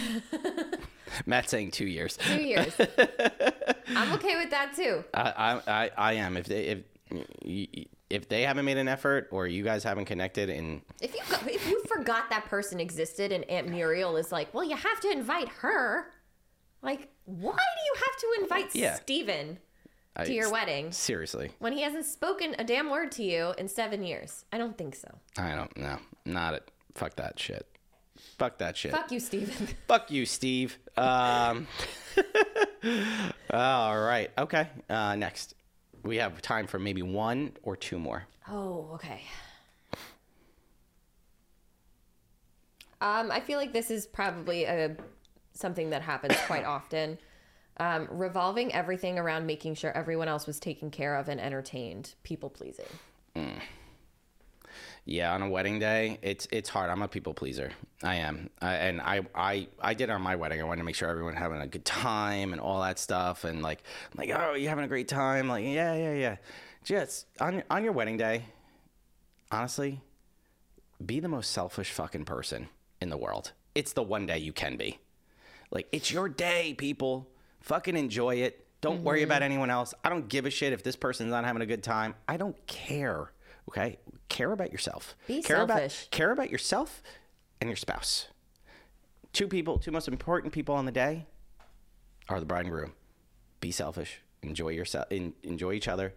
Matt's 1.26 1.50
saying 1.50 1.72
two 1.72 1.84
years. 1.84 2.16
2 2.16 2.40
years. 2.40 2.74
I'm 3.88 4.10
okay 4.14 4.36
with 4.36 4.48
that 4.48 4.72
too. 4.74 5.04
I, 5.12 5.20
I, 5.20 5.60
I, 5.84 5.90
I 5.98 6.12
am. 6.14 6.38
If 6.38 6.46
they 6.46 6.64
if 6.64 7.88
if 8.08 8.26
they 8.30 8.42
haven't 8.42 8.64
made 8.64 8.78
an 8.78 8.88
effort 8.88 9.28
or 9.30 9.46
you 9.46 9.62
guys 9.62 9.84
haven't 9.84 10.06
connected 10.06 10.48
in 10.48 10.80
If 11.02 11.14
you 11.14 11.20
go, 11.28 11.36
if 11.46 11.68
you 11.68 11.82
forgot 11.84 12.30
that 12.30 12.46
person 12.46 12.80
existed 12.80 13.32
and 13.32 13.44
Aunt 13.50 13.68
Muriel 13.68 14.16
is 14.16 14.32
like, 14.32 14.52
"Well, 14.54 14.64
you 14.64 14.76
have 14.76 15.00
to 15.00 15.10
invite 15.10 15.50
her." 15.60 16.06
Like, 16.80 17.08
why 17.26 17.52
do 17.52 17.82
you 17.84 17.94
have 17.96 18.16
to 18.18 18.42
invite 18.42 18.74
Yeah. 18.74 18.94
Steven 18.94 19.58
I- 20.16 20.24
to 20.24 20.32
your 20.32 20.50
wedding 20.50 20.90
seriously, 20.90 21.50
when 21.58 21.74
he 21.74 21.82
hasn't 21.82 22.06
spoken 22.06 22.56
a 22.58 22.64
damn 22.64 22.88
word 22.90 23.12
to 23.12 23.22
you 23.22 23.52
in 23.58 23.68
7 23.68 24.02
years? 24.02 24.46
I 24.52 24.56
don't 24.56 24.78
think 24.78 24.94
so. 24.94 25.18
I 25.36 25.54
don't 25.54 25.76
know. 25.76 25.98
Not 26.24 26.54
it. 26.54 26.70
Fuck 26.94 27.16
that 27.16 27.38
shit. 27.38 27.66
Fuck 28.38 28.58
that 28.58 28.76
shit. 28.76 28.92
Fuck 28.92 29.10
you, 29.10 29.20
Steven. 29.20 29.68
Fuck 29.88 30.10
you, 30.10 30.26
Steve. 30.26 30.78
Um, 30.96 31.66
all 33.50 33.98
right. 33.98 34.30
Okay. 34.36 34.68
Uh, 34.90 35.16
next, 35.16 35.54
we 36.02 36.16
have 36.16 36.42
time 36.42 36.66
for 36.66 36.78
maybe 36.78 37.02
one 37.02 37.52
or 37.62 37.76
two 37.76 37.98
more. 37.98 38.24
Oh, 38.48 38.90
okay. 38.94 39.22
Um, 43.00 43.30
I 43.30 43.40
feel 43.40 43.58
like 43.58 43.72
this 43.72 43.90
is 43.90 44.06
probably 44.06 44.64
a 44.64 44.96
something 45.52 45.90
that 45.90 46.02
happens 46.02 46.36
quite 46.46 46.64
often. 46.76 47.18
Um, 47.78 48.08
revolving 48.10 48.72
everything 48.72 49.18
around 49.18 49.46
making 49.46 49.74
sure 49.74 49.92
everyone 49.92 50.28
else 50.28 50.46
was 50.46 50.58
taken 50.58 50.90
care 50.90 51.14
of 51.16 51.28
and 51.28 51.38
entertained, 51.38 52.14
people 52.22 52.48
pleasing. 52.48 52.86
Yeah, 55.08 55.32
on 55.32 55.40
a 55.40 55.48
wedding 55.48 55.78
day, 55.78 56.18
it's 56.20 56.48
it's 56.50 56.68
hard. 56.68 56.90
I'm 56.90 57.00
a 57.00 57.06
people 57.06 57.32
pleaser. 57.32 57.70
I 58.02 58.16
am, 58.16 58.50
I, 58.60 58.74
and 58.74 59.00
I 59.00 59.20
I 59.36 59.68
I 59.80 59.94
did 59.94 60.10
on 60.10 60.20
my 60.20 60.34
wedding. 60.34 60.60
I 60.60 60.64
wanted 60.64 60.80
to 60.80 60.84
make 60.84 60.96
sure 60.96 61.08
everyone 61.08 61.36
having 61.36 61.60
a 61.60 61.66
good 61.68 61.84
time 61.84 62.52
and 62.52 62.60
all 62.60 62.80
that 62.82 62.98
stuff. 62.98 63.44
And 63.44 63.62
like, 63.62 63.84
I'm 64.12 64.18
like, 64.18 64.36
oh, 64.36 64.54
you 64.54 64.68
having 64.68 64.84
a 64.84 64.88
great 64.88 65.06
time? 65.06 65.48
Like, 65.48 65.64
yeah, 65.64 65.94
yeah, 65.94 66.12
yeah. 66.12 66.36
Just 66.82 67.26
on 67.40 67.62
on 67.70 67.84
your 67.84 67.92
wedding 67.92 68.16
day, 68.16 68.46
honestly, 69.52 70.00
be 71.04 71.20
the 71.20 71.28
most 71.28 71.52
selfish 71.52 71.92
fucking 71.92 72.24
person 72.24 72.68
in 73.00 73.08
the 73.08 73.16
world. 73.16 73.52
It's 73.76 73.92
the 73.92 74.02
one 74.02 74.26
day 74.26 74.38
you 74.38 74.52
can 74.52 74.76
be. 74.76 74.98
Like, 75.70 75.86
it's 75.92 76.10
your 76.10 76.28
day, 76.28 76.74
people. 76.74 77.28
Fucking 77.60 77.96
enjoy 77.96 78.36
it. 78.36 78.66
Don't 78.80 79.04
worry 79.04 79.20
mm-hmm. 79.20 79.30
about 79.30 79.42
anyone 79.42 79.70
else. 79.70 79.94
I 80.04 80.08
don't 80.08 80.28
give 80.28 80.46
a 80.46 80.50
shit 80.50 80.72
if 80.72 80.82
this 80.82 80.96
person's 80.96 81.30
not 81.30 81.44
having 81.44 81.62
a 81.62 81.66
good 81.66 81.84
time. 81.84 82.14
I 82.26 82.36
don't 82.36 82.56
care. 82.66 83.30
Okay? 83.68 83.98
Care 84.28 84.52
about 84.52 84.72
yourself. 84.72 85.16
Be 85.26 85.42
care 85.42 85.56
selfish. 85.56 86.02
About, 86.02 86.10
care 86.10 86.30
about 86.32 86.50
yourself 86.50 87.02
and 87.60 87.68
your 87.68 87.76
spouse. 87.76 88.28
Two 89.32 89.48
people, 89.48 89.78
two 89.78 89.90
most 89.90 90.08
important 90.08 90.52
people 90.52 90.74
on 90.74 90.86
the 90.86 90.92
day 90.92 91.26
are 92.28 92.40
the 92.40 92.46
bride 92.46 92.64
and 92.66 92.70
groom. 92.70 92.92
Be 93.60 93.70
selfish. 93.70 94.20
Enjoy 94.42 94.68
yourself. 94.68 95.06
En- 95.10 95.34
enjoy 95.42 95.72
each 95.72 95.88
other. 95.88 96.14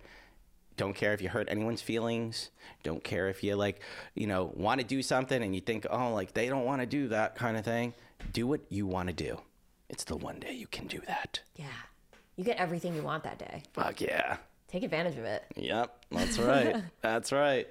Don't 0.77 0.95
care 0.95 1.13
if 1.13 1.21
you 1.21 1.27
hurt 1.27 1.49
anyone's 1.51 1.81
feelings. 1.81 2.51
Don't 2.83 3.03
care 3.03 3.27
if 3.27 3.43
you 3.43 3.55
like, 3.55 3.81
you 4.15 4.27
know, 4.27 4.53
want 4.55 4.79
to 4.79 4.87
do 4.87 5.01
something 5.01 5.43
and 5.43 5.53
you 5.53 5.59
think, 5.59 5.85
oh, 5.89 6.13
like 6.13 6.33
they 6.33 6.47
don't 6.47 6.63
want 6.63 6.81
to 6.81 6.85
do 6.85 7.09
that 7.09 7.35
kind 7.35 7.57
of 7.57 7.65
thing. 7.65 7.93
Do 8.31 8.47
what 8.47 8.61
you 8.69 8.87
want 8.87 9.07
to 9.07 9.13
do. 9.13 9.41
It's 9.89 10.05
the 10.05 10.15
one 10.15 10.39
day 10.39 10.53
you 10.53 10.67
can 10.67 10.87
do 10.87 10.99
that. 11.07 11.41
Yeah. 11.55 11.67
You 12.37 12.45
get 12.45 12.57
everything 12.57 12.95
you 12.95 13.01
want 13.01 13.23
that 13.23 13.39
day. 13.39 13.63
Fuck 13.73 13.99
yeah. 13.99 14.37
Take 14.71 14.83
advantage 14.83 15.17
of 15.17 15.25
it. 15.25 15.43
Yep, 15.55 16.05
that's 16.11 16.37
right. 16.37 16.75
that's 17.01 17.31
right. 17.31 17.67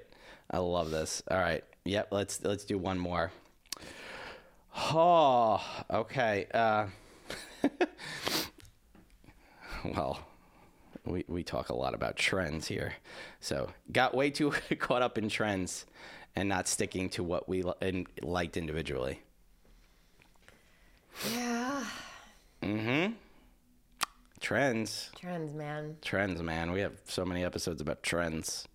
I 0.51 0.57
love 0.57 0.91
this. 0.91 1.23
All 1.29 1.37
right. 1.37 1.63
Yep, 1.85 2.09
let's 2.11 2.43
let's 2.43 2.65
do 2.65 2.77
one 2.77 2.99
more. 2.99 3.31
Oh, 4.75 5.61
okay. 5.89 6.47
Uh, 6.53 6.87
well, 9.85 10.19
we 11.05 11.23
we 11.27 11.43
talk 11.43 11.69
a 11.69 11.75
lot 11.75 11.93
about 11.93 12.17
trends 12.17 12.67
here, 12.67 12.93
so 13.39 13.69
got 13.91 14.13
way 14.13 14.29
too 14.29 14.51
caught 14.79 15.01
up 15.01 15.17
in 15.17 15.29
trends 15.29 15.85
and 16.35 16.49
not 16.49 16.67
sticking 16.67 17.09
to 17.09 17.23
what 17.23 17.47
we 17.47 17.63
li- 17.63 17.73
and 17.81 18.07
liked 18.21 18.57
individually. 18.57 19.21
Yeah. 21.33 21.83
Trends. 24.39 25.09
Trends, 25.19 25.53
man. 25.53 25.97
trends 26.01 26.41
man. 26.41 26.71
We 26.71 26.81
have 26.81 26.93
so 27.07 27.25
many 27.25 27.43
episodes 27.43 27.81
about 27.81 28.03
trends. 28.03 28.67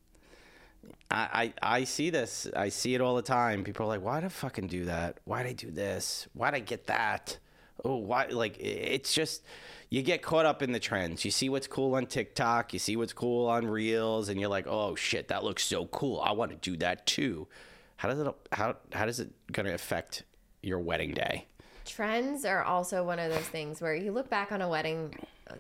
I, 1.11 1.53
I 1.63 1.79
i 1.79 1.85
see 1.85 2.11
this. 2.11 2.47
I 2.55 2.69
see 2.69 2.95
it 2.95 3.01
all 3.01 3.17
the 3.17 3.23
time. 3.23 3.65
People 3.65 3.87
are 3.87 3.89
like 3.89 4.03
why'd 4.03 4.25
i 4.25 4.29
fucking 4.29 4.67
do 4.67 4.85
that? 4.87 5.19
Why'd 5.25 5.47
i 5.47 5.53
do 5.53 5.71
this? 5.71 6.29
Why'd 6.35 6.55
i 6.55 6.61
get 6.61 6.87
that? 6.87 7.39
Oh 7.85 7.97
why 7.97 8.27
like 8.27 8.57
it's 8.59 9.15
just 9.15 9.43
you 9.91 10.03
get 10.03 10.23
caught 10.23 10.47
up 10.47 10.63
in 10.63 10.73
the 10.73 10.81
trends. 10.81 11.25
You 11.25 11.31
see 11.31 11.49
what's 11.49 11.67
cool 11.67 11.95
on 11.95 12.07
tiktok. 12.07 12.73
You 12.73 12.79
see 12.79 12.97
what's 12.97 13.13
cool 13.13 13.49
on 13.49 13.67
reels 13.67 14.29
and 14.29 14.39
you're 14.39 14.51
like 14.51 14.67
oh 14.67 14.95
shit 14.95 15.29
that 15.29 15.45
looks 15.45 15.65
so 15.65 15.87
cool. 15.87 16.21
I 16.21 16.33
want 16.33 16.51
to 16.51 16.57
do 16.59 16.77
that 16.79 17.07
too. 17.07 17.49
How 17.97 18.09
does 18.09 18.21
it 18.21 18.35
how 18.53 18.77
how 18.93 19.07
does 19.07 19.21
it 19.21 19.31
gonna 19.51 19.73
affect 19.73 20.25
your 20.63 20.79
wedding 20.79 21.13
day? 21.13 21.47
Trends 21.85 22.45
are 22.45 22.63
also 22.63 23.05
one 23.05 23.19
of 23.19 23.31
those 23.31 23.47
things 23.47 23.81
where 23.81 23.95
you 23.95 24.11
look 24.11 24.31
back 24.31 24.53
on 24.53 24.63
a 24.63 24.69
wedding, 24.69 25.15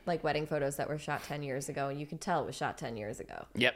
like 0.06 0.22
wedding 0.24 0.46
photos 0.46 0.76
that 0.76 0.88
were 0.88 0.98
shot 0.98 1.22
10 1.24 1.42
years 1.42 1.68
ago, 1.68 1.88
and 1.88 2.00
you 2.00 2.06
can 2.06 2.18
tell 2.18 2.42
it 2.42 2.46
was 2.46 2.54
shot 2.56 2.78
10 2.78 2.96
years 2.96 3.20
ago. 3.20 3.44
yep 3.54 3.74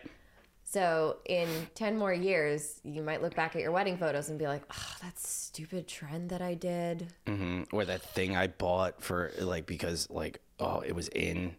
So 0.64 1.16
in 1.26 1.48
10 1.74 1.96
more 1.96 2.12
years, 2.12 2.80
you 2.84 3.02
might 3.02 3.22
look 3.22 3.34
back 3.34 3.56
at 3.56 3.62
your 3.62 3.72
wedding 3.72 3.96
photos 3.96 4.28
and 4.28 4.38
be 4.38 4.46
like, 4.46 4.62
oh, 4.70 4.94
that 5.02 5.18
stupid 5.18 5.88
trend 5.88 6.30
that 6.30 6.42
I 6.42 6.54
did. 6.54 7.06
hmm 7.26 7.62
Or 7.72 7.84
that 7.84 8.02
thing 8.02 8.36
I 8.36 8.48
bought 8.48 9.02
for 9.02 9.32
like 9.40 9.66
because 9.66 10.08
like 10.10 10.40
oh 10.60 10.80
it 10.80 10.94
was 10.94 11.08
in. 11.08 11.54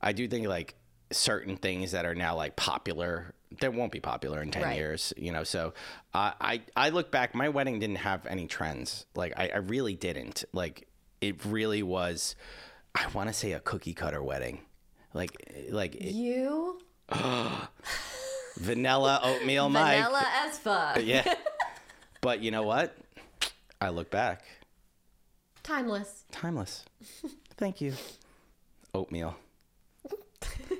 I 0.00 0.12
do 0.12 0.28
think 0.28 0.46
like 0.46 0.74
certain 1.10 1.56
things 1.56 1.92
that 1.92 2.04
are 2.04 2.14
now 2.14 2.36
like 2.36 2.54
popular 2.54 3.34
that 3.60 3.72
won't 3.72 3.90
be 3.90 3.98
popular 4.00 4.42
in 4.42 4.50
ten 4.50 4.62
Right. 4.62 4.76
years. 4.76 5.12
You 5.16 5.32
know, 5.32 5.42
so 5.42 5.72
uh, 6.14 6.32
I 6.40 6.62
I 6.76 6.90
look 6.90 7.10
back. 7.10 7.34
My 7.34 7.48
wedding 7.48 7.78
didn't 7.80 7.96
have 7.96 8.26
any 8.26 8.46
trends. 8.46 9.06
Like 9.14 9.32
I, 9.36 9.48
I 9.48 9.56
really 9.58 9.94
didn't. 9.96 10.44
Like 10.52 10.86
it 11.20 11.44
really 11.44 11.82
was. 11.82 12.36
I 12.94 13.06
want 13.14 13.28
to 13.28 13.32
say 13.32 13.52
a 13.52 13.60
cookie 13.60 13.94
cutter 13.94 14.22
wedding. 14.22 14.60
Like 15.14 15.30
like 15.70 15.94
it- 15.94 16.12
You 16.14 16.80
vanilla 18.56 19.20
oatmeal 19.22 19.68
Mike. 19.68 20.04
vanilla 20.04 20.24
as 20.44 20.58
fuck. 20.58 21.04
Yeah. 21.04 21.34
but 22.20 22.40
you 22.40 22.50
know 22.50 22.62
what? 22.62 22.96
I 23.80 23.90
look 23.90 24.10
back. 24.10 24.42
Timeless. 25.62 26.24
Timeless. 26.32 26.84
Thank 27.56 27.80
you. 27.80 27.92
Oatmeal. 28.94 29.36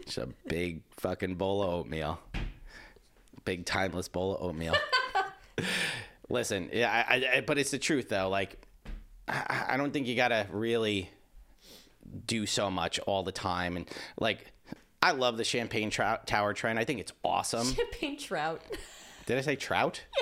Just 0.07 0.19
a 0.19 0.29
big 0.49 0.83
fucking 0.99 1.35
bowl 1.37 1.63
of 1.63 1.69
oatmeal. 1.71 2.19
Big 3.45 3.65
timeless 3.67 4.09
bowl 4.09 4.37
of 4.37 4.43
oatmeal. 4.43 4.75
Listen, 6.31 6.69
yeah, 6.73 7.05
I, 7.09 7.15
I, 7.17 7.37
I- 7.37 7.41
but 7.43 7.59
it's 7.59 7.71
the 7.71 7.79
truth 7.79 8.09
though. 8.09 8.29
Like, 8.29 8.57
I, 9.29 9.67
I 9.71 9.77
don't 9.77 9.93
think 9.93 10.07
you 10.07 10.17
gotta 10.17 10.47
really 10.51 11.11
do 12.27 12.47
so 12.47 12.71
much 12.71 12.99
all 13.01 13.23
the 13.23 13.33
time. 13.33 13.77
And 13.77 13.87
like, 14.19 14.53
I 15.03 15.13
love 15.13 15.37
the 15.37 15.45
champagne 15.45 15.91
trout 15.91 16.27
tower 16.27 16.53
trend. 16.55 16.79
I 16.79 16.85
think 16.85 17.01
it's 17.01 17.13
awesome. 17.25 17.67
Champagne 17.73 18.19
trout. 18.19 18.63
Did 19.27 19.39
I 19.39 19.43
say 19.43 19.57
trout? 19.57 20.03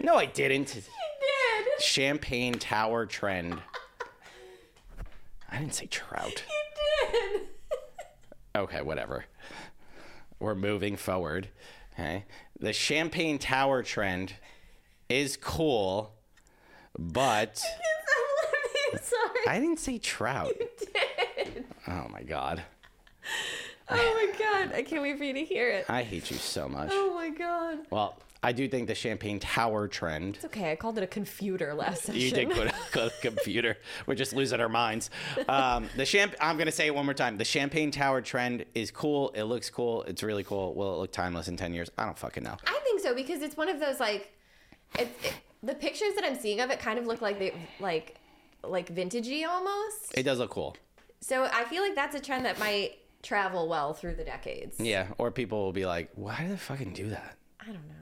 No, 0.00 0.16
I 0.16 0.26
didn't. 0.26 0.74
You 0.74 0.80
did. 0.80 1.80
Champagne 1.82 2.54
tower 2.54 3.06
trend. 3.06 3.60
I 5.48 5.58
didn't 5.58 5.74
say 5.74 5.86
trout. 5.86 6.42
You 7.12 7.20
did. 7.20 7.42
Okay, 8.56 8.82
whatever. 8.82 9.26
We're 10.40 10.56
moving 10.56 10.96
forward. 10.96 11.48
Okay. 11.92 12.24
The 12.58 12.72
champagne 12.72 13.38
tower 13.38 13.84
trend 13.84 14.34
is 15.08 15.36
cool, 15.36 16.14
but. 16.98 17.62
I 19.46 19.60
didn't 19.60 19.78
say 19.78 19.98
trout. 19.98 20.52
You 20.58 20.68
did. 20.78 20.88
Oh 21.88 22.06
my 22.10 22.22
god. 22.22 22.62
Oh 23.88 23.96
my 23.96 24.38
god. 24.38 24.74
I 24.74 24.82
can't 24.82 25.02
wait 25.02 25.18
for 25.18 25.24
you 25.24 25.34
to 25.34 25.44
hear 25.44 25.68
it. 25.68 25.86
I 25.88 26.02
hate 26.02 26.30
you 26.30 26.36
so 26.36 26.68
much. 26.68 26.90
Oh 26.92 27.14
my 27.14 27.30
god. 27.30 27.80
Well, 27.90 28.16
I 28.44 28.52
do 28.52 28.66
think 28.68 28.88
the 28.88 28.94
champagne 28.94 29.38
tower 29.38 29.86
trend 29.86 30.36
It's 30.36 30.44
okay. 30.46 30.72
I 30.72 30.76
called 30.76 30.98
it 30.98 31.04
a 31.04 31.06
confuter 31.06 31.74
last 31.74 32.04
session. 32.04 32.20
You 32.20 32.30
did 32.30 32.50
to, 32.50 32.74
go 32.92 33.08
to 33.08 33.14
computer. 33.20 33.76
We're 34.06 34.14
just 34.16 34.32
losing 34.32 34.60
our 34.60 34.68
minds. 34.68 35.10
Um, 35.48 35.88
the 35.96 36.04
champ. 36.04 36.34
I'm 36.40 36.56
gonna 36.58 36.72
say 36.72 36.86
it 36.86 36.94
one 36.94 37.04
more 37.04 37.14
time. 37.14 37.36
The 37.36 37.44
champagne 37.44 37.90
tower 37.90 38.20
trend 38.20 38.64
is 38.74 38.90
cool. 38.90 39.30
It 39.30 39.44
looks 39.44 39.70
cool. 39.70 40.02
It's 40.04 40.22
really 40.22 40.42
cool. 40.42 40.74
Will 40.74 40.94
it 40.94 40.98
look 40.98 41.12
timeless 41.12 41.48
in 41.48 41.56
ten 41.56 41.72
years? 41.72 41.90
I 41.98 42.04
don't 42.04 42.18
fucking 42.18 42.42
know. 42.42 42.56
I 42.66 42.80
think 42.84 43.00
so 43.00 43.14
because 43.14 43.42
it's 43.42 43.56
one 43.56 43.68
of 43.68 43.78
those 43.78 44.00
like 44.00 44.32
It's 44.98 45.26
it, 45.26 45.34
the 45.62 45.74
pictures 45.74 46.14
that 46.14 46.24
I'm 46.24 46.36
seeing 46.36 46.60
of 46.60 46.70
it 46.70 46.80
kind 46.80 46.98
of 46.98 47.06
look 47.06 47.20
like 47.20 47.38
they 47.38 47.54
like 47.78 48.16
like 48.64 48.92
vintagey 48.92 49.46
almost. 49.46 50.16
It 50.16 50.24
does 50.24 50.38
look 50.38 50.50
cool. 50.50 50.76
So 51.22 51.44
I 51.44 51.64
feel 51.64 51.82
like 51.82 51.94
that's 51.94 52.14
a 52.16 52.20
trend 52.20 52.44
that 52.44 52.58
might 52.58 52.98
travel 53.22 53.68
well 53.68 53.94
through 53.94 54.16
the 54.16 54.24
decades. 54.24 54.78
Yeah, 54.80 55.06
or 55.18 55.30
people 55.30 55.62
will 55.64 55.72
be 55.72 55.86
like, 55.86 56.10
"Why 56.16 56.42
do 56.42 56.48
they 56.48 56.56
fucking 56.56 56.92
do 56.92 57.08
that?" 57.10 57.38
I 57.60 57.66
don't 57.66 57.88
know. 57.88 57.94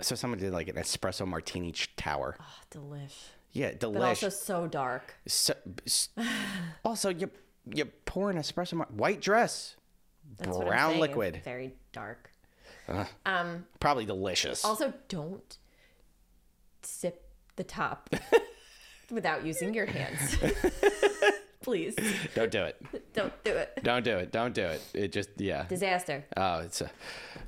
So 0.00 0.16
someone 0.16 0.40
did 0.40 0.52
like 0.52 0.68
an 0.68 0.74
espresso 0.74 1.26
martini 1.26 1.70
ch- 1.72 1.94
tower. 1.96 2.36
Oh, 2.40 2.44
delish. 2.76 3.14
Yeah, 3.52 3.70
delish. 3.72 3.94
But 3.94 4.02
also 4.02 4.28
so 4.28 4.66
dark. 4.66 5.14
So, 5.26 5.54
also, 6.84 7.10
you 7.10 7.30
you 7.72 7.84
pour 7.84 8.30
an 8.30 8.36
espresso 8.36 8.74
mar- 8.74 8.88
white 8.90 9.20
dress, 9.20 9.76
That's 10.38 10.58
brown 10.58 10.90
saying, 10.90 10.90
it's 10.94 11.00
liquid, 11.00 11.40
Very 11.44 11.74
dark. 11.92 12.30
Uh-huh. 12.88 13.04
Um. 13.24 13.66
probably 13.78 14.04
delicious. 14.04 14.64
Also, 14.64 14.92
don't 15.08 15.58
sip 16.82 17.22
the 17.54 17.62
top 17.62 18.10
without 19.12 19.46
using 19.46 19.72
your 19.72 19.86
hands. 19.86 20.36
Please 21.62 21.96
Don't 22.34 22.50
do 22.50 22.64
it. 22.64 23.12
don't 23.14 23.44
do 23.44 23.52
it. 23.52 23.80
Don't 23.82 24.04
do 24.04 24.16
it. 24.16 24.32
Don't 24.32 24.54
do 24.54 24.64
it. 24.64 24.82
It 24.94 25.12
just 25.12 25.30
yeah. 25.38 25.64
Disaster. 25.68 26.24
Oh, 26.36 26.60
it's 26.60 26.80
a 26.80 26.90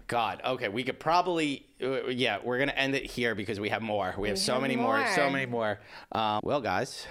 God. 0.07 0.41
Okay, 0.45 0.69
we 0.69 0.85
could 0.85 0.99
probably 1.01 1.67
uh, 1.83 2.07
yeah. 2.07 2.39
We're 2.43 2.59
gonna 2.59 2.73
end 2.73 2.95
it 2.95 3.05
here 3.05 3.35
because 3.35 3.59
we 3.61 3.69
have 3.71 3.83
more. 3.83 4.15
We 4.19 4.29
have 4.29 4.39
so 4.39 4.55
have 4.55 4.63
many 4.63 4.77
more. 4.77 5.05
So 5.15 5.31
many 5.31 5.47
more. 5.47 5.81
Um, 6.13 6.41
well, 6.43 6.61
guys. 6.61 7.07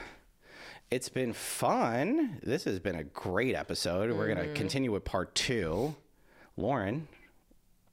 It's 0.91 1.09
been 1.09 1.33
fun. 1.33 2.39
This 2.43 2.65
has 2.65 2.77
been 2.79 2.95
a 2.95 3.03
great 3.03 3.55
episode. 3.55 4.15
We're 4.15 4.31
going 4.31 4.47
to 4.47 4.53
continue 4.53 4.91
with 4.91 5.03
part 5.03 5.33
two. 5.33 5.95
Lauren, 6.55 7.07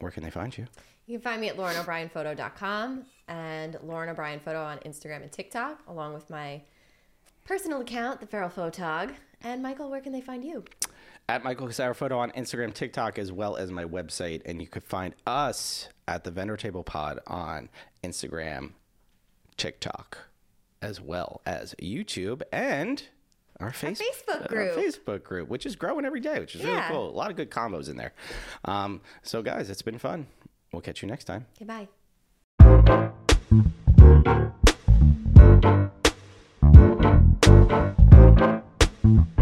where 0.01 0.11
can 0.11 0.23
they 0.23 0.29
find 0.29 0.59
you? 0.59 0.67
You 1.07 1.19
can 1.19 1.23
find 1.23 1.41
me 1.41 1.49
at 1.49 1.57
laurenobrienphoto.com 1.57 3.07
and 3.29 3.79
Lauren 3.83 4.11
O'Brien 4.11 4.39
Photo 4.39 4.63
on 4.63 4.79
Instagram 4.81 5.23
and 5.23 5.33
TikTok, 5.33 5.81
along 5.89 6.13
with 6.13 6.29
my 6.29 6.61
personal 7.45 7.81
account, 7.81 8.21
The 8.21 8.27
Feral 8.27 8.51
Photog. 8.51 9.15
And 9.43 9.63
Michael, 9.63 9.91
where 9.91 10.01
can 10.01 10.13
they 10.13 10.21
find 10.21 10.45
you? 10.45 10.65
At 11.29 11.45
Michael 11.45 11.69
Casaro 11.69 11.95
Photo 11.95 12.19
on 12.19 12.31
Instagram, 12.33 12.75
TikTok, 12.75 13.19
as 13.19 13.33
well 13.33 13.57
as 13.57 13.71
my 13.71 13.85
website. 13.85 14.43
And 14.45 14.61
you 14.61 14.67
could 14.67 14.83
find 14.83 15.15
us 15.27 15.89
at 16.09 16.25
the 16.25 16.31
Vendor 16.31 16.57
Table 16.57 16.83
Pod 16.83 17.21
on 17.27 17.69
Instagram, 18.03 18.73
TikTok, 19.57 20.19
as 20.83 21.01
well 21.01 21.41
as 21.47 21.75
YouTube 21.81 22.43
and 22.53 23.03
our, 23.61 23.73
face- 23.73 24.01
Facebook 24.03 24.43
our 24.43 24.49
group. 24.49 24.77
Facebook 24.77 25.23
group, 25.23 25.49
which 25.49 25.67
is 25.67 25.77
growing 25.77 26.05
every 26.05 26.21
day, 26.21 26.41
which 26.41 26.55
is 26.57 26.65
really 26.65 26.83
cool. 26.89 27.09
A 27.09 27.13
lot 27.17 27.31
of 27.31 27.37
good 27.37 27.51
combos 27.51 27.89
in 27.89 27.97
there. 27.97 28.13
Um, 28.65 29.01
so, 29.23 29.41
guys, 29.43 29.71
it's 29.71 29.83
been 29.83 29.99
fun. 29.99 30.27
We'll 30.73 30.83
catch 30.83 31.01
you 31.03 31.09
next 31.09 31.25
time. 31.25 31.47
Okay, 31.63 31.87
bye. 32.59 33.11
Mm-hmm. 39.11 39.40